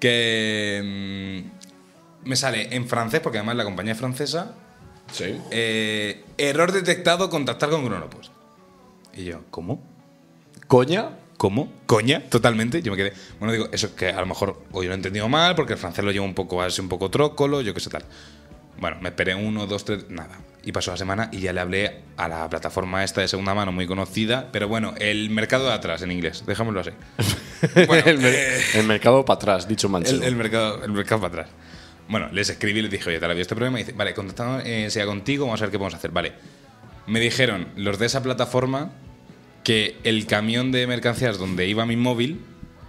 que 0.00 1.42
mm, 2.24 2.28
me 2.28 2.36
sale 2.36 2.74
en 2.74 2.88
francés, 2.88 3.20
porque 3.20 3.38
además 3.38 3.56
la 3.56 3.64
compañía 3.64 3.92
es 3.92 3.98
francesa. 3.98 4.54
Sí. 5.12 5.40
eh, 5.50 6.22
error 6.36 6.70
detectado, 6.72 7.30
contactar 7.30 7.70
con 7.70 7.86
Cronopost. 7.86 8.30
Y 9.18 9.24
yo, 9.24 9.40
¿cómo? 9.50 9.82
Coña. 10.66 11.10
¿Cómo? 11.36 11.72
Coña, 11.86 12.22
totalmente. 12.28 12.82
Yo 12.82 12.90
me 12.90 12.96
quedé. 12.96 13.12
Bueno, 13.38 13.52
digo, 13.52 13.68
eso 13.72 13.86
es 13.88 13.92
que 13.92 14.08
a 14.10 14.20
lo 14.20 14.26
mejor 14.26 14.62
o 14.72 14.82
yo 14.82 14.88
lo 14.88 14.94
he 14.94 14.96
entendido 14.96 15.28
mal, 15.28 15.54
porque 15.54 15.74
el 15.74 15.78
francés 15.78 16.04
lo 16.04 16.10
lleva 16.10 16.24
un 16.24 16.34
poco 16.34 16.60
así, 16.62 16.80
un 16.80 16.88
poco 16.88 17.10
trócolo, 17.10 17.60
yo 17.60 17.72
qué 17.74 17.80
sé 17.80 17.90
tal. 17.90 18.02
Bueno, 18.80 18.96
me 19.00 19.08
esperé 19.10 19.34
uno, 19.34 19.66
dos, 19.66 19.84
tres, 19.84 20.08
nada. 20.08 20.38
Y 20.64 20.72
pasó 20.72 20.90
la 20.90 20.96
semana 20.96 21.28
y 21.32 21.38
ya 21.40 21.52
le 21.52 21.60
hablé 21.60 22.00
a 22.16 22.28
la 22.28 22.48
plataforma 22.50 23.02
esta 23.04 23.20
de 23.20 23.28
segunda 23.28 23.54
mano 23.54 23.70
muy 23.72 23.86
conocida, 23.86 24.48
pero 24.52 24.68
bueno, 24.68 24.94
el 24.98 25.30
mercado 25.30 25.66
de 25.66 25.72
atrás 25.74 26.02
en 26.02 26.10
inglés, 26.12 26.44
déjamelo 26.46 26.80
así. 26.80 26.90
Bueno, 27.86 28.04
el, 28.06 28.18
mer- 28.18 28.34
eh, 28.34 28.60
el 28.74 28.86
mercado 28.86 29.24
para 29.24 29.36
atrás, 29.36 29.66
dicho 29.68 29.88
manchego. 29.88 30.18
el, 30.22 30.28
el 30.28 30.36
mercado, 30.36 30.84
el 30.84 30.92
mercado 30.92 31.20
para 31.22 31.42
atrás. 31.42 31.56
Bueno, 32.08 32.28
les 32.32 32.48
escribí 32.50 32.78
y 32.80 32.82
les 32.82 32.90
dije, 32.90 33.10
oye, 33.10 33.18
te 33.18 33.24
había 33.26 33.42
este 33.42 33.54
problema. 33.56 33.78
Y 33.80 33.84
dice, 33.84 33.96
vale, 33.96 34.14
contactamos 34.14 34.62
eh, 34.64 34.88
sea 34.90 35.06
contigo, 35.06 35.44
vamos 35.46 35.60
a 35.60 35.64
ver 35.64 35.72
qué 35.72 35.78
podemos 35.78 35.94
hacer. 35.94 36.10
Vale. 36.12 36.32
Me 37.06 37.20
dijeron 37.20 37.68
los 37.76 37.98
de 37.98 38.06
esa 38.06 38.22
plataforma 38.22 38.90
que 39.64 39.96
el 40.04 40.26
camión 40.26 40.72
de 40.72 40.86
mercancías 40.86 41.38
donde 41.38 41.66
iba 41.66 41.84
mi 41.86 41.96
móvil 41.96 42.40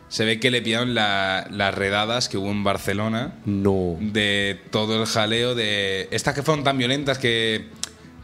se 0.07 0.25
ve 0.25 0.39
que 0.39 0.49
le 0.49 0.61
pillaron 0.61 0.95
la- 0.95 1.47
las 1.51 1.73
redadas 1.75 2.29
que 2.29 2.37
hubo 2.37 2.49
en 2.49 2.63
Barcelona 2.63 3.35
No. 3.45 3.97
de 3.99 4.59
todo 4.71 4.99
el 5.01 5.05
jaleo 5.07 5.53
de 5.55 6.07
estas 6.11 6.33
que 6.33 6.41
fueron 6.41 6.63
tan 6.63 6.77
violentas 6.77 7.19
que, 7.19 7.65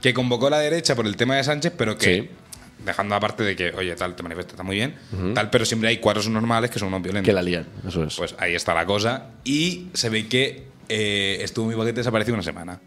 que 0.01 0.13
convocó 0.13 0.49
la 0.49 0.59
derecha 0.59 0.95
por 0.95 1.05
el 1.05 1.15
tema 1.15 1.35
de 1.35 1.43
Sánchez, 1.43 1.73
pero 1.77 1.97
que 1.97 2.21
Sí. 2.23 2.29
dejando 2.85 3.13
aparte 3.15 3.43
de 3.43 3.55
que, 3.55 3.69
oye, 3.71 3.93
tal, 3.95 4.15
te 4.15 4.23
manifestas, 4.23 4.53
está 4.53 4.63
muy 4.63 4.75
bien, 4.77 4.95
tal, 5.35 5.49
pero 5.49 5.65
siempre 5.65 5.89
hay 5.89 5.97
cuadros 5.97 6.27
normales 6.29 6.71
que 6.71 6.79
son 6.79 6.87
unos 6.87 7.03
violentos. 7.03 7.27
Que 7.27 7.33
la 7.33 7.41
lían, 7.43 7.67
eso 7.87 8.03
es. 8.03 8.15
Pues 8.15 8.35
ahí 8.39 8.55
está 8.55 8.73
la 8.73 8.85
cosa. 8.85 9.31
Y 9.43 9.87
se 9.93 10.09
ve 10.09 10.27
que 10.27 10.63
eh, 10.89 11.39
estuvo 11.41 11.67
mi 11.67 11.75
paquete 11.75 11.99
desaparecido 12.01 12.33
una 12.35 12.43
semana. 12.43 12.79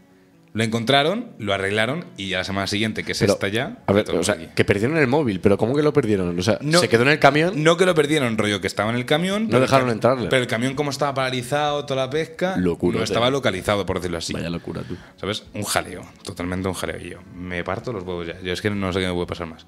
Lo 0.55 0.65
encontraron, 0.65 1.29
lo 1.39 1.53
arreglaron 1.53 2.07
y 2.17 2.33
a 2.35 2.39
la 2.39 2.45
semana 2.45 2.67
siguiente, 2.67 3.05
que 3.05 3.13
es 3.13 3.19
Pero, 3.19 3.35
esta 3.35 3.49
ya. 3.49 3.79
A 3.87 3.93
ver, 3.93 4.11
o 4.11 4.23
sea, 4.25 4.35
aquí. 4.35 4.49
que 4.55 4.65
perdieron 4.65 4.97
el 4.97 5.07
móvil, 5.07 5.41
pero 5.41 5.59
¿cómo 5.59 5.77
que 5.77 5.83
lo 5.83 5.93
perdieron? 5.93 6.37
O 6.39 6.43
sea, 6.43 6.59
se 6.81 6.89
quedó 6.89 7.03
en 7.03 7.11
el 7.11 7.19
camión. 7.19 7.63
No 7.63 7.77
que 7.77 7.85
lo 7.87 7.95
perdieron, 7.95 8.37
rollo, 8.39 8.61
que 8.61 8.67
estaba 8.67 8.91
en 8.91 8.97
el 8.97 9.05
camión. 9.05 9.47
pero 9.47 9.59
el 9.59 9.63
dejaron 9.63 9.91
entrarle. 9.91 10.29
Pero 10.29 10.43
el 10.43 10.49
camión, 10.49 10.75
como 10.75 10.91
estaba 10.91 11.13
paralizado 11.15 11.85
toda 11.85 12.07
la 12.07 12.11
pesca, 12.11 12.57
Locura, 12.57 12.99
no 12.99 13.05
estaba 13.05 13.31
localizado, 13.31 13.85
por 13.85 13.97
decirlo 13.99 14.19
así. 14.19 14.33
Vaya 14.33 14.49
locura, 14.51 14.83
tú. 14.83 14.97
¿Sabes? 15.17 15.45
Un 15.55 15.65
jaleo, 15.65 16.03
totalmente 16.25 16.67
un 16.67 16.75
jaleo. 16.75 16.99
Y 17.01 17.11
yo 17.11 17.19
me 17.37 17.63
parto 17.63 17.93
los 17.93 18.03
huevos 18.05 18.27
ya. 18.27 18.41
Yo 18.41 18.53
es 18.53 18.63
que 18.63 18.71
no 18.71 18.93
sé 18.93 19.01
qué 19.01 19.07
me 19.07 19.13
puede 19.15 19.27
pasar 19.27 19.47
más. 19.47 19.67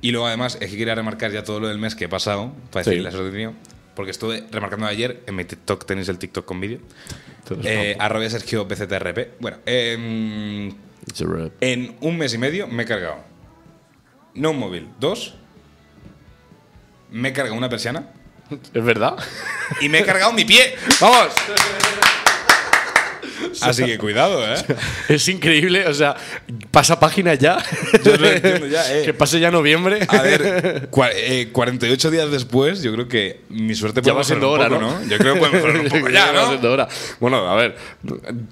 Y 0.00 0.12
luego, 0.12 0.26
además, 0.26 0.58
es 0.60 0.70
que 0.70 0.76
quería 0.76 0.94
remarcar 0.94 1.32
ya 1.32 1.42
todo 1.42 1.58
lo 1.58 1.68
del 1.68 1.78
mes 1.78 1.94
que 1.96 2.04
he 2.04 2.08
pasado, 2.08 2.52
para 2.70 2.84
Sí. 2.84 2.90
decirles 2.90 3.14
tenido, 3.14 3.54
porque 3.98 4.12
estuve 4.12 4.44
remarcando 4.52 4.86
ayer 4.86 5.24
en 5.26 5.34
mi 5.34 5.44
TikTok, 5.44 5.84
tenéis 5.84 6.08
el 6.08 6.20
TikTok 6.20 6.44
con 6.44 6.60
vídeo, 6.60 6.78
eh, 7.64 7.96
arroba 7.98 8.30
Sergio 8.30 8.64
BCTRP. 8.64 9.40
Bueno, 9.40 9.56
rap. 9.66 11.52
en 11.60 11.96
un 12.00 12.16
mes 12.16 12.32
y 12.32 12.38
medio 12.38 12.68
me 12.68 12.84
he 12.84 12.86
cargado 12.86 13.16
no 14.34 14.52
un 14.52 14.60
móvil, 14.60 14.88
dos, 15.00 15.34
me 17.10 17.30
he 17.30 17.32
cargado 17.32 17.56
una 17.56 17.68
persiana 17.68 18.12
¿Es 18.72 18.84
verdad? 18.84 19.16
y 19.80 19.88
me 19.88 19.98
he 19.98 20.04
cargado 20.04 20.32
mi 20.32 20.44
pie. 20.44 20.76
¡Vamos! 21.00 21.32
Así 23.62 23.84
que 23.84 23.98
cuidado, 23.98 24.44
¿eh? 24.46 24.56
Es 25.08 25.28
increíble, 25.28 25.86
o 25.86 25.94
sea, 25.94 26.16
pasa 26.70 26.98
página 27.00 27.34
ya. 27.34 27.58
Yo 28.04 28.16
no 28.16 28.26
entiendo 28.26 28.66
ya, 28.66 28.94
eh. 28.96 29.02
Que 29.04 29.14
pase 29.14 29.40
ya 29.40 29.50
noviembre. 29.50 30.00
A 30.08 30.22
ver, 30.22 30.88
eh, 31.14 31.48
48 31.52 32.10
días 32.10 32.30
después, 32.30 32.82
yo 32.82 32.92
creo 32.92 33.08
que 33.08 33.40
mi 33.48 33.74
suerte 33.74 34.00
Ya 34.00 34.12
puede 34.12 34.16
va 34.16 34.24
siendo 34.24 34.50
hora, 34.50 34.68
un 34.68 34.80
¿no? 34.80 34.88
poco, 34.92 35.02
Yo 35.08 35.18
creo 35.18 35.34
que 35.34 35.40
mejorar 35.40 35.80
un 35.80 35.88
poco 35.88 36.08
ya, 36.10 36.26
va 36.32 36.42
¿no? 36.42 36.48
siendo 36.48 36.72
hora. 36.72 36.88
Bueno, 37.20 37.48
a 37.48 37.54
ver. 37.56 37.76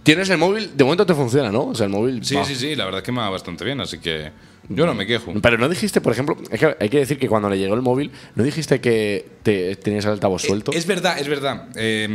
Tienes 0.02 0.28
el 0.30 0.38
móvil, 0.38 0.76
de 0.76 0.84
momento 0.84 1.06
te 1.06 1.14
funciona, 1.14 1.50
¿no? 1.50 1.66
O 1.68 1.74
sea, 1.74 1.84
el 1.86 1.92
móvil. 1.92 2.24
Sí, 2.24 2.34
va. 2.36 2.44
sí, 2.44 2.54
sí, 2.54 2.74
la 2.76 2.84
verdad 2.84 3.00
es 3.00 3.04
que 3.04 3.12
me 3.12 3.20
va 3.20 3.30
bastante 3.30 3.64
bien, 3.64 3.80
así 3.80 3.98
que 3.98 4.30
yo 4.68 4.86
no 4.86 4.94
me 4.94 5.06
quejo. 5.06 5.32
Pero 5.40 5.58
no 5.58 5.68
dijiste, 5.68 6.00
por 6.00 6.12
ejemplo, 6.12 6.36
es 6.50 6.58
que 6.60 6.76
hay 6.80 6.88
que 6.88 6.98
decir 6.98 7.18
que 7.18 7.28
cuando 7.28 7.48
le 7.48 7.58
llegó 7.58 7.74
el 7.74 7.82
móvil, 7.82 8.10
¿no 8.34 8.42
dijiste 8.44 8.80
que 8.80 9.26
te, 9.42 9.76
tenías 9.76 10.04
el 10.04 10.12
altavoz 10.12 10.42
suelto? 10.42 10.72
Eh, 10.72 10.76
Es 10.78 10.86
verdad, 10.86 11.18
es 11.18 11.28
verdad. 11.28 11.68
Eh, 11.76 12.06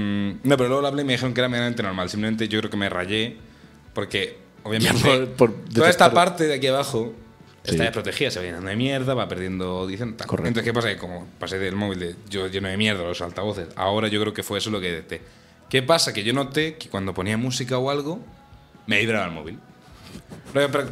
no, 0.43 0.57
pero 0.57 0.67
luego 0.69 0.81
lo 0.81 0.87
hablé 0.87 1.01
y 1.03 1.05
me 1.05 1.13
dijeron 1.13 1.33
que 1.33 1.41
era 1.41 1.49
medianamente 1.49 1.83
normal. 1.83 2.09
Simplemente 2.09 2.47
yo 2.47 2.59
creo 2.59 2.69
que 2.71 2.77
me 2.77 2.89
rayé 2.89 3.37
porque, 3.93 4.37
obviamente, 4.63 5.01
por- 5.37 5.51
por 5.51 5.65
toda 5.73 5.89
esta 5.89 6.11
parte 6.13 6.45
de 6.47 6.55
aquí 6.55 6.67
abajo 6.67 7.13
Sí. 7.63 7.71
está 7.73 7.83
desprotegida, 7.83 8.31
se 8.31 8.39
va 8.39 8.45
llenando 8.45 8.69
de 8.69 8.75
mierda, 8.75 9.13
va 9.13 9.27
perdiendo 9.27 9.65
audición. 9.81 10.17
tal. 10.17 10.25
Correcto. 10.25 10.47
Entonces, 10.47 10.67
¿qué 10.67 10.73
pasa? 10.73 10.87
Que 10.89 10.97
como 10.97 11.27
pasé 11.39 11.59
del 11.59 11.75
móvil 11.75 11.99
de 11.99 12.15
yo 12.27 12.47
lleno 12.47 12.67
de 12.67 12.75
mierda 12.75 13.03
los 13.03 13.21
altavoces, 13.21 13.67
ahora 13.75 14.07
yo 14.07 14.19
creo 14.19 14.33
que 14.33 14.41
fue 14.41 14.57
eso 14.57 14.71
lo 14.71 14.81
que 14.81 14.91
detecté. 14.91 15.21
¿Qué 15.69 15.83
pasa? 15.83 16.11
Que 16.11 16.23
yo 16.23 16.33
noté 16.33 16.75
que 16.77 16.89
cuando 16.89 17.13
ponía 17.13 17.37
música 17.37 17.77
o 17.77 17.91
algo, 17.91 18.19
me 18.87 18.97
vibraba 18.99 19.27
el 19.27 19.31
móvil. 19.33 19.59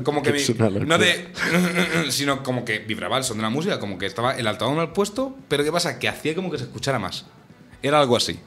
Como 0.04 0.22
que 0.22 0.32
vi- 0.32 0.40
no 0.88 0.98
de 0.98 1.28
sino 2.12 2.44
como 2.44 2.64
que 2.66 2.80
vibraba 2.80 3.18
el 3.18 3.24
son 3.24 3.38
de 3.38 3.44
la 3.44 3.50
música 3.50 3.80
como 3.80 3.98
que 3.98 4.06
estaba 4.06 4.34
el 4.38 4.48
altavoz 4.48 4.76
mal 4.76 4.94
puesto 4.94 5.36
pero 5.48 5.64
qué 5.64 5.72
pasa 5.72 6.00
que 6.00 6.08
hacía 6.08 6.36
como 6.36 6.50
que 6.52 6.58
se 6.58 6.64
escuchara 6.66 7.00
más. 7.00 7.26
Era 7.82 8.00
algo 8.00 8.16
así 8.18 8.40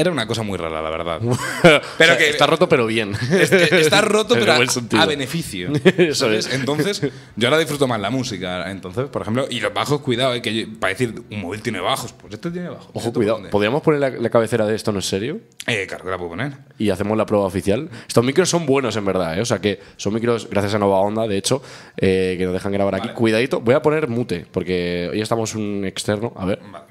era 0.00 0.10
una 0.10 0.26
cosa 0.26 0.42
muy 0.42 0.56
rara 0.58 0.80
la 0.82 0.90
verdad 0.90 1.20
pero 1.98 2.16
que 2.16 2.30
está 2.30 2.46
roto, 2.46 2.68
pero 2.68 2.86
bien. 2.86 3.12
es- 3.32 3.52
está 3.52 4.00
roto 4.00 4.34
pero 4.38 4.52
a, 4.54 5.06
beneficio 5.06 5.70
Eso 5.98 6.30
es. 6.32 6.52
entonces 6.52 7.02
yo 7.36 7.48
ahora 7.48 7.58
disfruto 7.58 7.86
más 7.86 8.00
la 8.00 8.10
música 8.10 8.70
entonces 8.70 9.06
por 9.06 9.22
ejemplo 9.22 9.46
y 9.50 9.60
los 9.60 9.72
bajos 9.74 10.00
cuidado 10.00 10.34
eh, 10.34 10.42
que 10.42 10.54
yo- 10.54 10.66
para 10.78 10.92
decir 10.92 11.14
un 11.30 11.40
móvil 11.40 11.62
tiene 11.62 11.80
bajos 11.80 12.12
pues 12.12 12.34
este 12.34 12.50
tiene 12.50 12.68
bajos 12.70 12.88
Ojo, 12.92 13.08
¿Esto 13.08 13.12
cuidado. 13.20 13.42
¿Podríamos 13.50 13.82
poner 13.82 14.00
la, 14.00 14.10
la 14.10 14.30
cabecera 14.30 14.66
de 14.66 14.74
esto 14.74 14.90
no 14.92 14.98
es 15.00 15.06
serio? 15.06 15.40
eh, 15.66 15.86
claro 15.86 16.04
que 16.04 16.10
la 16.10 16.16
puedo 16.18 16.30
poner 16.30 16.52
y 16.78 16.90
hacemos 16.90 17.16
la 17.18 17.26
prueba 17.26 17.44
oficial. 17.44 17.90
Estos 18.08 18.24
micros 18.24 18.48
son 18.48 18.64
buenos 18.66 18.96
en 18.96 19.04
verdad, 19.04 19.36
¿eh? 19.38 19.42
o 19.42 19.44
sea 19.44 19.58
que 19.60 19.80
son 19.96 20.14
micros, 20.14 20.48
gracias 20.48 20.74
a 20.74 20.78
Nova 20.78 20.98
Onda, 21.00 21.26
de 21.26 21.36
hecho, 21.36 21.62
eh, 21.98 22.36
que 22.38 22.44
nos 22.44 22.54
dejan 22.54 22.72
grabar 22.72 22.94
aquí. 22.94 23.10
Cuidadito, 23.10 23.60
voy 23.60 23.74
a 23.74 23.82
poner 23.82 24.08
mute, 24.08 24.46
porque 24.50 25.08
hoy 25.12 25.20
estamos 25.20 25.54
un 25.54 25.84
externo. 25.84 26.32
A 26.36 26.46
ver, 26.46 26.60
vale 26.72 26.84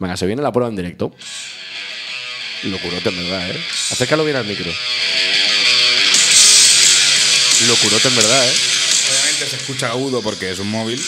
venga, 0.00 0.16
se 0.16 0.26
viene 0.26 0.42
la 0.42 0.50
prueba 0.50 0.68
en 0.68 0.76
directo. 0.76 1.12
Locurote, 2.64 3.08
en 3.08 3.16
verdad, 3.16 3.50
¿eh? 3.50 3.60
Acércalo 3.90 4.24
bien 4.24 4.36
al 4.36 4.44
micro. 4.44 4.70
Locurote, 7.68 8.08
en 8.08 8.16
verdad, 8.16 8.44
¿eh? 8.46 8.52
obviamente 9.10 9.46
se 9.46 9.56
escucha 9.56 9.88
agudo 9.90 10.22
porque 10.22 10.50
es 10.50 10.58
un 10.58 10.70
móvil 10.70 11.00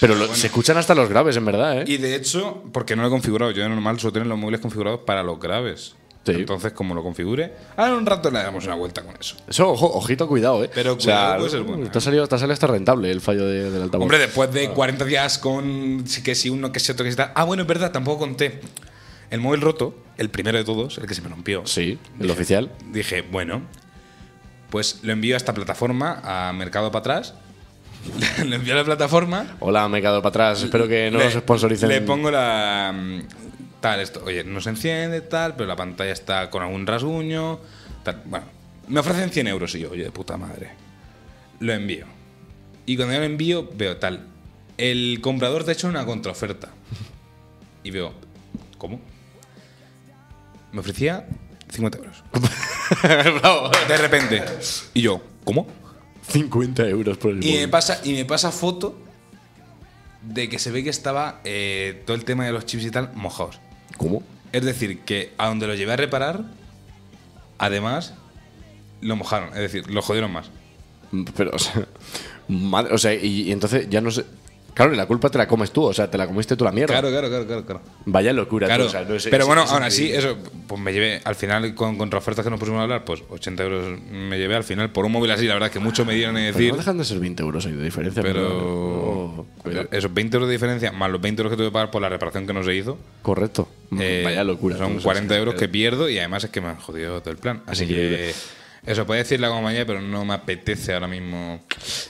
Pero 0.00 0.14
lo- 0.14 0.34
se 0.34 0.48
escuchan 0.48 0.76
hasta 0.76 0.94
los 0.94 1.08
graves, 1.08 1.36
en 1.36 1.44
verdad, 1.44 1.80
¿eh? 1.80 1.84
Y 1.86 1.96
de 1.98 2.14
hecho, 2.16 2.62
porque 2.72 2.94
no 2.96 3.02
lo 3.02 3.08
he 3.08 3.10
configurado, 3.10 3.50
yo 3.52 3.62
de 3.62 3.68
normal 3.68 3.98
suelo 3.98 4.12
tener 4.12 4.26
los 4.28 4.38
móviles 4.38 4.60
configurados 4.60 5.00
para 5.06 5.22
los 5.22 5.38
graves. 5.40 5.94
Sí. 6.24 6.32
Entonces, 6.32 6.72
como 6.72 6.92
lo 6.92 7.04
configure, 7.04 7.52
ahora 7.76 7.92
en 7.92 7.98
un 7.98 8.06
rato 8.06 8.32
le 8.32 8.40
damos 8.40 8.64
una 8.64 8.74
vuelta 8.74 9.02
con 9.02 9.14
eso. 9.16 9.36
Eso, 9.48 9.70
ojo, 9.70 9.86
ojito, 9.94 10.26
cuidado, 10.26 10.64
¿eh? 10.64 10.70
Pero 10.74 10.98
cuidado, 10.98 11.36
puede 11.38 11.50
ser 11.50 11.60
bueno, 11.62 11.88
Te 11.88 11.98
ha 11.98 12.00
salido, 12.00 12.26
te 12.26 12.34
ha 12.34 12.38
salido 12.38 12.52
hasta 12.54 12.66
rentable 12.66 13.12
el 13.12 13.20
fallo 13.20 13.46
de- 13.46 13.70
del 13.70 13.82
altavoz. 13.82 14.02
Hombre, 14.02 14.18
después 14.18 14.52
de 14.52 14.70
40 14.70 15.04
días 15.04 15.38
con 15.38 16.02
sí 16.08 16.24
que 16.24 16.34
sí 16.34 16.50
uno, 16.50 16.72
que 16.72 16.80
sí 16.80 16.90
otro, 16.90 17.04
que 17.04 17.12
sí 17.12 17.16
tal. 17.16 17.30
Ah, 17.36 17.44
bueno, 17.44 17.62
es 17.62 17.68
verdad, 17.68 17.92
tampoco 17.92 18.18
conté. 18.18 18.60
El 19.30 19.40
móvil 19.40 19.60
roto, 19.60 19.96
el 20.18 20.30
primero 20.30 20.58
de 20.58 20.64
todos, 20.64 20.98
el 20.98 21.06
que 21.06 21.14
se 21.14 21.22
me 21.22 21.28
rompió. 21.28 21.66
Sí, 21.66 21.98
el 22.18 22.26
Dije- 22.26 22.32
oficial. 22.32 22.72
Dije, 22.92 23.22
bueno, 23.22 23.62
pues 24.70 25.00
lo 25.02 25.12
envío 25.12 25.34
a 25.34 25.38
esta 25.38 25.54
plataforma, 25.54 26.20
a 26.24 26.52
Mercado 26.52 26.90
para 26.92 27.00
atrás. 27.00 27.34
lo 28.44 28.54
envío 28.54 28.74
a 28.74 28.76
la 28.76 28.84
plataforma. 28.84 29.56
Hola, 29.60 29.88
me 29.88 29.98
he 29.98 30.00
quedado 30.00 30.22
para 30.22 30.30
atrás. 30.30 30.62
Espero 30.62 30.86
que 30.86 31.10
no 31.10 31.18
le, 31.18 31.24
nos 31.24 31.34
sponsoricen. 31.34 31.88
Le 31.88 32.00
pongo 32.02 32.30
la. 32.30 32.92
mm, 32.94 33.20
Tal, 33.80 34.00
esto. 34.00 34.22
Oye, 34.24 34.42
no 34.44 34.60
se 34.60 34.70
enciende, 34.70 35.20
tal, 35.20 35.54
pero 35.54 35.66
la 35.66 35.76
pantalla 35.76 36.12
está 36.12 36.48
con 36.50 36.62
algún 36.62 36.86
rasguño. 36.86 37.58
Tal. 38.04 38.22
Bueno, 38.24 38.46
me 38.88 39.00
ofrecen 39.00 39.30
100 39.30 39.46
euros 39.48 39.74
y 39.74 39.80
yo, 39.80 39.90
oye, 39.90 40.04
de 40.04 40.10
puta 40.10 40.36
madre. 40.36 40.70
Lo 41.60 41.72
envío. 41.72 42.06
Y 42.86 42.96
cuando 42.96 43.14
yo 43.14 43.20
lo 43.20 43.26
envío, 43.26 43.68
veo 43.74 43.96
tal. 43.96 44.24
El 44.78 45.18
comprador 45.20 45.64
te 45.64 45.70
ha 45.70 45.74
hecho 45.74 45.88
una 45.88 46.04
contraoferta. 46.06 46.68
Y 47.82 47.90
veo, 47.90 48.12
¿cómo? 48.78 49.00
Me 50.76 50.80
ofrecía 50.80 51.26
50 51.70 51.96
euros. 51.96 52.22
Bravo. 53.40 53.70
De 53.88 53.96
repente. 53.96 54.44
Y 54.92 55.00
yo, 55.00 55.22
¿cómo? 55.42 55.66
50 56.28 56.86
euros 56.86 57.16
por 57.16 57.30
el 57.30 57.42
Y 57.42 57.54
me 57.54 57.66
pasa, 57.68 57.98
y 58.04 58.12
me 58.12 58.26
pasa 58.26 58.50
foto 58.52 58.98
de 60.20 60.50
que 60.50 60.58
se 60.58 60.70
ve 60.70 60.84
que 60.84 60.90
estaba 60.90 61.40
eh, 61.44 62.02
todo 62.04 62.14
el 62.14 62.26
tema 62.26 62.44
de 62.44 62.52
los 62.52 62.66
chips 62.66 62.84
y 62.84 62.90
tal 62.90 63.10
mojados. 63.14 63.58
¿Cómo? 63.96 64.22
Es 64.52 64.66
decir, 64.66 65.00
que 65.00 65.32
a 65.38 65.46
donde 65.48 65.66
lo 65.66 65.74
llevé 65.74 65.94
a 65.94 65.96
reparar, 65.96 66.44
además, 67.56 68.12
lo 69.00 69.16
mojaron. 69.16 69.48
Es 69.54 69.60
decir, 69.60 69.90
lo 69.90 70.02
jodieron 70.02 70.30
más. 70.30 70.50
Pero, 71.38 71.52
o 71.54 71.58
sea, 71.58 71.86
madre- 72.48 72.92
o 72.92 72.98
sea 72.98 73.14
y, 73.14 73.44
y 73.48 73.52
entonces 73.52 73.88
ya 73.88 74.02
no 74.02 74.10
sé. 74.10 74.26
Claro, 74.76 74.92
y 74.92 74.96
la 74.98 75.06
culpa 75.06 75.30
te 75.30 75.38
la 75.38 75.48
comes 75.48 75.70
tú, 75.70 75.84
o 75.84 75.94
sea, 75.94 76.10
te 76.10 76.18
la 76.18 76.26
comiste 76.26 76.54
tú 76.54 76.62
la 76.62 76.70
mierda. 76.70 76.92
Claro, 76.92 77.08
claro, 77.08 77.28
claro, 77.30 77.46
claro. 77.46 77.64
claro. 77.64 77.80
Vaya 78.04 78.30
locura, 78.34 78.66
Claro, 78.66 78.84
tú, 78.84 78.88
o 78.88 78.92
sea, 78.92 79.04
no 79.04 79.18
sé, 79.18 79.30
pero 79.30 79.46
bueno, 79.46 79.62
así, 79.62 80.08
increíble. 80.08 80.18
eso, 80.32 80.38
pues 80.66 80.78
me 80.82 80.92
llevé, 80.92 81.22
al 81.24 81.34
final, 81.34 81.74
con 81.74 81.96
contraofertas 81.96 82.44
que 82.44 82.50
nos 82.50 82.60
pusimos 82.60 82.80
a 82.80 82.82
hablar, 82.82 83.02
pues 83.06 83.22
80 83.30 83.62
euros 83.62 84.00
me 84.10 84.36
llevé 84.36 84.54
al 84.54 84.64
final 84.64 84.90
por 84.90 85.06
un 85.06 85.12
móvil 85.12 85.30
así, 85.30 85.46
la 85.46 85.54
verdad 85.54 85.70
que 85.70 85.78
mucho 85.78 86.04
me 86.04 86.14
dieron 86.14 86.36
en 86.36 86.52
decir, 86.52 86.72
no 86.72 86.76
dejan 86.76 86.98
de 86.98 87.04
ser 87.06 87.18
20 87.20 87.42
euros 87.42 87.64
ahí 87.64 87.72
de 87.72 87.84
diferencia. 87.84 88.22
pero 88.22 89.46
esos 89.92 90.12
20 90.12 90.36
euros 90.36 90.48
de 90.48 90.52
diferencia, 90.52 90.92
más 90.92 91.10
los 91.10 91.22
20 91.22 91.40
euros 91.40 91.52
que 91.52 91.56
tuve 91.56 91.68
que 91.68 91.72
pagar 91.72 91.90
por 91.90 92.02
la 92.02 92.10
reparación 92.10 92.46
que 92.46 92.52
no 92.52 92.62
se 92.62 92.74
hizo, 92.74 92.98
Correcto. 93.22 93.68
Eh, 93.98 94.22
Vaya 94.24 94.44
locura. 94.44 94.76
Son 94.76 94.92
tú, 94.92 94.98
o 94.98 95.00
sea, 95.00 95.04
40 95.04 95.34
sí, 95.34 95.38
euros 95.38 95.54
que 95.54 95.68
pierdo 95.68 96.08
y 96.10 96.18
además 96.18 96.44
es 96.44 96.50
que 96.50 96.60
me 96.60 96.68
han 96.68 96.76
jodido 96.76 97.20
todo 97.22 97.30
el 97.30 97.38
plan. 97.38 97.62
Así 97.66 97.86
que 97.86 98.34
eso 98.84 99.06
puede 99.06 99.22
decir 99.22 99.40
la 99.40 99.48
compañía, 99.48 99.84
pero 99.86 100.00
no 100.00 100.24
me 100.24 100.34
apetece 100.34 100.92
ahora 100.94 101.08
mismo. 101.08 101.60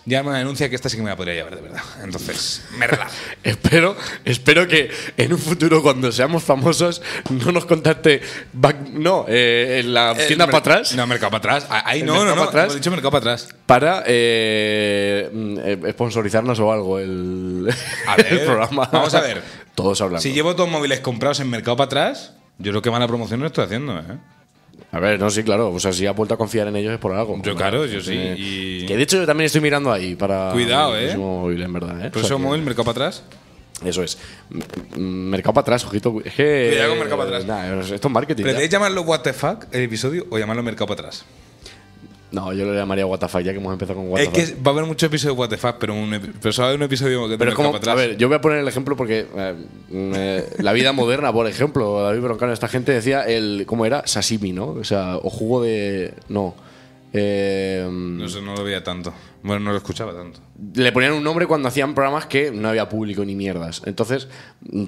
Ya 0.04 0.22
me 0.22 0.36
denuncia 0.38 0.68
que 0.68 0.74
esta 0.76 0.88
sí 0.88 0.96
que 0.96 1.02
me 1.02 1.10
la 1.10 1.16
podría 1.16 1.34
llevar 1.34 1.54
de 1.56 1.62
verdad. 1.62 1.82
Entonces, 2.02 2.64
me 2.78 2.86
relajo. 2.86 3.10
Espero, 3.42 3.96
espero 4.24 4.66
que 4.68 4.90
en 5.16 5.32
un 5.32 5.38
futuro, 5.38 5.82
cuando 5.82 6.10
seamos 6.12 6.42
famosos, 6.42 7.00
no 7.30 7.52
nos 7.52 7.64
contacte. 7.66 8.20
back- 8.52 8.88
no, 8.90 9.24
eh, 9.28 9.80
en 9.84 9.94
la 9.94 10.14
tienda 10.14 10.44
Eh, 10.44 10.48
para 10.48 10.58
atrás. 10.58 10.94
No, 10.94 11.06
mercado 11.06 11.30
para 11.30 11.56
atrás. 11.56 11.66
Ah, 11.70 11.82
Ahí 11.86 12.00
¿El 12.00 12.06
no, 12.06 12.24
no, 12.24 12.34
no. 12.34 12.42
atrás? 12.42 12.64
Hemos 12.64 12.76
dicho 12.76 12.90
mercado 12.90 13.10
para 13.10 13.20
atrás. 13.34 13.48
Para 13.66 14.02
eh, 14.06 15.30
mm, 15.32 15.58
eh, 15.86 15.92
sponsorizarnos 15.92 16.58
o 16.60 16.72
algo 16.72 16.98
el, 16.98 17.68
A 18.06 18.16
ver, 18.16 18.32
el 18.32 18.40
programa. 18.40 18.88
vamos 18.92 19.14
a 19.14 19.20
ver. 19.20 19.42
Todos 19.74 20.00
hablando. 20.00 20.20
Si 20.22 20.32
llevo 20.32 20.54
dos 20.54 20.68
móviles 20.68 21.00
comprados 21.00 21.40
en 21.40 21.50
mercado 21.50 21.76
para 21.76 21.86
atrás, 21.86 22.32
yo 22.58 22.72
creo 22.72 22.82
que 22.82 22.90
mala 22.90 23.06
promoción 23.06 23.40
no 23.40 23.46
estoy 23.46 23.64
haciendo, 23.64 23.98
¿eh? 23.98 24.18
A 24.92 25.00
ver, 25.00 25.18
no, 25.18 25.28
sí, 25.30 25.42
claro. 25.42 25.72
O 25.72 25.80
sea, 25.80 25.92
si 25.92 26.06
ha 26.06 26.12
vuelto 26.12 26.34
a 26.34 26.38
confiar 26.38 26.68
en 26.68 26.76
ellos 26.76 26.92
es 26.92 26.98
por 26.98 27.12
algo. 27.14 27.40
Yo, 27.42 27.54
claro, 27.54 27.86
yo 27.86 28.00
sí, 28.00 28.12
Eh, 28.14 28.34
y- 28.38 28.86
Que 28.86 28.96
de 28.96 29.02
hecho 29.02 29.18
yo 29.18 29.26
también 29.26 29.46
estoy 29.46 29.60
mirando 29.60 29.92
ahí 29.92 30.14
para. 30.14 30.50
Cuidado, 30.52 30.96
el 30.96 31.02
eh. 31.02 31.06
próximo 31.08 31.40
móvil, 31.42 31.62
en 31.62 31.72
verdad. 31.72 32.06
¿eh? 32.06 32.10
O 32.14 32.22
sea 32.24 32.36
móvil, 32.38 32.62
mercado 32.62 32.84
para 32.84 33.06
atrás. 33.06 33.22
Eso 33.84 34.02
es. 34.02 34.16
Mercado 34.96 35.52
para 35.52 35.62
atrás, 35.62 35.84
ojito. 35.84 36.20
Es 36.24 36.34
que. 36.34 36.68
Cuidado 36.70 36.90
con 36.90 36.98
mercado 36.98 37.18
para 37.18 37.36
atrás. 37.36 37.46
Nah, 37.46 37.80
esto 37.94 38.08
es 38.08 38.12
marketing. 38.14 38.42
¿Preferís 38.44 38.70
llamarlo 38.70 39.02
What 39.02 39.20
the 39.20 39.32
fuck 39.32 39.64
el 39.72 39.82
episodio 39.82 40.26
o 40.30 40.38
llamarlo 40.38 40.62
mercado 40.62 40.86
para 40.86 41.00
atrás? 41.08 41.24
No, 42.36 42.52
yo 42.52 42.66
lo 42.66 42.74
llamaría 42.74 43.06
WTF 43.06 43.34
ya 43.42 43.52
que 43.52 43.58
hemos 43.58 43.72
empezado 43.72 43.98
con 43.98 44.18
Es 44.18 44.28
WTF. 44.28 44.32
que 44.34 44.62
va 44.62 44.70
a 44.70 44.74
haber 44.74 44.84
muchos 44.84 45.06
episodios 45.06 45.48
de 45.48 45.56
fuck, 45.56 45.76
pero, 45.80 45.94
un, 45.94 46.10
pero 46.40 46.52
solo 46.52 46.68
hay 46.68 46.74
un 46.76 46.82
episodio 46.82 47.28
que 47.28 47.38
Pero 47.38 47.50
es 47.50 47.56
como, 47.56 47.72
para 47.72 47.78
a 47.78 47.94
atrás. 47.94 47.96
ver, 48.08 48.16
yo 48.18 48.28
voy 48.28 48.36
a 48.36 48.40
poner 48.40 48.58
el 48.58 48.68
ejemplo 48.68 48.96
porque 48.96 49.26
eh, 49.90 50.48
la 50.58 50.72
vida 50.72 50.92
moderna, 50.92 51.32
por 51.32 51.46
ejemplo, 51.46 52.02
David 52.02 52.20
Broncano, 52.20 52.52
esta 52.52 52.68
gente 52.68 52.92
decía 52.92 53.22
el, 53.22 53.64
¿cómo 53.66 53.86
era? 53.86 54.06
Sashimi, 54.06 54.52
¿no? 54.52 54.66
O 54.68 54.84
sea, 54.84 55.16
o 55.16 55.30
jugo 55.30 55.62
de, 55.62 56.14
no, 56.28 56.54
Eh, 57.12 57.88
No 57.90 58.28
sé, 58.28 58.42
no 58.42 58.54
lo 58.54 58.62
veía 58.64 58.82
tanto. 58.84 59.12
Bueno, 59.42 59.60
no 59.60 59.70
lo 59.70 59.76
escuchaba 59.78 60.12
tanto. 60.12 60.40
le 60.74 60.90
ponían 60.92 61.12
un 61.12 61.22
nombre 61.22 61.46
cuando 61.46 61.68
hacían 61.68 61.94
programas 61.94 62.26
que 62.26 62.50
no 62.50 62.68
había 62.68 62.88
público 62.88 63.24
ni 63.24 63.34
mierdas. 63.36 63.80
Entonces, 63.86 64.28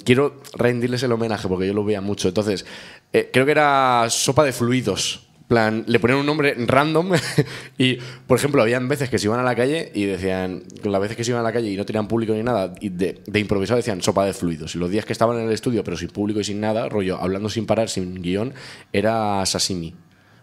quiero 0.05 0.41
rendirles 0.55 1.03
el 1.05 1.13
homenaje 1.13 1.49
porque 1.49 1.67
yo 1.67 1.73
lo 1.75 1.85
veía 1.85 2.01
mucho. 2.01 2.29
Entonces, 2.29 2.67
eh, 3.13 3.31
creo 3.33 3.47
que 3.47 3.53
era 3.53 4.07
Sopa 4.11 4.45
de 4.45 4.53
Fluidos. 4.53 5.28
Plan, 5.49 5.85
le 5.87 5.99
ponían 5.99 6.21
un 6.21 6.27
nombre 6.27 6.55
random 6.57 7.13
y, 7.79 7.99
por 8.27 8.39
ejemplo, 8.39 8.63
habían 8.63 8.87
veces 8.87 9.09
que 9.09 9.19
se 9.19 9.27
iban 9.27 9.41
a 9.41 9.43
la 9.43 9.57
calle 9.57 9.91
y 9.95 10.05
decían, 10.05 10.63
las 10.85 11.01
veces 11.01 11.17
que 11.17 11.25
se 11.25 11.31
iban 11.31 11.41
a 11.41 11.43
la 11.43 11.53
calle 11.53 11.71
y 11.71 11.77
no 11.77 11.87
tenían 11.87 12.07
público 12.07 12.35
ni 12.35 12.43
nada, 12.43 12.75
y 12.81 12.91
de, 12.91 13.23
de 13.27 13.41
improvisado 13.41 13.79
decían 13.79 14.03
sopa 14.03 14.25
de 14.27 14.35
fluidos. 14.35 14.75
Y 14.75 14.79
los 14.79 14.91
días 14.91 15.05
que 15.05 15.13
estaban 15.13 15.39
en 15.39 15.47
el 15.47 15.53
estudio, 15.53 15.83
pero 15.83 15.97
sin 15.97 16.11
público 16.11 16.39
y 16.41 16.45
sin 16.45 16.61
nada, 16.61 16.89
rollo, 16.89 17.19
hablando 17.21 17.49
sin 17.49 17.67
parar, 17.67 17.89
sin 17.89 18.23
guion, 18.23 18.53
era 18.93 19.45
sashimi. 19.47 19.95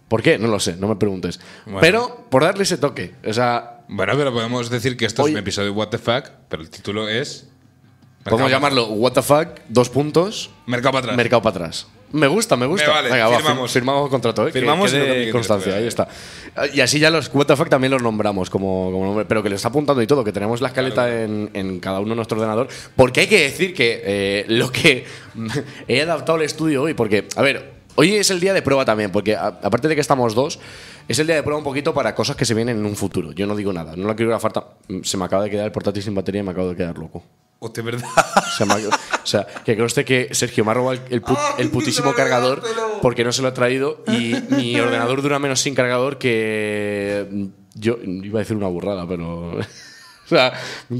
¿Por 0.08 0.22
qué? 0.22 0.38
No 0.38 0.48
lo 0.48 0.60
sé, 0.60 0.76
no 0.76 0.88
me 0.88 0.96
preguntes. 0.98 1.40
Bueno. 1.66 1.80
Pero 1.82 2.26
por 2.30 2.44
darle 2.44 2.64
ese 2.64 2.78
toque. 2.78 3.14
O 3.26 3.34
sea, 3.34 3.84
Bueno, 3.88 4.14
pero 4.18 4.34
podemos 4.34 4.70
decir 4.70 4.98
que 4.98 5.06
esto 5.06 5.26
es 5.26 5.32
un 5.32 5.38
episodio 5.38 5.70
de 5.72 5.76
What 5.76 5.90
the 5.90 5.98
Fuck, 5.98 6.30
pero 6.50 6.62
el 6.62 6.70
título 6.70 7.08
es. 7.08 7.48
Podemos 8.24 8.50
llamarlo 8.50 8.88
What 8.88 9.14
the 9.14 9.22
fuck, 9.22 9.60
dos 9.70 9.90
puntos, 9.90 10.50
Mercado 10.66 10.94
para 10.94 11.04
atrás. 11.04 11.18
mercado 11.18 11.42
para 11.44 11.56
atrás. 11.58 11.88
Me 12.16 12.28
gusta, 12.28 12.56
me 12.56 12.66
gusta. 12.66 12.88
Me 12.88 12.94
vale, 12.94 13.10
Venga, 13.12 13.28
va, 13.28 13.38
firmamos. 13.38 13.70
fir- 13.70 13.74
firmamos 13.74 14.10
contrato, 14.10 14.48
¿eh? 14.48 14.52
Firmamos 14.52 14.92
que 14.92 15.30
constancia, 15.32 15.76
ahí 15.76 15.88
está. 15.88 16.08
Y 16.74 16.80
así 16.80 17.00
ya 17.00 17.10
los 17.10 17.30
What 17.34 17.46
the 17.48 17.56
fuck 17.56 17.68
también 17.70 17.92
los 17.92 18.02
nombramos 18.02 18.50
como, 18.50 18.90
como 18.92 19.06
nombre, 19.06 19.26
pero 19.26 19.44
que 19.44 19.50
lo 19.50 19.56
está 19.56 19.68
apuntando 19.68 20.02
y 20.02 20.08
todo, 20.08 20.24
que 20.24 20.32
tenemos 20.32 20.62
la 20.62 20.70
escaleta 20.70 21.24
en, 21.24 21.50
en 21.54 21.80
cada 21.80 22.00
uno 22.00 22.10
de 22.12 22.16
nuestro 22.16 22.38
ordenador. 22.38 22.68
Porque 22.96 23.22
hay 23.22 23.28
que 23.28 23.42
decir 23.42 23.74
que 23.74 24.02
eh, 24.06 24.46
lo 24.48 24.72
que 24.72 25.06
he 25.88 26.02
adaptado 26.02 26.38
al 26.38 26.44
estudio 26.44 26.84
hoy, 26.84 26.94
porque, 26.94 27.28
a 27.36 27.42
ver, 27.42 27.74
hoy 27.96 28.14
es 28.16 28.30
el 28.32 28.40
día 28.40 28.54
de 28.54 28.62
prueba 28.62 28.86
también, 28.86 29.12
porque 29.12 29.36
a- 29.36 29.48
aparte 29.62 29.88
de 29.88 29.96
que 29.96 30.02
estamos 30.02 30.34
dos, 30.36 30.60
es 31.08 31.20
el 31.20 31.28
día 31.28 31.36
de 31.36 31.44
prueba 31.44 31.58
un 31.58 31.64
poquito 31.66 31.94
para 31.94 32.16
cosas 32.16 32.36
que 32.36 32.46
se 32.46 32.54
vienen 32.54 32.78
en 32.80 32.86
un 32.86 32.96
futuro. 32.96 33.34
Yo 33.34 33.46
no 33.46 33.56
digo 33.56 33.74
nada, 33.74 33.94
no 33.98 34.08
la 34.08 34.16
quiero 34.16 34.40
falta. 34.40 34.64
Se 35.04 35.18
me 35.18 35.26
acaba 35.26 35.44
de 35.44 35.50
quedar 35.50 35.66
el 35.66 35.72
portátil 35.72 36.02
sin 36.02 36.16
batería 36.16 36.40
y 36.42 36.44
me 36.44 36.52
acabo 36.52 36.70
de 36.70 36.76
quedar 36.78 36.98
loco. 36.98 37.24
Hostia, 37.60 37.84
¿verdad? 37.84 38.08
Se 38.58 38.66
me 38.66 38.74
ha- 38.74 38.78
o 38.78 39.26
sea, 39.28 39.48
que 39.66 39.76
conste 39.78 40.06
que 40.06 40.30
Sergio 40.34 40.64
me 40.66 40.72
ha 40.72 40.74
robado 40.76 41.00
el, 41.10 41.22
put- 41.22 41.40
el 41.58 41.70
putísimo 41.72 42.14
cargador 42.16 42.62
porque 43.02 43.24
no 43.24 43.32
se 43.32 43.42
lo 43.42 43.48
ha 43.48 43.54
traído 43.54 44.04
y 44.08 44.36
mi 44.50 44.80
ordenador 44.80 45.22
dura 45.22 45.40
menos 45.40 45.60
sin 45.62 45.74
cargador 45.74 46.18
que 46.18 47.48
yo 47.74 47.98
iba 48.04 48.40
a 48.40 48.44
decir 48.44 48.56
una 48.58 48.68
burrada, 48.68 49.08
pero 49.08 49.58
o 49.58 50.28
sea, 50.28 50.54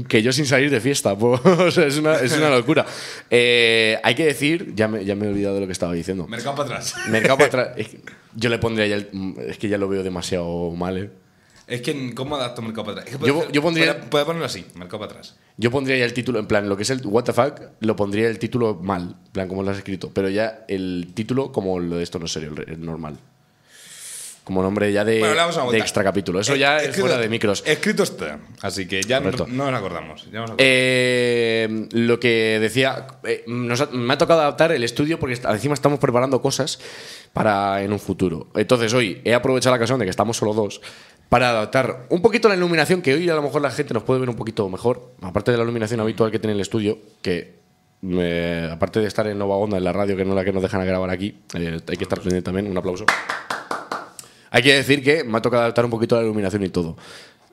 que 0.08 0.22
yo 0.22 0.32
sin 0.32 0.46
salir 0.46 0.70
de 0.70 0.80
fiesta, 0.80 1.16
po. 1.16 1.32
O 1.44 1.70
sea, 1.70 1.86
es 1.86 1.98
una, 1.98 2.14
es 2.16 2.32
una 2.36 2.48
locura. 2.50 2.86
Eh, 3.30 3.98
hay 4.02 4.14
que 4.14 4.24
decir, 4.24 4.72
ya 4.74 4.86
me, 4.88 5.04
ya 5.04 5.14
me 5.14 5.26
he 5.26 5.28
olvidado 5.28 5.56
de 5.56 5.60
lo 5.62 5.66
que 5.66 5.72
estaba 5.72 5.92
diciendo. 5.92 6.26
Mercado 6.28 6.54
para 6.56 6.68
atrás. 6.68 6.94
Mercado 7.10 7.36
para 7.38 7.46
atrás. 7.48 7.68
es 7.76 7.88
que 7.88 8.00
Yo 8.34 8.50
le 8.50 8.58
pondría 8.58 8.86
ya 8.86 8.96
el- 8.96 9.34
es 9.48 9.58
que 9.58 9.68
ya 9.68 9.78
lo 9.78 9.88
veo 9.88 10.02
demasiado 10.04 10.70
mal. 10.72 10.96
¿eh? 10.98 11.10
Es 11.66 11.80
que, 11.82 12.14
¿cómo 12.14 12.36
adapto 12.36 12.62
mercado 12.62 12.84
para 12.84 13.00
atrás? 13.00 13.12
Es 13.14 13.18
que 13.20 13.26
Yo- 13.26 13.34
puede- 13.38 13.52
yo 13.52 13.60
pondría- 13.62 13.96
Puede, 13.96 14.08
puede 14.08 14.24
ponerlo 14.24 14.46
así, 14.46 14.64
mercado 14.76 15.00
para 15.00 15.12
atrás. 15.12 15.36
Yo 15.56 15.70
pondría 15.72 15.96
ya 15.98 16.04
el 16.04 16.12
título, 16.14 16.38
en 16.38 16.46
plan, 16.46 16.68
lo 16.68 16.76
que 16.76 16.84
es 16.84 16.90
el 16.90 17.00
What 17.04 17.24
the 17.24 17.32
fuck, 17.32 17.60
lo 17.80 17.96
pondría 17.96 18.28
el 18.28 18.38
título 18.38 18.74
mal, 18.80 19.16
en 19.26 19.32
plan, 19.32 19.48
como 19.48 19.62
lo 19.64 19.70
has 19.72 19.78
escrito. 19.78 20.10
Pero 20.14 20.28
ya 20.28 20.64
el 20.68 21.08
título, 21.14 21.50
como 21.50 21.80
lo 21.80 21.96
de 21.96 22.04
esto 22.04 22.18
no 22.20 22.26
es 22.26 22.32
serio, 22.32 22.52
el, 22.66 22.84
normal. 22.84 23.16
Como 24.44 24.62
nombre 24.62 24.92
ya 24.92 25.04
de, 25.04 25.18
Bueno, 25.18 25.72
de 25.72 25.78
extra 25.78 26.04
capítulo. 26.04 26.38
Eso 26.38 26.54
ya 26.54 26.78
es 26.78 26.96
fuera 26.96 27.18
de 27.18 27.28
micros. 27.28 27.64
Escrito 27.66 28.04
está. 28.04 28.38
Así 28.62 28.86
que 28.86 29.02
ya 29.02 29.18
no, 29.18 29.32
nos 29.32 29.74
acordamos. 29.74 30.22
Ya 30.30 30.38
nos 30.42 30.50
acordamos. 30.52 30.56
Eh, 30.58 31.88
lo 31.90 32.20
que 32.20 32.58
decía, 32.60 33.08
eh, 33.24 33.42
nos 33.48 33.80
ha- 33.80 33.86
me 33.90 34.14
ha 34.14 34.18
tocado 34.18 34.42
adaptar 34.42 34.70
el 34.70 34.84
estudio 34.84 35.18
porque 35.18 35.34
encima 35.34 35.74
estamos 35.74 35.98
preparando 35.98 36.40
cosas 36.40 36.78
para 37.32 37.82
en 37.82 37.92
un 37.92 37.98
futuro. 37.98 38.46
Entonces 38.54 38.94
hoy 38.94 39.20
he 39.24 39.34
aprovechado 39.34 39.74
la 39.74 39.78
ocasión 39.78 39.98
de 39.98 40.04
que 40.06 40.10
estamos 40.10 40.36
solo 40.36 40.54
dos 40.54 40.80
para 41.28 41.50
adaptar 41.50 42.06
un 42.08 42.22
poquito 42.22 42.48
la 42.48 42.54
iluminación 42.54 43.02
que 43.02 43.14
hoy 43.14 43.28
a 43.28 43.34
lo 43.34 43.42
mejor 43.42 43.62
la 43.62 43.70
gente 43.70 43.92
nos 43.94 44.02
puede 44.02 44.20
ver 44.20 44.28
un 44.28 44.36
poquito 44.36 44.68
mejor, 44.68 45.12
aparte 45.22 45.50
de 45.50 45.56
la 45.56 45.64
iluminación 45.64 46.00
habitual 46.00 46.30
que 46.30 46.38
tiene 46.38 46.54
el 46.54 46.60
estudio, 46.60 46.98
que 47.22 47.56
eh, 48.02 48.70
aparte 48.70 49.00
de 49.00 49.06
estar 49.06 49.26
en 49.26 49.38
Nova 49.38 49.56
Onda 49.56 49.78
en 49.78 49.84
la 49.84 49.92
radio, 49.92 50.16
que 50.16 50.24
no 50.24 50.30
es 50.30 50.36
la 50.36 50.44
que 50.44 50.52
nos 50.52 50.62
dejan 50.62 50.84
grabar 50.86 51.10
aquí, 51.10 51.38
eh, 51.54 51.80
hay 51.86 51.96
que 51.96 52.04
estar 52.04 52.20
pendiente 52.20 52.42
también, 52.42 52.70
un 52.70 52.78
aplauso. 52.78 53.04
Hay 54.50 54.62
que 54.62 54.74
decir 54.74 55.02
que 55.02 55.24
me 55.24 55.38
ha 55.38 55.42
tocado 55.42 55.62
adaptar 55.62 55.84
un 55.84 55.90
poquito 55.90 56.16
la 56.16 56.22
iluminación 56.22 56.62
y 56.62 56.68
todo. 56.68 56.96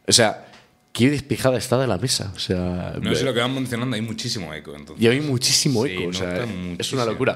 O 0.08 0.12
sea, 0.12 0.46
qué 0.94 1.10
despejada 1.10 1.58
está 1.58 1.78
de 1.80 1.88
la 1.88 1.98
mesa. 1.98 2.32
O 2.36 2.40
sea, 2.40 2.94
no 3.02 3.14
sé 3.16 3.26
lo 3.26 3.34
que 3.34 3.40
van 3.40 3.54
mencionando, 3.54 3.96
hay 3.96 4.02
muchísimo 4.02 4.54
eco. 4.54 4.76
Entonces. 4.76 5.04
y 5.04 5.08
hay 5.08 5.20
muchísimo 5.20 5.86
Sí, 5.86 5.92
eco, 5.92 6.10
o 6.10 6.14
sea, 6.14 6.46
es 6.78 6.94
una 6.94 7.04
locura. 7.04 7.36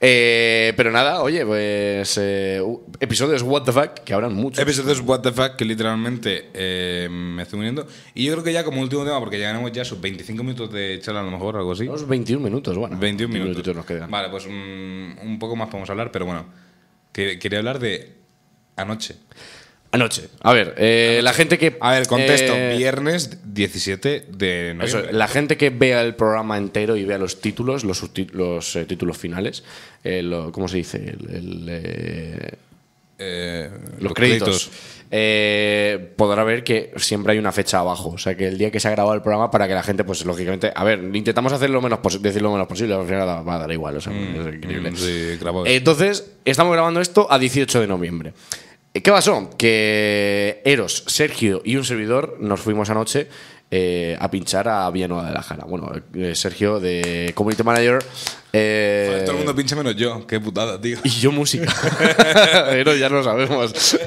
Eh, 0.00 0.74
pero 0.76 0.92
nada, 0.92 1.22
oye, 1.22 1.44
pues 1.44 2.16
eh, 2.20 2.62
episodios 3.00 3.42
What 3.42 3.62
the 3.64 3.72
Fuck, 3.72 3.94
que 4.04 4.12
habrán 4.12 4.34
muchos. 4.34 4.60
Episodios 4.60 5.00
What 5.00 5.22
the 5.22 5.32
Fuck 5.32 5.56
que 5.56 5.64
literalmente 5.64 6.50
eh, 6.52 7.08
me 7.10 7.42
estoy 7.42 7.60
uniendo. 7.60 7.86
Y 8.14 8.26
yo 8.26 8.32
creo 8.34 8.44
que 8.44 8.52
ya 8.52 8.62
como 8.62 8.82
último 8.82 9.04
tema, 9.04 9.18
porque 9.18 9.40
ya 9.40 9.50
a 9.50 9.84
sus 9.84 10.00
25 10.00 10.44
minutos 10.44 10.70
de 10.70 11.00
charla 11.00 11.20
a 11.20 11.24
lo 11.24 11.30
mejor, 11.30 11.56
algo 11.56 11.72
así. 11.72 11.88
Unos 11.88 12.06
21 12.06 12.44
minutos, 12.44 12.76
bueno. 12.76 12.96
21 12.98 13.32
minutos. 13.32 13.74
nos 13.74 13.86
quedan. 13.86 14.10
Vale, 14.10 14.28
pues 14.28 14.44
un, 14.44 15.16
un 15.22 15.38
poco 15.38 15.56
más 15.56 15.68
podemos 15.68 15.88
hablar, 15.88 16.12
pero 16.12 16.26
bueno. 16.26 16.46
Que, 17.10 17.38
quería 17.38 17.58
hablar 17.58 17.78
de 17.78 18.18
anoche. 18.76 19.16
Anoche. 19.90 20.28
A 20.42 20.52
ver, 20.52 20.74
eh, 20.76 21.20
la 21.22 21.32
gente 21.32 21.56
que. 21.58 21.76
A 21.80 21.92
ver, 21.92 22.06
contesto. 22.06 22.52
eh, 22.54 22.76
Viernes 22.76 23.38
17 23.54 24.26
de 24.28 24.70
Eso, 24.72 24.74
noviembre. 24.98 25.12
la 25.12 25.28
gente 25.28 25.56
que 25.56 25.70
vea 25.70 26.02
el 26.02 26.14
programa 26.14 26.58
entero 26.58 26.94
y 26.96 27.04
vea 27.04 27.16
los 27.16 27.40
títulos, 27.40 27.84
los, 27.84 28.02
los 28.32 28.76
eh, 28.76 28.84
títulos 28.84 29.16
finales, 29.16 29.64
eh, 30.04 30.22
lo- 30.22 30.52
¿cómo 30.52 30.68
se 30.68 30.76
dice? 30.76 30.98
El- 30.98 31.30
el, 31.34 31.66
eh, 31.70 32.50
Eh, 33.20 33.68
los, 33.98 34.12
créditos, 34.14 34.70
eh, 35.10 36.12
podrá 36.16 36.44
ver 36.44 36.62
que 36.62 36.92
siempre 36.98 37.32
hay 37.32 37.38
una 37.40 37.50
fecha 37.50 37.80
abajo. 37.80 38.10
O 38.10 38.18
sea, 38.18 38.36
que 38.36 38.46
el 38.46 38.58
día 38.58 38.70
que 38.70 38.78
se 38.78 38.86
ha 38.88 38.90
grabado 38.92 39.14
el 39.16 39.22
programa, 39.22 39.50
para 39.50 39.66
que 39.66 39.74
la 39.74 39.82
gente, 39.82 40.04
pues 40.04 40.24
lógicamente. 40.24 40.70
A 40.74 40.84
ver, 40.84 41.00
intentamos 41.14 41.52
hacer 41.52 41.70
lo 41.70 41.80
menos 41.82 41.98
decir 42.22 42.42
lo 42.42 42.52
menos 42.52 42.68
posible, 42.68 42.94
al 42.94 43.06
final 43.06 43.26
va 43.48 43.54
a 43.54 43.58
dar 43.58 43.72
igual. 43.72 43.96
O 43.96 44.00
sea, 44.00 44.12
es 44.12 44.54
increíble. 44.54 44.90
mm, 44.92 44.96
sí, 44.96 45.36
grabado. 45.40 45.66
Entonces, 45.66 46.30
estamos 46.44 46.72
grabando 46.74 47.00
esto 47.00 47.26
a 47.28 47.38
18 47.38 47.80
de 47.80 47.86
noviembre. 47.88 48.32
¿Qué 48.92 49.12
pasó? 49.12 49.50
Que 49.56 50.62
Eros, 50.64 51.04
Sergio 51.06 51.60
y 51.64 51.76
un 51.76 51.84
servidor 51.84 52.36
nos 52.40 52.60
fuimos 52.60 52.90
anoche 52.90 53.28
eh, 53.70 54.16
a 54.18 54.30
pinchar 54.30 54.68
a 54.68 54.90
Villanueva 54.90 55.26
de 55.28 55.34
la 55.34 55.42
Jara. 55.42 55.64
Bueno, 55.66 55.92
eh, 56.14 56.34
Sergio 56.34 56.80
de 56.80 57.32
Community 57.34 57.62
Manager. 57.62 58.02
eh, 58.52 59.06
Joder, 59.08 59.22
todo 59.24 59.32
el 59.32 59.36
mundo 59.38 59.54
pincha 59.54 59.76
menos 59.76 59.94
yo. 59.94 60.26
Qué 60.26 60.40
putada, 60.40 60.80
tío. 60.80 60.98
y 61.04 61.10
yo 61.10 61.30
música. 61.32 61.70
Pero 62.70 62.96
ya 62.96 63.08
lo 63.10 63.22
sabemos. 63.22 63.72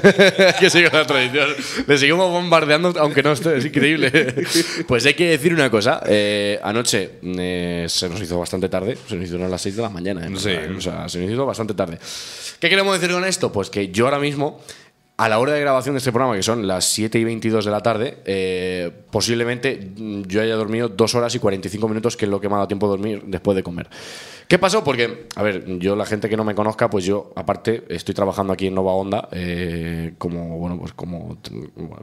que 0.58 0.68
sigue 0.70 0.90
la 0.92 1.06
tradición. 1.06 1.48
Le 1.86 1.98
seguimos 1.98 2.30
bombardeando, 2.30 2.92
aunque 2.98 3.22
no 3.22 3.32
esté. 3.32 3.56
Es 3.56 3.64
increíble. 3.64 4.10
pues 4.88 5.06
hay 5.06 5.14
que 5.14 5.28
decir 5.30 5.54
una 5.54 5.70
cosa. 5.70 6.02
eh, 6.06 6.58
anoche 6.62 7.12
se 7.22 8.08
nos 8.08 8.20
hizo 8.20 8.38
bastante 8.38 8.68
tarde. 8.68 8.98
Se 9.08 9.14
nos 9.16 9.26
hizo 9.28 9.36
a 9.44 9.48
las 9.48 9.62
6 9.62 9.76
de 9.76 9.82
la 9.82 9.88
mañana. 9.90 10.26
Sí. 10.38 10.50
O 10.76 10.80
sea, 10.80 11.08
se 11.08 11.20
nos 11.20 11.30
hizo 11.30 11.46
bastante 11.46 11.74
tarde. 11.74 11.98
¿Qué 12.58 12.68
queremos 12.68 12.98
decir 13.00 13.14
con 13.14 13.24
esto? 13.24 13.52
Pues 13.52 13.70
que 13.70 13.88
yo 13.88 14.06
ahora 14.06 14.18
mismo. 14.18 14.60
A 15.18 15.28
la 15.28 15.38
hora 15.38 15.52
de 15.52 15.60
grabación 15.60 15.94
de 15.94 15.98
este 15.98 16.10
programa, 16.10 16.34
que 16.34 16.42
son 16.42 16.66
las 16.66 16.84
7 16.86 17.18
y 17.18 17.24
22 17.24 17.64
de 17.64 17.70
la 17.70 17.80
tarde, 17.80 18.18
eh, 18.24 18.90
posiblemente 19.10 19.92
mm, 19.96 20.22
yo 20.22 20.40
haya 20.40 20.56
dormido 20.56 20.88
2 20.88 21.14
horas 21.14 21.34
y 21.34 21.38
45 21.38 21.86
minutos, 21.88 22.16
que 22.16 22.24
es 22.24 22.30
lo 22.30 22.40
que 22.40 22.48
me 22.48 22.54
ha 22.54 22.58
dado 22.58 22.68
tiempo 22.68 22.86
de 22.86 22.90
dormir 22.90 23.22
después 23.26 23.54
de 23.54 23.62
comer. 23.62 23.88
¿Qué 24.48 24.58
pasó? 24.58 24.82
Porque, 24.82 25.28
a 25.36 25.42
ver, 25.42 25.64
yo, 25.78 25.94
la 25.96 26.06
gente 26.06 26.28
que 26.28 26.36
no 26.36 26.44
me 26.44 26.54
conozca, 26.54 26.90
pues 26.90 27.04
yo, 27.04 27.30
aparte, 27.36 27.84
estoy 27.88 28.14
trabajando 28.14 28.52
aquí 28.52 28.66
en 28.66 28.74
Nova 28.74 28.92
Onda 28.94 29.28
eh, 29.32 30.14
como, 30.18 30.58
bueno, 30.58 30.78
pues 30.78 30.92
como, 30.92 31.38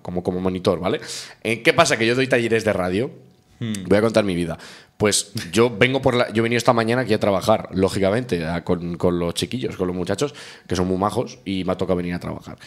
como, 0.01 0.23
como 0.23 0.39
monitor, 0.39 0.79
¿vale? 0.79 1.01
Eh, 1.43 1.61
¿Qué 1.61 1.73
pasa? 1.73 1.97
Que 1.97 2.05
yo 2.07 2.15
doy 2.15 2.27
talleres 2.27 2.63
de 2.63 2.73
radio. 2.73 3.11
Voy 3.59 3.97
a 3.97 4.01
contar 4.01 4.23
mi 4.23 4.35
vida. 4.35 4.57
Pues 4.95 5.33
yo 5.51 5.69
vengo 5.69 6.01
por 6.01 6.15
la. 6.15 6.29
Yo 6.31 6.41
he 6.41 6.43
venido 6.43 6.57
esta 6.57 6.71
mañana 6.71 7.01
aquí 7.01 7.13
a 7.13 7.19
trabajar, 7.19 7.67
lógicamente, 7.73 8.45
a- 8.45 8.63
con, 8.63 8.95
con 8.95 9.19
los 9.19 9.33
chiquillos, 9.33 9.75
con 9.75 9.87
los 9.87 9.95
muchachos, 9.95 10.33
que 10.65 10.77
son 10.77 10.87
muy 10.87 10.97
majos, 10.97 11.39
y 11.43 11.65
me 11.65 11.73
ha 11.73 11.77
tocado 11.77 11.97
venir 11.97 12.13
a 12.13 12.19
trabajar. 12.19 12.57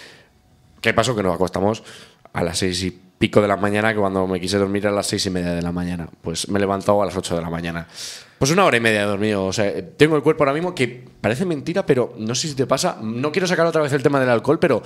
¿Qué 0.82 0.92
pasó? 0.92 1.16
Que 1.16 1.22
nos 1.22 1.34
acostamos 1.34 1.82
a 2.34 2.42
las 2.42 2.58
seis 2.58 2.82
y 2.82 2.90
pico 2.90 3.40
de 3.40 3.48
la 3.48 3.56
mañana, 3.56 3.94
que 3.94 4.00
cuando 4.00 4.26
me 4.26 4.40
quise 4.40 4.58
dormir 4.58 4.86
a 4.86 4.90
las 4.90 5.06
seis 5.06 5.24
y 5.26 5.30
media 5.30 5.54
de 5.54 5.62
la 5.62 5.72
mañana. 5.72 6.08
Pues 6.22 6.48
me 6.48 6.58
he 6.58 6.60
levantado 6.60 7.00
a 7.00 7.06
las 7.06 7.16
ocho 7.16 7.36
de 7.36 7.40
la 7.40 7.48
mañana. 7.48 7.86
Pues 8.38 8.50
una 8.50 8.64
hora 8.64 8.76
y 8.76 8.80
media 8.80 9.02
he 9.02 9.06
dormido. 9.06 9.46
O 9.46 9.52
sea, 9.52 9.72
tengo 9.96 10.16
el 10.16 10.22
cuerpo 10.22 10.42
ahora 10.42 10.52
mismo 10.52 10.74
que 10.74 11.04
parece 11.20 11.44
mentira, 11.44 11.86
pero 11.86 12.14
no 12.18 12.34
sé 12.34 12.48
si 12.48 12.54
te 12.56 12.66
pasa. 12.66 12.98
No 13.00 13.30
quiero 13.30 13.46
sacar 13.46 13.64
otra 13.64 13.80
vez 13.80 13.92
el 13.92 14.02
tema 14.02 14.18
del 14.18 14.28
alcohol, 14.28 14.58
pero 14.58 14.82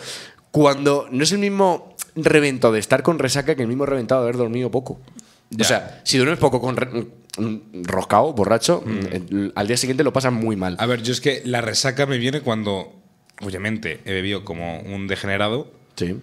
cuando 0.51 1.09
no 1.11 1.25
es 1.25 1.33
el 1.33 1.39
mismo 1.39 1.97
revento 2.15 2.73
de 2.73 2.81
estar 2.81 3.03
con 3.03 3.19
resaca 3.19 3.55
que 3.55 3.63
el 3.63 3.69
mismo 3.69 3.87
reventado 3.87 4.21
de 4.21 4.27
haber 4.27 4.37
dormido 4.37 4.71
poco. 4.71 5.01
Ya. 5.49 5.63
O 5.63 5.65
sea, 5.67 6.01
si 6.05 6.19
duermes 6.19 6.39
poco 6.39 6.61
con 6.61 6.75
mm, 6.75 7.85
roscao, 7.85 8.35
borracho, 8.35 8.83
mm, 8.85 9.53
al 9.55 9.67
día 9.67 9.77
siguiente 9.77 10.05
lo 10.05 10.13
pasas 10.13 10.35
muy 10.35 10.57
mal. 10.57 10.77
A 10.79 10.85
ver, 10.85 11.03
yo 11.03 11.13
es 11.13 11.23
que 11.23 11.41
la 11.45 11.63
resaca 11.63 12.05
me 12.05 12.19
viene 12.19 12.43
cuando, 12.43 12.93
obviamente, 13.41 14.01
he 14.05 14.13
bebido 14.13 14.45
como 14.45 14.81
un 14.81 15.07
degenerado, 15.07 15.71
Sí. 15.97 16.17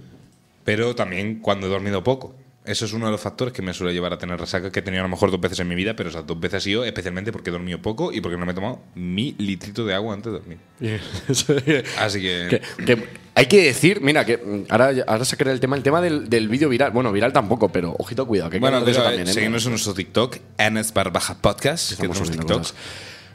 pero 0.64 0.96
también 0.96 1.40
cuando 1.40 1.68
he 1.68 1.70
dormido 1.70 2.04
poco. 2.04 2.36
Eso 2.66 2.86
es 2.86 2.94
uno 2.94 3.08
de 3.08 3.12
los 3.12 3.20
factores 3.20 3.54
que 3.54 3.62
me 3.62 3.74
suele 3.74 3.92
llevar 3.94 4.14
a 4.14 4.18
tener 4.18 4.40
resaca, 4.40 4.72
que 4.72 4.80
he 4.80 4.82
tenido 4.82 5.02
a 5.04 5.04
lo 5.04 5.10
mejor 5.10 5.30
dos 5.32 5.42
veces 5.42 5.60
en 5.60 5.68
mi 5.68 5.76
vida, 5.76 5.98
pero 5.98 6.08
esas 6.10 6.26
dos 6.26 6.40
veces 6.40 6.60
ha 6.60 6.62
sido 6.62 6.86
especialmente 6.86 7.34
porque 7.34 7.50
he 7.50 7.52
dormido 7.52 7.82
poco 7.82 8.14
y 8.14 8.22
porque 8.22 8.38
no 8.38 8.46
me 8.46 8.54
he 8.54 8.56
tomado 8.56 8.80
mi 8.96 9.36
litrito 9.38 9.86
de 9.86 9.94
agua 9.94 10.14
antes 10.14 10.32
de 10.32 10.40
dormir. 10.40 10.58
Así 12.00 12.22
que... 12.22 12.62
Que- 12.78 12.86
que 12.86 13.24
hay 13.36 13.48
que 13.48 13.64
decir, 13.64 14.00
mira, 14.00 14.24
que 14.26 14.64
ahora, 14.70 14.94
ahora 15.08 15.26
sacaré 15.26 15.52
el 15.52 15.60
tema, 15.60 15.76
el 15.76 15.82
tema 15.84 16.00
del, 16.02 16.30
del 16.30 16.48
vídeo 16.48 16.70
viral. 16.70 16.92
Bueno, 16.92 17.12
viral 17.12 17.34
tampoco, 17.34 17.68
pero 17.70 17.96
ojito, 17.98 18.28
cuidado. 18.28 18.50
Que 18.52 18.58
que 18.58 18.60
Bueno, 18.62 18.80
de 18.82 18.92
eso 18.92 19.02
también, 19.04 19.28
¿eh? 19.28 19.34
seguimos 19.34 19.66
en 19.66 19.72
nuestro 19.72 19.94
TikTok, 19.96 20.38
Enes 20.60 20.94
Barbaja 20.94 21.36
Podcast, 21.42 21.88
que 21.90 21.94
Estamos 21.96 22.18
subiendo 22.20 22.44
TikTok. 22.46 22.58
cosas. 22.60 22.76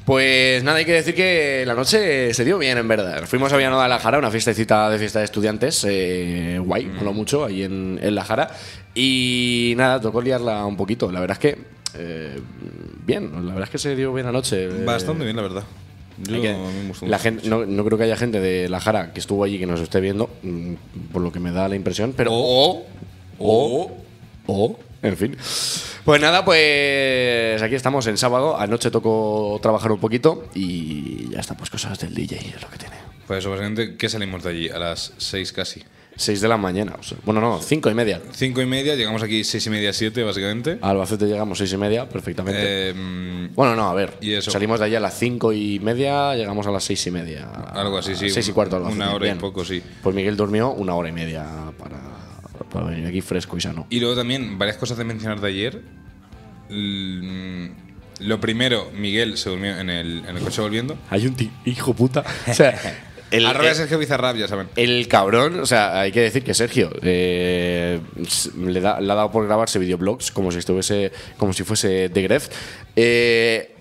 Pues 0.09 0.65
nada, 0.65 0.79
hay 0.79 0.87
que 0.87 0.93
decir 0.95 1.15
que 1.15 1.65
la 1.67 1.75
noche 1.75 2.33
se 2.33 2.43
dio 2.43 2.57
bien, 2.57 2.79
en 2.79 2.89
verdad. 2.89 3.25
Fuimos 3.27 3.53
a 3.53 3.59
Villanueva 3.59 3.83
de 3.83 3.91
la 3.91 3.99
Jara, 3.99 4.19
una 4.19 4.31
fiestecita 4.31 4.89
de 4.89 4.99
fiesta 4.99 5.19
de 5.19 5.27
estudiantes, 5.27 5.85
eh, 5.87 6.59
guay, 6.65 6.87
Mm. 6.87 6.97
moló 6.97 7.13
mucho 7.13 7.45
ahí 7.45 7.63
en, 7.63 8.01
en 8.03 8.15
la 8.15 8.25
Jara. 8.25 8.49
Y 8.95 9.75
nada, 9.77 10.01
tocó 10.01 10.23
liarla 10.23 10.65
un 10.65 10.79
poquito. 10.79 11.13
La 11.13 11.21
verdad 11.21 11.37
es 11.37 11.41
que, 11.41 11.59
eh, 11.99 12.41
bien, 13.05 13.31
la 13.35 13.53
verdad 13.53 13.65
es 13.65 13.69
que 13.71 13.77
se 13.77 13.95
dio 13.95 14.15
bien 14.15 14.25
la 14.25 14.33
noche. 14.33 14.65
eh, 14.65 14.85
Bastante 14.87 15.25
bien, 15.25 15.37
la 15.37 15.43
verdad. 15.43 15.65
Yo, 16.27 16.41
que- 16.41 16.57
la 17.07 17.19
gente, 17.19 17.47
no, 17.47 17.67
no 17.67 17.85
creo 17.85 17.99
que 17.99 18.05
haya 18.05 18.17
gente 18.17 18.41
de 18.41 18.71
la 18.71 18.81
Jara 18.81 19.13
que 19.13 19.21
estuvo 19.21 19.45
allí 19.45 19.59
que 19.59 19.67
nos 19.67 19.79
esté 19.79 20.01
viendo, 20.01 20.31
mm, 20.43 20.73
por 21.13 21.21
lo 21.21 21.31
que 21.31 21.39
me 21.39 21.53
da 21.53 21.69
la 21.69 21.77
impresión, 21.77 22.15
pero. 22.17 22.31
O, 22.33 22.87
o, 23.39 23.91
o, 24.47 24.79
en 25.03 25.17
fin. 25.17 25.37
Pues 26.05 26.21
nada, 26.21 26.45
pues 26.45 27.61
aquí 27.63 27.75
estamos 27.75 28.07
en 28.07 28.17
sábado. 28.17 28.59
Anoche 28.59 28.91
tocó 28.91 29.59
trabajar 29.63 29.93
un 29.93 30.01
poquito 30.01 30.47
y 30.55 31.31
ya 31.31 31.41
está, 31.41 31.57
pues 31.57 31.71
cosas 31.71 31.99
del 31.99 32.15
DJ, 32.15 32.37
es 32.57 32.63
lo 32.63 32.69
que 32.69 32.79
tiene. 32.79 32.97
Pues 33.27 33.41
eso, 33.41 33.51
básicamente, 33.51 33.97
¿qué 33.97 34.09
salimos 34.09 34.43
de 34.43 34.51
allí? 34.51 34.69
A 34.71 34.79
las 34.79 35.13
seis 35.19 35.53
casi. 35.53 35.83
6 36.21 36.41
de 36.41 36.49
la 36.49 36.57
mañana, 36.57 36.97
o 36.99 37.03
sea, 37.05 37.17
bueno, 37.25 37.41
no, 37.41 37.63
cinco 37.63 37.89
y 37.89 37.95
media. 37.95 38.21
Cinco 38.33 38.61
y 38.61 38.67
media, 38.67 38.97
llegamos 38.97 39.23
aquí 39.23 39.45
seis 39.45 39.65
y 39.69 39.71
media, 39.71 39.93
siete, 39.93 40.25
básicamente. 40.25 40.77
A 40.83 40.91
Albacete 40.91 41.27
llegamos 41.27 41.59
seis 41.59 41.73
y 41.73 41.77
media, 41.77 42.09
perfectamente. 42.09 42.61
Eh, 42.91 43.49
bueno, 43.55 43.77
no, 43.77 43.89
a 43.89 43.95
ver. 43.95 44.15
y 44.21 44.33
eso. 44.33 44.51
Salimos 44.51 44.81
de 44.81 44.87
allí 44.87 44.97
a 44.97 45.01
las 45.01 45.17
cinco 45.17 45.53
y 45.53 45.79
media, 45.79 46.35
llegamos 46.35 46.67
a 46.67 46.73
las 46.73 46.83
seis 46.83 47.07
y 47.07 47.13
media. 47.13 47.49
Algo 47.73 47.99
así, 47.99 48.17
sí, 48.17 48.31
Seis 48.31 48.49
y 48.49 48.51
una- 48.51 48.55
cuarto. 48.57 48.77
Albacete, 48.79 48.97
una 49.01 49.15
hora 49.15 49.27
y 49.27 49.29
bien. 49.29 49.39
poco, 49.39 49.65
sí. 49.65 49.81
Pues 50.03 50.17
Miguel 50.17 50.37
durmió 50.37 50.73
una 50.73 50.97
hora 50.97 51.09
y 51.09 51.13
media 51.13 51.47
para, 51.79 52.01
para 52.65 52.87
venir 52.87 53.07
aquí 53.07 53.21
fresco 53.21 53.57
y 53.57 53.61
sano. 53.61 53.87
Y 53.91 54.01
luego 54.01 54.17
también, 54.17 54.59
varias 54.59 54.77
cosas 54.77 54.97
de 54.99 55.05
mencionar 55.05 55.41
de 55.41 55.49
ayer. 55.49 55.83
L- 56.71 57.71
Lo 58.21 58.41
primero, 58.41 58.91
Miguel 58.95 59.37
se 59.39 59.51
durmió 59.51 59.79
en 59.79 59.91
el, 59.91 60.25
en 60.29 60.37
el 60.37 60.43
coche 60.43 60.61
volviendo. 60.61 60.99
Hay 61.11 61.27
un 61.27 61.37
hijo 61.65 61.95
puta. 61.95 62.25
O 62.49 62.53
sea, 62.55 62.79
el, 63.31 63.47
Arroba 63.47 63.69
el- 63.71 63.75
Sergio 63.77 63.99
Bizarrap, 63.99 64.37
ya 64.37 64.49
saben. 64.49 64.69
el 64.77 65.07
cabrón, 65.09 65.61
o 65.61 65.67
sea, 65.67 66.01
hay 66.01 66.11
que 66.13 66.21
decir 66.21 66.43
que 66.43 66.55
Sergio 66.55 66.91
eh, 67.03 68.01
le, 68.59 68.81
da- 68.81 69.01
le 69.01 69.13
ha 69.13 69.17
dado 69.17 69.31
por 69.31 69.47
grabarse 69.47 69.79
videoblogs 69.79 70.31
como 70.33 70.51
si 70.51 70.59
estuviese, 70.59 71.13
como 71.37 71.53
si 71.53 71.63
fuese 71.65 72.09
de 72.09 72.23
Gref. 72.23 72.49
Eh, 72.97 73.75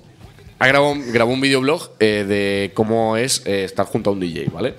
ha 0.60 0.68
grabado, 0.68 0.96
grabó 1.12 1.34
un 1.34 1.42
videoblog 1.42 1.92
eh, 2.00 2.26
de 2.28 2.72
cómo 2.74 3.16
es 3.18 3.44
eh, 3.46 3.64
estar 3.64 3.86
junto 3.86 4.10
a 4.10 4.14
un 4.14 4.20
DJ, 4.20 4.50
¿vale? 4.52 4.76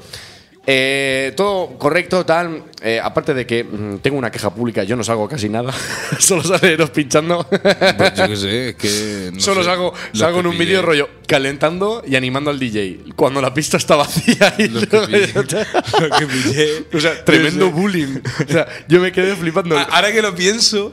Eh, 0.71 1.33
todo 1.35 1.79
correcto, 1.79 2.27
tal. 2.27 2.63
Eh, 2.83 3.01
aparte 3.03 3.33
de 3.33 3.47
que 3.47 3.65
mm, 3.65 3.97
tengo 4.03 4.19
una 4.19 4.31
queja 4.31 4.51
pública, 4.55 4.85
yo 4.85 4.97
no 4.97 5.03
salgo 5.03 5.27
casi 5.27 5.49
nada. 5.49 5.73
Solo 6.19 6.43
sale 6.45 6.75
Eros 6.75 6.91
pinchando. 6.91 7.43
Pues 7.49 8.15
yo 8.15 8.29
qué 8.29 8.37
sé, 8.37 8.69
es 8.69 8.75
que. 8.77 9.31
no 9.33 9.41
Solo 9.41 9.63
sé, 9.63 9.71
salgo, 9.71 9.95
los 10.13 10.19
salgo 10.19 10.41
en 10.41 10.47
un 10.49 10.59
vídeo 10.59 10.81
pillé- 10.83 10.85
rollo 10.85 11.09
calentando 11.27 12.03
y 12.07 12.17
animando 12.17 12.51
al 12.51 12.59
DJ. 12.59 12.99
Cuando 13.17 13.41
la 13.41 13.55
pista 13.55 13.79
está 13.79 13.97
vacía 13.97 14.55
y 14.59 14.69
Los 14.69 14.87
que 14.87 14.99
pillé. 14.99 15.33
Lo 16.01 16.17
que 16.19 16.27
pillé. 16.27 16.85
O 16.93 17.01
sea, 17.01 17.25
tremendo 17.25 17.71
bullying. 17.71 18.21
O 18.47 18.53
sea, 18.53 18.69
yo 18.89 19.01
me 19.01 19.11
quedé 19.11 19.35
flipando. 19.37 19.79
A- 19.79 19.85
Ahora 19.85 20.13
que 20.13 20.21
lo 20.21 20.35
pienso, 20.35 20.93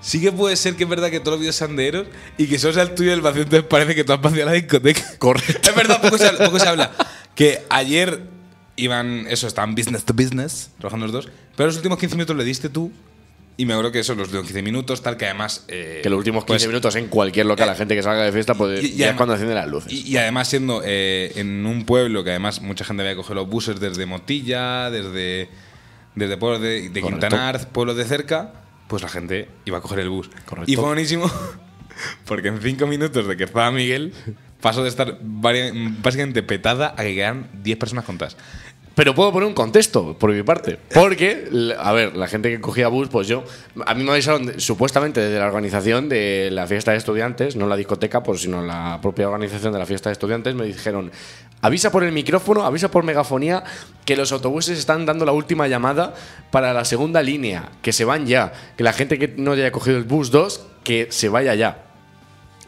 sí 0.00 0.20
que 0.20 0.32
puede 0.32 0.56
ser 0.56 0.74
que 0.74 0.82
es 0.82 0.90
verdad 0.90 1.08
que 1.10 1.20
todos 1.20 1.34
los 1.34 1.40
vídeos 1.40 1.54
sean 1.54 1.76
de 1.76 1.86
Eros 1.86 2.06
y 2.36 2.48
que 2.48 2.58
solo 2.58 2.74
sea 2.74 2.82
el 2.82 2.96
tuyo 2.96 3.12
del 3.12 3.20
vacío, 3.20 3.42
entonces 3.42 3.68
parece 3.68 3.94
que 3.94 4.02
tú 4.02 4.12
has 4.12 4.20
vaciado 4.20 4.46
la 4.46 4.54
discoteca. 4.56 5.02
Correcto. 5.20 5.68
Es 5.70 5.76
verdad, 5.76 6.00
poco 6.02 6.18
se, 6.18 6.26
habla, 6.26 6.44
poco 6.46 6.58
se 6.58 6.68
habla. 6.68 6.90
Que 7.36 7.62
ayer 7.70 8.36
iban, 8.78 9.26
eso, 9.28 9.46
estaban 9.46 9.74
business 9.74 10.04
to 10.04 10.14
business, 10.14 10.70
trabajando 10.78 11.06
los 11.06 11.12
dos, 11.12 11.28
pero 11.56 11.66
los 11.66 11.76
últimos 11.76 11.98
15 11.98 12.16
minutos 12.16 12.36
le 12.36 12.44
diste 12.44 12.68
tú 12.68 12.90
y 13.56 13.66
me 13.66 13.72
acuerdo 13.72 13.90
que 13.90 13.98
eso, 13.98 14.14
los 14.14 14.28
últimos 14.28 14.46
15 14.46 14.62
minutos, 14.62 15.02
tal, 15.02 15.16
que 15.16 15.24
además... 15.26 15.64
eh, 15.66 15.98
Que 16.02 16.08
los 16.08 16.18
últimos 16.18 16.44
15 16.44 16.52
pues, 16.58 16.68
minutos 16.68 16.94
en 16.94 17.08
cualquier 17.08 17.44
local, 17.46 17.66
la 17.66 17.74
gente 17.74 17.96
que 17.96 18.02
salga 18.04 18.22
de 18.22 18.30
fiesta, 18.32 18.54
pues 18.54 18.82
Y- 18.84 18.86
y 18.86 18.90
ya 18.90 18.94
es 18.94 19.00
además- 19.02 19.16
cuando 19.16 19.34
enciende 19.34 19.54
las 19.56 19.68
luces. 19.68 19.92
Y, 19.92 20.02
y 20.08 20.16
además 20.16 20.46
siendo 20.48 20.80
eh, 20.84 21.32
en 21.34 21.66
un 21.66 21.84
pueblo 21.84 22.22
que 22.22 22.30
además 22.30 22.60
mucha 22.62 22.84
gente 22.84 23.02
había 23.02 23.16
cogido 23.16 23.34
los 23.34 23.48
buses 23.48 23.80
desde 23.80 24.06
Motilla, 24.06 24.90
desde, 24.90 25.48
desde 26.14 26.36
pueblos 26.36 26.60
de, 26.62 26.88
de. 26.88 27.02
Quintanar, 27.02 27.68
pueblos 27.70 27.96
de 27.96 28.04
cerca, 28.04 28.52
pues 28.86 29.02
la 29.02 29.08
gente 29.08 29.48
iba 29.64 29.78
a 29.78 29.80
coger 29.80 29.98
el 29.98 30.08
bus. 30.08 30.30
Correcto. 30.46 30.70
Y 30.70 30.76
fue 30.76 30.84
buenísimo 30.84 31.28
porque 32.26 32.48
en 32.48 32.60
cinco 32.62 32.86
minutos 32.86 33.26
de 33.26 33.36
que 33.36 33.42
estaba 33.42 33.72
Miguel 33.72 34.12
pasó 34.60 34.84
de 34.84 34.88
estar 34.88 35.18
básicamente 35.20 36.42
petada 36.44 36.94
a 36.96 37.02
que 37.02 37.14
quedan 37.14 37.48
10 37.62 37.76
personas 37.78 38.04
contadas. 38.04 38.36
Pero 38.98 39.14
puedo 39.14 39.30
poner 39.30 39.46
un 39.46 39.54
contexto 39.54 40.18
por 40.18 40.32
mi 40.32 40.42
parte. 40.42 40.76
Porque, 40.92 41.44
a 41.78 41.92
ver, 41.92 42.16
la 42.16 42.26
gente 42.26 42.50
que 42.50 42.60
cogía 42.60 42.88
bus, 42.88 43.06
pues 43.08 43.28
yo. 43.28 43.44
A 43.86 43.94
mí 43.94 44.02
me 44.02 44.10
avisaron 44.10 44.58
supuestamente 44.60 45.20
desde 45.20 45.38
la 45.38 45.46
organización 45.46 46.08
de 46.08 46.48
la 46.50 46.66
fiesta 46.66 46.90
de 46.90 46.96
estudiantes, 46.96 47.54
no 47.54 47.68
la 47.68 47.76
discoteca, 47.76 48.24
pues, 48.24 48.40
sino 48.40 48.60
la 48.60 48.98
propia 49.00 49.28
organización 49.28 49.72
de 49.72 49.78
la 49.78 49.86
fiesta 49.86 50.08
de 50.08 50.14
estudiantes, 50.14 50.56
me 50.56 50.64
dijeron: 50.64 51.12
avisa 51.62 51.92
por 51.92 52.02
el 52.02 52.10
micrófono, 52.10 52.64
avisa 52.64 52.90
por 52.90 53.04
megafonía 53.04 53.62
que 54.04 54.16
los 54.16 54.32
autobuses 54.32 54.76
están 54.76 55.06
dando 55.06 55.24
la 55.24 55.30
última 55.30 55.68
llamada 55.68 56.16
para 56.50 56.72
la 56.72 56.84
segunda 56.84 57.22
línea, 57.22 57.70
que 57.82 57.92
se 57.92 58.04
van 58.04 58.26
ya. 58.26 58.52
Que 58.76 58.82
la 58.82 58.92
gente 58.92 59.16
que 59.16 59.32
no 59.36 59.52
haya 59.52 59.70
cogido 59.70 59.96
el 59.96 60.02
bus 60.02 60.32
2, 60.32 60.66
que 60.82 61.06
se 61.10 61.28
vaya 61.28 61.54
ya 61.54 61.87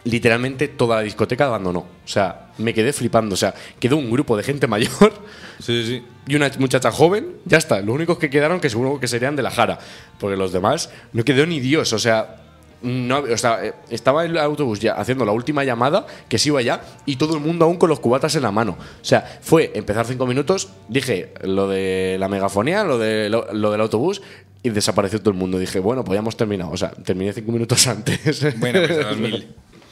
literalmente 0.05 0.69
toda 0.69 0.97
la 0.97 1.03
discoteca 1.03 1.47
abandonó. 1.47 1.81
O 1.81 2.09
sea, 2.09 2.51
me 2.59 2.75
quedé 2.75 2.93
flipando. 2.93 3.35
O 3.35 3.37
sea, 3.37 3.55
quedó 3.79 3.97
un 3.97 4.11
grupo 4.11 4.37
de 4.37 4.43
gente 4.43 4.67
mayor 4.67 5.13
Sí, 5.59 5.85
sí. 5.85 6.03
y 6.27 6.37
una 6.37 6.51
muchacha 6.59 6.91
joven. 6.91 7.37
Ya 7.45 7.59
está. 7.59 7.81
Los 7.81 7.95
únicos 7.95 8.19
que 8.19 8.31
quedaron 8.31 8.61
que 8.61 8.71
seguro 8.71 8.99
que 8.99 9.09
serían 9.09 9.37
de 9.37 9.43
la 9.43 9.51
Jara. 9.51 9.79
Porque 10.19 10.37
los 10.37 10.53
demás 10.53 10.91
no 11.13 11.25
quedó 11.25 11.47
ni 11.47 11.61
Dios. 11.61 11.93
O 11.93 11.99
sea, 11.99 12.37
no, 12.83 13.19
o 13.19 13.37
sea, 13.37 13.65
eh, 13.65 13.75
estaba 13.91 14.25
el 14.25 14.39
autobús 14.39 14.81
ya 14.81 14.95
haciendo 14.95 15.25
la 15.27 15.33
última 15.33 15.65
llamada, 15.65 16.07
que 16.29 16.39
se 16.39 16.49
iba 16.49 16.63
ya, 16.63 16.81
y 17.05 17.17
todo 17.17 17.35
el 17.35 17.41
mundo 17.41 17.67
aún 17.67 17.77
con 17.77 17.91
los 17.91 18.01
cubatas 18.01 18.35
en 18.37 18.43
la 18.43 18.53
mano. 18.53 18.79
O 18.81 19.05
sea, 19.05 19.39
fue 19.43 19.71
empezar 19.75 20.07
cinco 20.07 20.27
minutos, 20.27 20.71
dije 20.89 21.35
lo 21.43 21.69
de 21.69 22.17
la 22.19 22.29
megafonía, 22.29 22.83
lo, 22.85 22.97
de, 22.99 23.29
lo, 23.29 23.53
lo 23.53 23.71
del 23.71 23.83
autobús, 23.83 24.23
y 24.63 24.71
desapareció 24.71 25.21
todo 25.21 25.31
el 25.31 25.37
mundo. 25.37 25.59
Dije, 25.59 25.79
bueno, 25.79 26.05
pues 26.05 26.17
ya 26.17 26.21
hemos 26.21 26.37
terminado. 26.37 26.71
O 26.71 26.77
sea, 26.77 26.91
terminé 26.91 27.33
cinco 27.33 27.53
minutos 27.53 27.87
antes. 27.87 28.59
Bueno, 28.59 28.81
pues 28.87 29.05
a. 29.05 29.11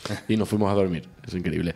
y 0.28 0.36
nos 0.36 0.48
fuimos 0.48 0.70
a 0.70 0.74
dormir. 0.74 1.04
Es 1.26 1.34
increíble. 1.34 1.74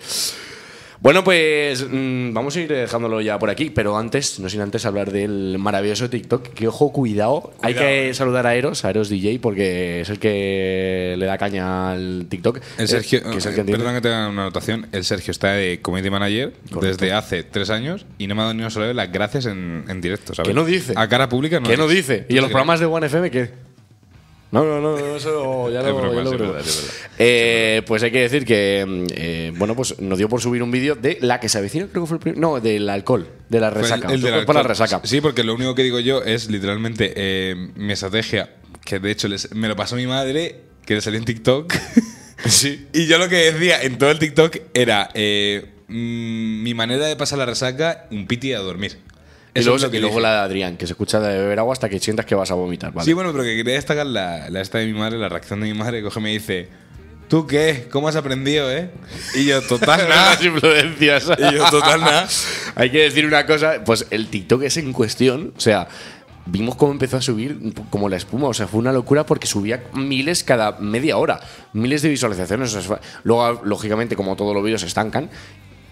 Bueno, 1.02 1.24
pues 1.24 1.84
mm, 1.90 2.32
vamos 2.32 2.54
a 2.54 2.60
ir 2.60 2.68
dejándolo 2.68 3.20
ya 3.20 3.36
por 3.36 3.50
aquí, 3.50 3.70
pero 3.70 3.98
antes, 3.98 4.38
no 4.38 4.48
sin 4.48 4.60
antes 4.60 4.86
hablar 4.86 5.10
del 5.10 5.56
maravilloso 5.58 6.08
TikTok, 6.08 6.50
que 6.50 6.68
ojo, 6.68 6.92
cuidado, 6.92 7.52
hay 7.60 7.74
que 7.74 8.14
saludar 8.14 8.46
a 8.46 8.54
Eros, 8.54 8.84
a 8.84 8.90
Eros 8.90 9.08
DJ, 9.08 9.40
porque 9.40 10.02
es 10.02 10.10
el 10.10 10.20
que 10.20 11.16
le 11.18 11.26
da 11.26 11.38
caña 11.38 11.90
al 11.90 12.26
TikTok. 12.28 12.60
El 12.78 12.84
eh, 12.84 12.86
Sergio, 12.86 13.20
que 13.20 13.38
es 13.38 13.46
el 13.46 13.54
que 13.54 13.62
entiende. 13.62 13.82
perdón 13.82 13.94
que 13.96 14.00
te 14.00 14.14
haga 14.14 14.28
una 14.28 14.42
anotación. 14.42 14.86
El 14.92 15.02
Sergio 15.02 15.32
está 15.32 15.54
de 15.54 15.80
community 15.82 16.08
manager 16.08 16.52
Correcto. 16.70 16.86
desde 16.86 17.12
hace 17.12 17.42
tres 17.42 17.70
años 17.70 18.06
y 18.18 18.28
no 18.28 18.36
me 18.36 18.42
ha 18.42 18.44
dado 18.44 18.54
ni 18.54 18.60
una 18.60 18.70
sola 18.70 18.86
vez 18.86 18.94
las 18.94 19.10
gracias 19.10 19.46
en, 19.46 19.84
en 19.88 20.00
directo, 20.00 20.34
¿sabes? 20.34 20.50
¿Qué 20.50 20.54
no 20.54 20.64
dice? 20.64 20.92
A 20.94 21.08
cara 21.08 21.28
pública 21.28 21.58
no. 21.58 21.68
¿Qué 21.68 21.76
no 21.76 21.88
dice? 21.88 22.26
¿Y 22.28 22.36
en 22.36 22.42
los 22.42 22.50
programas 22.52 22.78
de 22.78 22.86
One 22.86 23.06
FM 23.06 23.28
qué? 23.32 23.71
No, 24.52 24.64
no, 24.64 24.80
no, 24.82 24.98
no, 24.98 25.16
eso 25.16 25.70
ya 25.70 25.82
lo, 25.82 25.96
broma, 25.96 26.14
ya 26.14 26.22
lo 26.22 26.30
es 26.30 26.36
broma. 26.38 26.52
verdad, 26.52 26.60
es 26.68 26.76
verdad. 26.82 27.10
Eh, 27.18 27.82
Pues 27.86 28.02
hay 28.02 28.10
que 28.12 28.20
decir 28.20 28.44
que, 28.44 28.84
mm, 28.86 29.04
eh, 29.16 29.52
bueno, 29.56 29.74
pues 29.74 29.98
nos 29.98 30.18
dio 30.18 30.28
por 30.28 30.40
subir 30.42 30.62
un 30.62 30.70
vídeo 30.70 30.94
de 30.94 31.16
la 31.22 31.40
que 31.40 31.48
se 31.48 31.56
avecina, 31.58 31.86
creo 31.90 32.04
que 32.04 32.08
fue 32.08 32.16
el 32.18 32.20
primer. 32.20 32.38
No, 32.38 32.60
del 32.60 32.88
alcohol, 32.90 33.26
de 33.48 33.60
la 33.60 33.68
el- 33.68 33.74
resaca. 33.74 34.12
el 34.12 34.20
Tu 34.20 34.26
del 34.26 34.34
cuerpo 34.34 34.52
a 34.52 34.54
la 34.54 34.60
alcohol. 34.60 34.76
resaca. 34.78 35.00
Sí, 35.06 35.20
porque 35.22 35.42
lo 35.42 35.54
único 35.54 35.74
que 35.74 35.82
digo 35.82 35.98
yo 36.00 36.22
es 36.22 36.50
literalmente 36.50 37.12
eh, 37.16 37.56
mi 37.76 37.92
estrategia, 37.94 38.50
que 38.84 38.98
de 38.98 39.10
hecho 39.10 39.26
les- 39.28 39.52
me 39.54 39.68
lo 39.68 39.74
pasó 39.76 39.96
mi 39.96 40.06
madre, 40.06 40.60
que 40.84 40.94
le 40.96 41.00
salió 41.00 41.18
en 41.18 41.24
TikTok. 41.24 41.72
sí. 42.46 42.86
Y 42.92 43.06
yo 43.06 43.16
lo 43.18 43.30
que 43.30 43.36
decía 43.52 43.82
en 43.82 43.96
todo 43.96 44.10
el 44.10 44.18
TikTok 44.18 44.58
era 44.74 45.08
eh, 45.14 45.64
mm, 45.88 46.62
mi 46.62 46.74
manera 46.74 47.06
de 47.06 47.16
pasar 47.16 47.38
la 47.38 47.46
resaca, 47.46 48.06
un 48.10 48.26
piti 48.26 48.52
a 48.52 48.58
dormir. 48.58 48.98
Y 49.54 49.60
luego, 49.62 49.76
es 49.76 49.82
lo 49.82 49.90
que 49.90 49.98
y 49.98 50.00
luego 50.00 50.18
la 50.20 50.32
de 50.32 50.38
Adrián, 50.40 50.76
que 50.76 50.86
se 50.86 50.92
escucha 50.94 51.20
de 51.20 51.38
beber 51.38 51.58
agua 51.58 51.72
hasta 51.74 51.88
que 51.88 51.98
sientas 51.98 52.24
que 52.26 52.34
vas 52.34 52.50
a 52.50 52.54
vomitar. 52.54 52.92
¿vale? 52.92 53.04
Sí, 53.04 53.12
bueno, 53.12 53.32
pero 53.32 53.44
que 53.44 53.54
quería 53.56 53.74
destacar 53.74 54.06
la, 54.06 54.48
la 54.48 54.60
esta 54.60 54.78
de 54.78 54.86
mi 54.86 54.94
madre, 54.98 55.18
la 55.18 55.28
reacción 55.28 55.60
de 55.60 55.66
mi 55.66 55.74
madre, 55.74 55.98
que 55.98 56.04
coge 56.04 56.20
y 56.20 56.22
me 56.22 56.30
dice, 56.30 56.68
¿tú 57.28 57.46
qué? 57.46 57.86
¿Cómo 57.90 58.08
has 58.08 58.16
aprendido, 58.16 58.70
eh? 58.72 58.90
Y 59.34 59.44
yo, 59.44 59.60
total, 59.62 60.08
nada. 60.08 60.38
Influencias. 60.42 61.30
Y 61.38 61.54
yo, 61.54 61.68
total, 61.70 62.00
nada. 62.00 62.28
Hay 62.76 62.90
que 62.90 63.02
decir 63.02 63.26
una 63.26 63.44
cosa, 63.46 63.82
pues 63.84 64.06
el 64.10 64.28
TikTok 64.28 64.62
es 64.62 64.76
en 64.78 64.92
cuestión, 64.94 65.52
o 65.54 65.60
sea, 65.60 65.86
vimos 66.46 66.74
cómo 66.74 66.90
empezó 66.92 67.18
a 67.18 67.22
subir 67.22 67.58
como 67.90 68.08
la 68.08 68.16
espuma, 68.16 68.48
o 68.48 68.54
sea, 68.54 68.66
fue 68.66 68.80
una 68.80 68.92
locura 68.92 69.26
porque 69.26 69.46
subía 69.46 69.84
miles 69.92 70.42
cada 70.44 70.78
media 70.80 71.18
hora, 71.18 71.40
miles 71.74 72.00
de 72.00 72.08
visualizaciones. 72.08 72.70
o 72.74 72.80
sea, 72.80 72.88
fue- 72.88 72.98
luego, 73.24 73.60
lógicamente, 73.64 74.16
como 74.16 74.34
todos 74.34 74.54
los 74.54 74.64
vídeos 74.64 74.80
se 74.80 74.86
estancan, 74.86 75.28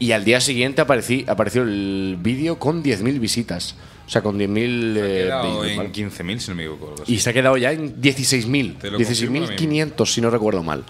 y 0.01 0.11
al 0.13 0.25
día 0.25 0.41
siguiente 0.41 0.83
aparecí- 0.83 1.25
apareció 1.29 1.63
el 1.63 2.17
vídeo 2.21 2.59
con 2.59 2.83
10.000 2.83 3.21
visitas. 3.21 3.77
O 4.07 4.11
sea, 4.11 4.23
con 4.23 4.37
10.000 4.39 4.97
Ha 4.97 5.07
eh, 5.07 5.71
en 5.71 5.77
¿vale? 5.77 5.93
15.000, 5.93 6.39
si 6.41 6.51
no 6.51 6.57
me 6.57 6.65
equivoco. 6.65 6.95
Y 7.07 7.19
se 7.21 7.31
ha 7.31 7.33
quedado 7.33 7.57
ya 7.57 7.71
en 7.71 8.01
16.000. 8.03 8.79
Te 8.79 8.91
lo 8.91 8.99
confirmo 8.99 9.39
ahora 9.45 9.55
16.500, 9.57 10.07
si 10.07 10.21
no 10.21 10.31
recuerdo 10.31 10.65
mal. 10.65 10.83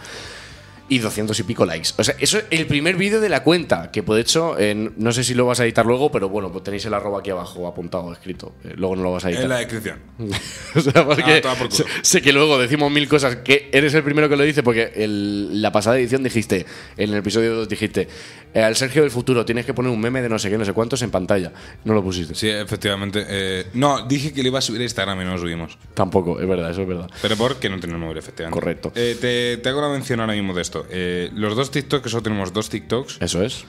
Y 0.90 0.98
200 0.98 1.38
y 1.38 1.42
pico 1.44 1.64
likes. 1.64 1.90
O 1.98 2.04
sea, 2.04 2.16
eso 2.18 2.38
es 2.38 2.44
el 2.50 2.66
primer 2.66 2.96
vídeo 2.96 3.20
de 3.20 3.28
la 3.28 3.44
cuenta. 3.44 3.90
Que, 3.92 4.02
de 4.02 4.20
hecho, 4.20 4.56
eh, 4.58 4.90
no 4.96 5.12
sé 5.12 5.22
si 5.22 5.34
lo 5.34 5.46
vas 5.46 5.60
a 5.60 5.64
editar 5.64 5.86
luego, 5.86 6.10
pero 6.10 6.28
bueno, 6.28 6.50
pues 6.50 6.64
tenéis 6.64 6.84
el 6.84 6.92
arroba 6.94 7.20
aquí 7.20 7.30
abajo 7.30 7.68
apuntado, 7.68 8.12
escrito. 8.12 8.54
Eh, 8.64 8.72
luego 8.76 8.96
no 8.96 9.04
lo 9.04 9.12
vas 9.12 9.24
a 9.24 9.28
editar. 9.28 9.44
En 9.44 9.48
la 9.50 9.58
descripción. 9.58 10.00
o 10.74 10.80
sea, 10.80 11.06
porque 11.06 11.42
Ah, 11.46 11.54
por 11.56 11.70
sé, 11.72 11.84
sé 12.02 12.20
que 12.20 12.32
luego 12.32 12.58
decimos 12.58 12.90
mil 12.90 13.08
cosas 13.08 13.36
que 13.36 13.70
eres 13.72 13.94
el 13.94 14.02
primero 14.02 14.28
que 14.28 14.36
lo 14.36 14.42
dice 14.42 14.62
porque 14.64 14.92
el- 14.96 15.62
la 15.62 15.70
pasada 15.70 15.96
edición 15.96 16.24
dijiste, 16.24 16.66
en 16.96 17.10
el 17.10 17.16
episodio 17.18 17.54
2 17.54 17.68
dijiste, 17.68 18.08
eh, 18.52 18.60
al 18.62 18.74
Sergio 18.74 19.02
del 19.02 19.12
futuro 19.12 19.44
tienes 19.44 19.64
que 19.64 19.72
poner 19.72 19.92
un 19.92 20.00
meme 20.00 20.20
de 20.22 20.28
no 20.28 20.40
sé 20.40 20.50
qué, 20.50 20.58
no 20.58 20.64
sé 20.64 20.72
cuántos 20.72 21.00
en 21.02 21.12
pantalla. 21.12 21.52
No 21.84 21.94
lo 21.94 22.02
pusiste. 22.02 22.34
Sí, 22.34 22.48
efectivamente. 22.48 23.66
no, 23.74 24.06
dije 24.08 24.32
que 24.32 24.42
lo 24.42 24.48
iba 24.48 24.58
a 24.58 24.62
subir 24.62 24.80
a 24.80 24.84
Instagram 24.84 25.20
y 25.20 25.24
no 25.24 25.32
lo 25.34 25.38
subimos. 25.38 25.78
Tampoco, 25.94 26.40
es 26.40 26.48
verdad, 26.48 26.70
eso 26.72 26.82
es 26.82 26.88
verdad. 26.88 27.08
Pero 27.22 27.36
porque 27.36 27.68
no 27.68 27.78
tenemos 27.78 28.00
móvil, 28.02 28.18
efectivamente. 28.18 28.58
Correcto. 28.58 28.90
Te, 28.90 29.56
te 29.58 29.68
hago 29.68 29.78
una 29.78 29.90
mención 29.90 30.18
ahora 30.20 30.32
mismo 30.32 30.52
de 30.52 30.62
esto. 30.62 30.79
Eh, 30.90 31.30
los 31.34 31.56
dos 31.56 31.70
TikToks, 31.70 32.02
que 32.02 32.08
solo 32.08 32.22
tenemos 32.22 32.52
dos 32.52 32.68
TikToks, 32.70 33.18
Eso 33.20 33.42
es. 33.42 33.64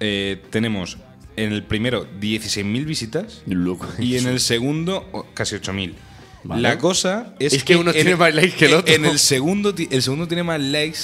eh, 0.00 0.42
tenemos 0.50 0.98
en 1.36 1.52
el 1.52 1.62
primero 1.64 2.06
16.000 2.20 2.84
visitas 2.84 3.42
y 3.98 4.16
en 4.16 4.26
el 4.26 4.38
segundo 4.40 5.26
casi 5.34 5.56
8.000. 5.56 5.94
Vale. 6.44 6.60
La 6.60 6.76
cosa 6.76 7.34
es, 7.38 7.52
Es 7.52 7.62
que 7.62 7.76
uno 7.76 7.90
en 7.90 7.94
tiene 7.94 8.10
el- 8.10 8.16
más 8.16 8.34
likes 8.34 8.56
que 8.56 8.66
el 8.66 8.74
otro. 8.74 8.92
En 8.92 9.04
el 9.04 9.20
segundo, 9.20 9.72
el 9.78 10.02
segundo 10.02 10.26
tiene 10.26 10.42
más 10.42 10.60
likes 10.60 10.98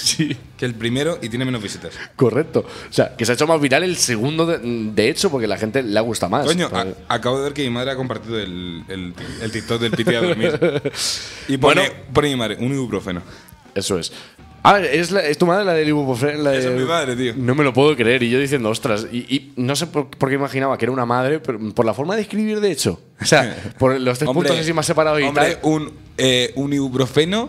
que 0.57 0.65
el 0.65 0.75
primero 0.75 1.21
y 1.23 1.29
tiene 1.29 1.45
menos 1.45 1.63
visitas. 1.63 1.95
Correcto. 2.17 2.67
O 2.91 2.93
sea, 2.93 3.15
que 3.17 3.25
se 3.25 3.31
ha 3.31 3.35
hecho 3.37 3.47
más 3.47 3.61
viral 3.61 3.85
el 3.85 3.97
segundo 3.97 4.47
de, 4.47 4.59
de 4.59 5.09
hecho 5.09 5.31
porque 5.31 5.47
la 5.47 5.57
gente 5.57 5.81
le 5.85 6.01
gusta 6.01 6.29
más. 6.29 6.45
Coño, 6.45 6.69
a- 6.73 7.15
acabo 7.15 7.39
de 7.39 7.45
ver 7.45 7.53
que 7.53 7.63
mi 7.63 7.71
madre 7.71 7.93
ha 7.93 7.97
compartido 7.97 8.37
el, 8.41 8.83
el, 8.89 9.15
el 9.41 9.53
TikTok 9.53 9.81
del 9.81 9.93
piti 9.93 10.13
a 10.17 10.23
dormir. 10.23 10.59
Y 11.47 11.57
pone, 11.57 11.83
Bueno. 11.83 11.95
pone 12.13 12.29
mi 12.31 12.37
madre, 12.37 12.57
un 12.59 12.73
ibuprofeno. 12.75 13.23
Eso 13.77 13.97
es. 13.97 14.11
Ah, 14.71 14.81
¿es, 14.81 15.11
la- 15.11 15.21
es 15.27 15.39
tu 15.39 15.47
madre 15.47 15.65
la 15.65 15.73
del 15.75 15.89
ibuprofeno. 15.89 16.43
La 16.43 16.55
Esa 16.55 16.69
es 16.69 16.75
mi 16.81 16.85
madre, 16.85 17.17
tío. 17.17 17.33
No 17.37 17.55
me 17.55 17.65
lo 17.65 17.73
puedo 17.73 17.97
creer. 17.97 18.23
Y 18.23 18.31
yo 18.31 18.39
diciendo, 18.39 18.69
ostras. 18.71 19.07
Y, 19.11 19.19
y 19.35 19.53
no 19.57 19.75
sé 19.77 19.87
por, 19.87 20.11
por 20.11 20.29
qué 20.29 20.35
imaginaba 20.35 20.77
que 20.77 20.85
era 20.85 20.93
una 20.93 21.07
madre, 21.07 21.41
pero 21.41 21.59
por 21.75 21.87
la 21.87 21.95
forma 21.95 22.15
de 22.17 22.23
escribir, 22.23 22.61
de 22.61 22.71
hecho. 22.71 23.01
O 23.21 23.25
sea, 23.25 23.57
por 23.79 23.99
los 24.01 24.19
tres 24.19 24.29
Hombre, 24.29 24.49
puntos 24.49 24.61
así 24.65 24.73
más 24.73 24.85
separados 24.87 25.21
y 25.21 25.25
hombre, 25.25 25.55
tal. 25.57 25.71
un, 25.71 25.93
eh, 26.19 26.53
un 26.57 26.73
ibuprofeno 26.73 27.49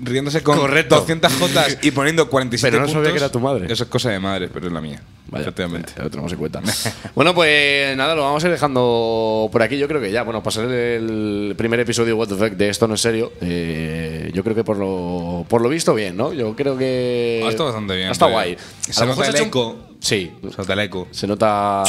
riéndose 0.00 0.42
con 0.42 0.58
Correcto. 0.58 0.96
200 0.96 1.32
jotas 1.34 1.78
y 1.82 1.90
poniendo 1.90 2.28
47 2.28 2.70
Pero 2.70 2.82
no 2.82 2.86
sabía 2.88 2.96
puntos. 3.04 3.12
que 3.12 3.18
era 3.24 3.32
tu 3.32 3.40
madre. 3.40 3.72
Eso 3.72 3.84
es 3.84 3.88
cosa 3.90 4.10
de 4.10 4.18
madre, 4.20 4.48
pero 4.52 4.66
es 4.66 4.72
la 4.72 4.80
mía. 4.80 5.00
Vaya, 5.28 5.42
efectivamente. 5.42 5.92
ya 5.96 6.04
lo 6.04 6.10
tenemos 6.10 6.30
en 6.32 6.38
cuenta. 6.38 6.62
bueno, 7.14 7.34
pues 7.34 7.96
nada, 7.96 8.14
lo 8.14 8.22
vamos 8.22 8.42
a 8.44 8.46
ir 8.46 8.52
dejando 8.52 9.48
por 9.50 9.62
aquí. 9.62 9.76
Yo 9.76 9.88
creo 9.88 10.00
que 10.00 10.12
ya, 10.12 10.22
bueno, 10.22 10.42
pasar 10.42 10.66
el 10.70 11.54
primer 11.56 11.80
episodio 11.80 12.16
What 12.16 12.28
the 12.28 12.34
Fuck 12.36 12.50
de 12.52 12.68
Esto 12.68 12.86
No 12.86 12.94
es 12.94 13.00
Serio. 13.00 13.32
eh, 13.40 14.30
yo 14.32 14.44
creo 14.44 14.54
que 14.54 14.62
por 14.64 14.76
lo, 14.76 15.44
por 15.48 15.62
lo 15.62 15.68
visto, 15.68 15.94
bien, 15.94 16.16
¿no? 16.16 16.32
Yo 16.32 16.54
creo 16.54 16.76
que. 16.78 17.42
Ha 17.44 17.48
estado 17.48 17.70
bastante 17.70 17.96
bien, 17.96 18.08
Ha 18.08 18.12
estado 18.12 18.30
pero 18.32 18.36
guay. 18.42 18.56
se 18.80 19.04
nota 19.06 19.26
el 19.26 19.36
eco. 19.36 19.76
Sí, 19.98 20.30
Salta 20.54 20.74
el 20.74 20.80
eco. 20.80 21.08
se 21.10 21.26
nota 21.26 21.82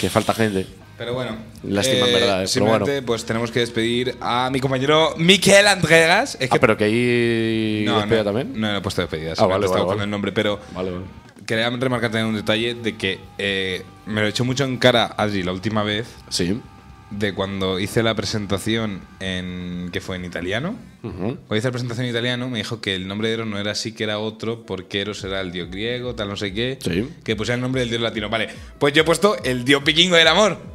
que 0.00 0.10
falta 0.10 0.34
gente. 0.34 0.66
Pero 1.00 1.14
bueno. 1.14 1.34
Lástima, 1.62 2.06
en 2.08 2.12
verdad, 2.12 2.28
eh, 2.28 2.34
pero 2.40 2.46
Simplemente, 2.48 2.90
bueno. 2.92 3.06
pues 3.06 3.24
tenemos 3.24 3.50
que 3.50 3.60
despedir 3.60 4.16
a 4.20 4.50
mi 4.52 4.60
compañero 4.60 5.14
Miquel 5.16 5.66
Andregas. 5.66 6.36
Es 6.38 6.50
que 6.50 6.56
ah, 6.56 6.60
pero 6.60 6.76
que 6.76 6.84
ahí. 6.84 7.84
no, 7.86 8.04
no, 8.04 8.22
también. 8.22 8.52
no, 8.60 8.70
no 8.70 8.76
he 8.76 8.80
puesto 8.82 9.00
despedida. 9.00 9.32
Ah, 9.38 9.46
vale, 9.46 9.66
vale, 9.66 9.80
con 9.80 9.88
vale. 9.88 10.02
el 10.04 10.10
nombre, 10.10 10.30
pero 10.32 10.60
Vale, 10.74 10.90
vale. 10.90 11.04
quería 11.46 11.70
remarcar 11.70 12.10
también 12.10 12.26
un 12.26 12.36
detalle 12.36 12.74
de 12.74 12.98
que 12.98 13.18
eh, 13.38 13.82
me 14.04 14.20
lo 14.20 14.26
echó 14.26 14.44
mucho 14.44 14.64
en 14.64 14.76
cara 14.76 15.06
Adri 15.16 15.42
la 15.42 15.52
última 15.52 15.82
vez 15.84 16.06
Sí. 16.28 16.60
de 17.10 17.32
cuando 17.34 17.80
hice 17.80 18.02
la 18.02 18.14
presentación 18.14 19.00
en 19.20 19.88
que 19.94 20.02
fue 20.02 20.16
en 20.16 20.26
italiano. 20.26 20.76
Ujú. 21.02 21.16
Cuando 21.46 21.56
hice 21.56 21.68
la 21.68 21.72
presentación 21.72 22.04
en 22.04 22.10
italiano 22.10 22.50
me 22.50 22.58
dijo 22.58 22.82
que 22.82 22.94
el 22.94 23.08
nombre 23.08 23.28
de 23.28 23.34
Eros 23.34 23.46
no 23.46 23.58
era 23.58 23.70
así, 23.70 23.92
que 23.92 24.04
era 24.04 24.18
otro, 24.18 24.66
porque 24.66 25.00
Eros 25.00 25.24
era 25.24 25.40
el 25.40 25.50
dios 25.50 25.70
griego, 25.70 26.14
tal 26.14 26.28
no 26.28 26.36
sé 26.36 26.52
qué. 26.52 26.76
Sí. 26.78 27.08
Que 27.24 27.36
pusiera 27.36 27.54
el 27.54 27.62
nombre 27.62 27.80
del 27.80 27.88
dios 27.88 28.02
latino. 28.02 28.28
Vale, 28.28 28.50
pues 28.78 28.92
yo 28.92 29.00
he 29.00 29.04
puesto 29.06 29.42
el 29.42 29.64
dios 29.64 29.82
vikingo 29.82 30.16
del 30.16 30.28
amor. 30.28 30.69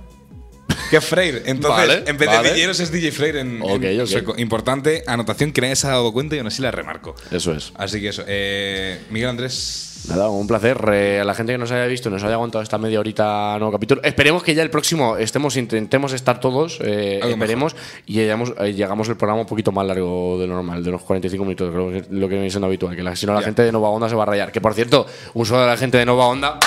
Que 0.89 0.97
es 0.97 1.05
Freyr. 1.05 1.43
Entonces, 1.45 1.87
Vale, 1.87 2.03
en 2.05 2.17
vez 2.17 2.27
vale. 2.27 2.53
de 2.53 2.63
Eros 2.63 2.79
es 2.79 2.91
DJ 2.91 3.11
Freyr 3.11 3.37
en, 3.37 3.61
Ok, 3.61 3.83
en 3.83 4.07
sueco. 4.07 4.35
Importante 4.37 5.03
anotación 5.07 5.51
que 5.51 5.61
nadie 5.61 5.75
se 5.75 5.87
ha 5.87 5.91
dado 5.91 6.11
cuenta 6.13 6.35
y 6.35 6.39
aún 6.39 6.47
así 6.47 6.61
la 6.61 6.71
remarco. 6.71 7.15
Eso 7.31 7.53
es. 7.53 7.71
Así 7.75 7.99
que 8.01 8.09
eso. 8.09 8.23
Eh, 8.27 8.99
Miguel 9.09 9.29
Andrés. 9.29 9.91
Nada, 10.07 10.29
un 10.29 10.45
placer. 10.45 10.77
Eh, 10.93 11.19
a 11.19 11.23
la 11.23 11.33
gente 11.33 11.51
que 11.53 11.57
nos 11.57 11.71
haya 11.71 11.87
visto 11.87 12.09
y 12.09 12.11
nos 12.11 12.23
haya 12.23 12.35
aguantado 12.35 12.61
esta 12.61 12.77
media 12.77 12.99
horita 12.99 13.55
nuevo 13.57 13.71
capítulo. 13.71 14.01
Esperemos 14.03 14.43
que 14.43 14.53
ya 14.53 14.61
el 14.61 14.69
próximo 14.69 15.17
estemos, 15.17 15.57
intentemos 15.57 16.13
estar 16.13 16.39
todos. 16.39 16.77
Eh, 16.81 17.19
esperemos 17.23 17.75
y 18.05 18.13
llegamos, 18.13 18.53
eh, 18.59 18.73
llegamos 18.73 19.09
el 19.09 19.17
programa 19.17 19.41
un 19.41 19.47
poquito 19.47 19.71
más 19.71 19.87
largo 19.87 20.37
de 20.39 20.45
lo 20.45 20.53
normal, 20.53 20.83
de 20.83 20.91
los 20.91 21.01
45 21.01 21.43
minutos, 21.43 21.71
creo 21.71 21.89
que 21.89 21.97
es 21.97 22.05
lo 22.11 22.27
que 22.29 22.35
viene 22.35 22.51
siendo 22.51 22.67
habitual. 22.67 22.95
Que 22.95 23.01
la- 23.01 23.15
si 23.15 23.25
no, 23.25 23.33
la 23.33 23.39
Ya. 23.39 23.45
gente 23.45 23.63
de 23.63 23.71
Nova 23.71 23.89
Onda 23.89 24.07
se 24.07 24.13
va 24.15 24.21
a 24.21 24.27
rayar. 24.27 24.51
Que 24.51 24.61
por 24.61 24.75
cierto, 24.75 25.07
un 25.33 25.43
saludo 25.47 25.63
a 25.63 25.67
la 25.69 25.77
gente 25.77 25.97
de 25.97 26.05
Nova 26.05 26.27
Onda. 26.27 26.59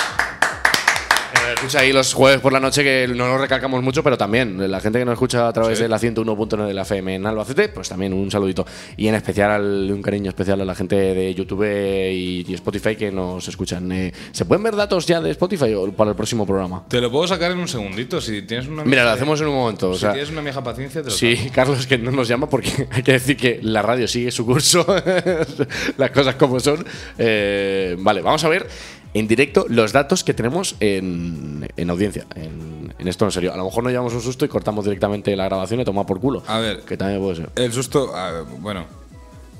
Escucha 1.59 1.79
ahí 1.81 1.91
los 1.91 2.13
jueves 2.13 2.39
por 2.39 2.53
la 2.53 2.59
noche 2.61 2.83
que 2.85 3.05
no 3.13 3.27
nos 3.27 3.41
recalcamos 3.41 3.83
mucho, 3.83 4.01
pero 4.01 4.17
también 4.17 4.71
la 4.71 4.79
gente 4.79 4.97
que 4.97 5.03
nos 5.03 5.13
escucha 5.13 5.45
a 5.45 5.51
través 5.51 5.77
Sí. 5.77 5.83
de 5.83 5.89
la 5.89 5.99
101.9 5.99 6.65
de 6.65 6.73
la 6.73 6.83
FM 6.83 7.15
en 7.15 7.25
Albacete, 7.25 7.67
pues 7.67 7.89
también 7.89 8.13
un 8.13 8.31
saludito. 8.31 8.65
Y 8.95 9.07
en 9.09 9.15
especial, 9.15 9.51
al- 9.51 9.91
un 9.91 10.01
cariño 10.01 10.29
especial 10.29 10.61
a 10.61 10.65
la 10.65 10.73
gente 10.73 10.95
de 10.95 11.33
YouTube 11.35 11.65
y, 12.13 12.45
y 12.47 12.53
Spotify 12.53 12.95
que 12.95 13.11
nos 13.11 13.45
escuchan. 13.49 13.91
Eh, 13.91 14.13
¿Se 14.31 14.45
pueden 14.45 14.63
ver 14.63 14.77
datos 14.77 15.05
ya 15.05 15.19
de 15.19 15.31
Spotify 15.31 15.73
o 15.73 15.91
para 15.91 16.11
el 16.11 16.15
próximo 16.15 16.45
programa? 16.47 16.85
Te 16.87 17.01
lo 17.01 17.11
puedo 17.11 17.27
sacar 17.27 17.51
en 17.51 17.59
un 17.59 17.67
segundito. 17.67 18.21
Si 18.21 18.41
tienes 18.43 18.67
una. 18.67 18.85
Mira, 18.85 19.03
lo 19.03 19.09
hacemos 19.09 19.41
en 19.41 19.47
un 19.47 19.55
momento. 19.55 19.89
o 19.89 19.93
Si 19.95 20.05
tienes 20.07 20.29
una 20.31 20.41
vieja 20.41 20.63
paciencia, 20.63 21.01
te 21.03 21.09
lo 21.09 21.13
Sí, 21.15 21.35
saco. 21.35 21.51
Carlos 21.55 21.85
que 21.87 21.97
no 21.97 22.11
nos 22.11 22.29
llama 22.29 22.47
porque 22.47 22.87
hay 22.91 23.03
que 23.03 23.11
decir 23.11 23.35
que 23.35 23.59
la 23.63 23.81
radio 23.81 24.07
sigue 24.07 24.31
su 24.31 24.45
curso, 24.45 24.85
las 25.97 26.11
cosas 26.11 26.35
como 26.35 26.57
son. 26.61 26.85
Eh, 27.17 27.97
vale, 27.99 28.21
vamos 28.21 28.41
a 28.45 28.47
ver 28.49 28.65
en 29.13 29.27
directo 29.27 29.65
los 29.69 29.91
datos 29.91 30.23
que 30.23 30.33
tenemos 30.33 30.75
en, 30.79 31.67
en 31.75 31.89
audiencia, 31.89 32.25
en, 32.35 32.93
en 32.97 33.07
esto 33.07 33.25
en 33.25 33.31
serio. 33.31 33.53
A 33.53 33.57
lo 33.57 33.65
mejor 33.65 33.83
nos 33.83 33.91
llevamos 33.91 34.13
un 34.13 34.21
susto 34.21 34.45
y 34.45 34.47
cortamos 34.47 34.85
directamente 34.85 35.35
la 35.35 35.45
grabación 35.45 35.79
y 35.79 35.85
toma 35.85 36.05
por 36.05 36.19
culo. 36.19 36.43
A 36.47 36.59
ver. 36.59 36.81
Que 36.81 36.97
también 36.97 37.21
puede 37.21 37.37
ser. 37.37 37.49
El 37.55 37.71
susto. 37.73 38.13
bueno. 38.59 38.85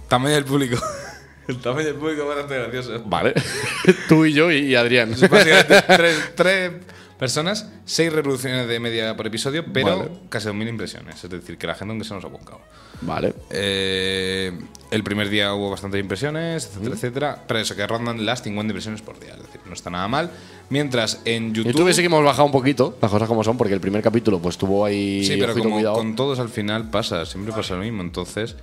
Tamaño 0.08 0.36
del 0.36 0.46
público. 0.46 0.78
El 1.48 1.58
tamaño 1.58 1.88
del 1.88 1.96
público 1.96 2.28
bastante 2.28 2.60
gracioso. 2.60 3.02
Vale. 3.06 3.34
Tú 4.08 4.24
y 4.26 4.34
yo 4.34 4.52
y, 4.52 4.58
y 4.68 4.76
Adrián. 4.76 5.10
Básicamente, 5.10 5.82
tres, 5.88 6.32
tres 6.36 6.72
personas, 7.20 7.70
seis 7.86 8.12
reproducciones 8.12 8.68
de 8.68 8.80
media 8.80 9.16
por 9.16 9.28
episodio, 9.28 9.66
pero 9.72 10.00
Vale. 10.00 10.12
casi 10.30 10.48
2.000 10.48 10.70
impresiones. 10.70 11.24
Es 11.24 11.30
decir, 11.30 11.58
que 11.58 11.68
la 11.68 11.76
gente 11.76 11.92
aunque 11.92 12.08
se 12.08 12.14
nos 12.14 12.24
ha 12.24 12.30
buscado. 12.30 12.62
Vale. 13.02 13.34
Eh, 13.50 14.58
el 14.90 15.04
primer 15.04 15.30
día 15.30 15.54
hubo 15.54 15.70
bastantes 15.70 16.00
impresiones, 16.02 16.66
etcétera, 16.66 16.96
etcétera. 16.96 17.44
Pero 17.48 17.60
eso, 17.60 17.76
que 17.76 17.86
rondan 17.86 18.26
las 18.26 18.42
50 18.42 18.72
impresiones 18.72 19.02
por 19.02 19.20
día. 19.20 19.34
Es 19.34 19.42
decir, 19.44 19.62
no 19.66 19.74
está 19.74 19.90
nada 19.90 20.08
mal. 20.08 20.32
Mientras 20.70 21.22
en 21.26 21.54
YouTube. 21.54 21.74
YouTube 21.74 21.94
sí 21.94 22.02
que 22.02 22.06
hemos 22.08 22.24
bajado 22.24 22.46
un 22.46 22.52
poquito, 22.54 22.98
las 23.02 23.12
cosas 23.12 23.28
como 23.28 23.44
son, 23.44 23.58
porque 23.58 23.74
el 23.74 23.82
primer 23.82 24.02
capítulo 24.02 24.40
pues 24.40 24.58
tuvo 24.58 24.86
ahí 24.86 25.24
Sí, 25.26 25.36
pero 25.38 25.54
como 25.54 25.76
cuidado. 25.76 25.96
con 25.96 26.16
todos 26.16 26.40
al 26.40 26.50
final 26.50 26.90
pasa, 26.90 27.26
siempre 27.26 27.54
pasa 27.54 27.76
lo 27.76 27.82
mismo. 27.82 28.02
Entonces, 28.02 28.56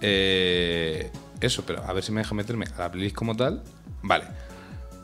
eh, 0.00 1.10
eso, 1.40 1.62
pero 1.66 1.84
a 1.84 1.92
ver 1.92 2.02
si 2.04 2.12
me 2.12 2.20
deja 2.20 2.34
meterme 2.34 2.66
a 2.76 2.80
la 2.82 2.90
playlist 2.92 3.16
como 3.16 3.36
tal. 3.36 3.62
Vale. 4.02 4.24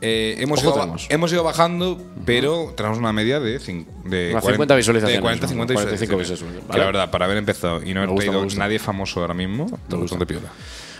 Eh, 0.01 0.35
hemos, 0.39 0.63
Ojo 0.63 0.75
ido, 0.77 0.95
hemos 1.09 1.31
ido 1.31 1.43
bajando, 1.43 1.99
pero 2.25 2.73
tenemos 2.75 2.97
una 2.97 3.13
media 3.13 3.39
de, 3.39 3.57
de 3.59 4.31
Unas 4.31 4.43
40 4.43 4.51
50 4.51 4.75
visualizaciones, 4.75 5.17
De 5.17 5.21
40, 5.21 5.47
50 5.47 5.73
45 5.73 6.17
visualizaciones. 6.17 6.19
visualizaciones, 6.19 6.61
Que 6.63 6.67
¿vale? 6.67 6.79
la 6.79 6.85
verdad, 6.85 7.11
para 7.11 7.25
haber 7.25 7.37
empezado 7.37 7.81
y 7.81 7.93
no 7.93 8.01
haber 8.01 8.09
gusta, 8.11 8.31
pedido 8.31 8.45
nadie 8.57 8.79
famoso 8.79 9.21
ahora 9.21 9.33
mismo, 9.33 9.67
bastante 9.89 10.25
piola. 10.25 10.49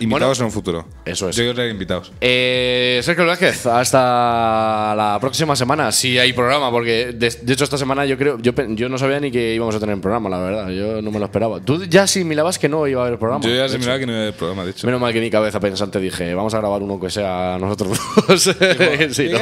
Invitados 0.00 0.38
en 0.40 0.46
un 0.46 0.52
futuro. 0.52 0.86
Eso 1.04 1.28
es. 1.28 1.36
Yo 1.36 1.54
traer 1.54 1.70
invitados. 1.70 2.12
Eh, 2.20 3.00
Sergio 3.02 3.24
Vázquez, 3.26 3.66
hasta 3.66 4.94
la 4.96 5.18
próxima 5.20 5.56
semana, 5.56 5.92
si 5.92 6.18
hay 6.18 6.32
programa, 6.32 6.70
porque 6.70 7.12
de, 7.12 7.30
de 7.30 7.52
hecho 7.52 7.64
esta 7.64 7.78
semana 7.78 8.04
yo 8.04 8.16
creo, 8.18 8.38
yo, 8.38 8.52
yo 8.70 8.88
no 8.88 8.98
sabía 8.98 9.20
ni 9.20 9.30
que 9.30 9.54
íbamos 9.54 9.74
a 9.74 9.80
tener 9.80 10.00
programa, 10.00 10.28
la 10.28 10.38
verdad, 10.38 10.68
yo 10.70 11.00
no 11.02 11.10
me 11.10 11.18
lo 11.18 11.24
esperaba. 11.26 11.60
Tú 11.60 11.84
ya 11.84 12.02
asimilabas 12.04 12.58
que 12.58 12.68
no 12.68 12.86
iba 12.86 13.02
a 13.02 13.06
haber 13.06 13.18
programa. 13.18 13.44
Yo 13.44 13.50
ya 13.50 13.78
miraba 13.78 13.98
que 13.98 14.06
no 14.06 14.12
iba 14.12 14.20
a 14.20 14.22
haber 14.24 14.34
programa, 14.34 14.64
de 14.64 14.70
hecho. 14.72 14.86
Menos 14.86 15.00
mal 15.00 15.12
que 15.12 15.20
mi 15.20 15.30
cabeza 15.30 15.60
pensante 15.60 15.98
dije, 16.00 16.34
vamos 16.34 16.52
a 16.54 16.58
grabar 16.58 16.82
uno 16.82 17.00
que 17.00 17.10
sea 17.10 17.56
nosotros 17.60 17.98
dos. 18.28 18.50
Sí, 19.10 19.28
¿no? 19.30 19.38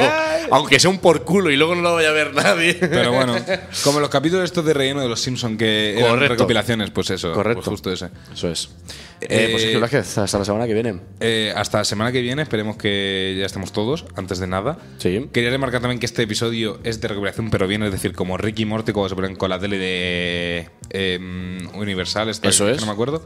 Aunque 0.51 0.79
sea 0.79 0.89
un 0.89 0.99
por 0.99 1.23
culo 1.23 1.49
y 1.51 1.57
luego 1.57 1.75
no 1.75 1.81
lo 1.81 1.95
vaya 1.95 2.09
a 2.09 2.13
ver 2.13 2.33
nadie. 2.33 2.75
Pero 2.75 3.11
bueno, 3.11 3.35
como 3.83 3.99
los 3.99 4.09
capítulos 4.09 4.45
estos 4.45 4.63
de 4.65 4.73
relleno 4.73 5.01
de 5.01 5.09
los 5.09 5.19
Simpsons 5.19 5.57
que 5.57 5.97
eran 5.97 6.11
Correcto. 6.11 6.33
recopilaciones, 6.35 6.91
pues 6.91 7.09
eso, 7.09 7.33
Correcto. 7.33 7.61
pues 7.61 7.67
justo 7.69 7.91
ese. 7.91 8.09
Eso 8.33 8.49
es. 8.49 8.69
Eh, 9.21 9.49
pues 9.51 9.63
Eh, 9.63 9.65
Sergio 9.65 9.79
Vázquez, 9.79 10.17
hasta 10.17 10.39
la 10.39 10.45
semana 10.45 10.67
que 10.67 10.73
viene. 10.73 10.99
Eh, 11.19 11.53
hasta 11.55 11.79
la 11.79 11.85
semana 11.85 12.11
que 12.11 12.21
viene, 12.21 12.41
esperemos 12.41 12.77
que 12.77 13.35
ya 13.39 13.45
estemos 13.45 13.71
todos, 13.71 14.05
antes 14.15 14.39
de 14.39 14.47
nada. 14.47 14.77
Sí. 14.97 15.27
Quería 15.31 15.49
remarcar 15.49 15.81
también 15.81 15.99
que 15.99 16.05
este 16.05 16.23
episodio 16.23 16.79
es 16.83 17.01
de 17.01 17.07
recuperación, 17.07 17.49
pero 17.49 17.67
bien, 17.67 17.83
es 17.83 17.91
decir, 17.91 18.13
como 18.13 18.37
Ricky 18.37 18.65
Morty 18.65 18.91
cuando 18.91 19.09
se 19.09 19.15
ponen 19.15 19.35
con 19.35 19.49
la 19.49 19.59
tele 19.59 19.77
de 19.77 20.69
eh, 20.89 21.59
Universal, 21.73 22.29
esta, 22.29 22.49
Eso 22.49 22.69
es. 22.69 22.79
no 22.81 22.87
me 22.87 22.93
acuerdo. 22.93 23.23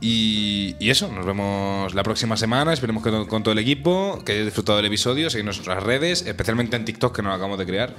Y, 0.00 0.76
y 0.78 0.90
eso, 0.90 1.10
nos 1.10 1.24
vemos 1.24 1.94
la 1.94 2.02
próxima 2.02 2.36
semana. 2.36 2.72
Esperemos 2.72 3.02
que 3.02 3.10
con, 3.26 3.42
todo 3.42 3.52
el 3.52 3.58
equipo, 3.58 4.22
que 4.24 4.32
hayáis 4.32 4.46
disfrutado 4.46 4.76
del 4.76 4.86
episodio. 4.86 5.30
Seguidnos 5.30 5.56
en 5.56 5.64
nuestras 5.64 5.82
redes, 5.82 6.22
especialmente 6.26 6.76
en 6.76 6.84
TikTok, 6.84 7.16
que 7.16 7.22
nos 7.22 7.32
acabamos 7.34 7.58
de 7.58 7.66
crear. 7.66 7.94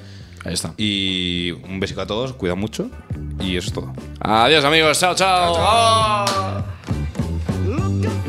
Ahí 0.46 0.54
está. 0.54 0.74
Y 0.78 1.52
un 1.68 1.80
besico 1.80 2.02
a 2.02 2.08
todos, 2.08 2.34
cuidado 2.34 2.56
mucho. 2.56 2.90
Y 3.40 3.58
eso 3.58 3.68
es 3.68 3.74
todo. 3.74 3.94
Adiós, 4.20 4.64
amigos. 4.64 5.00
chao. 5.00 5.16
chao. 5.16 5.56
chao. 5.56 6.97
Ooh. 8.06 8.27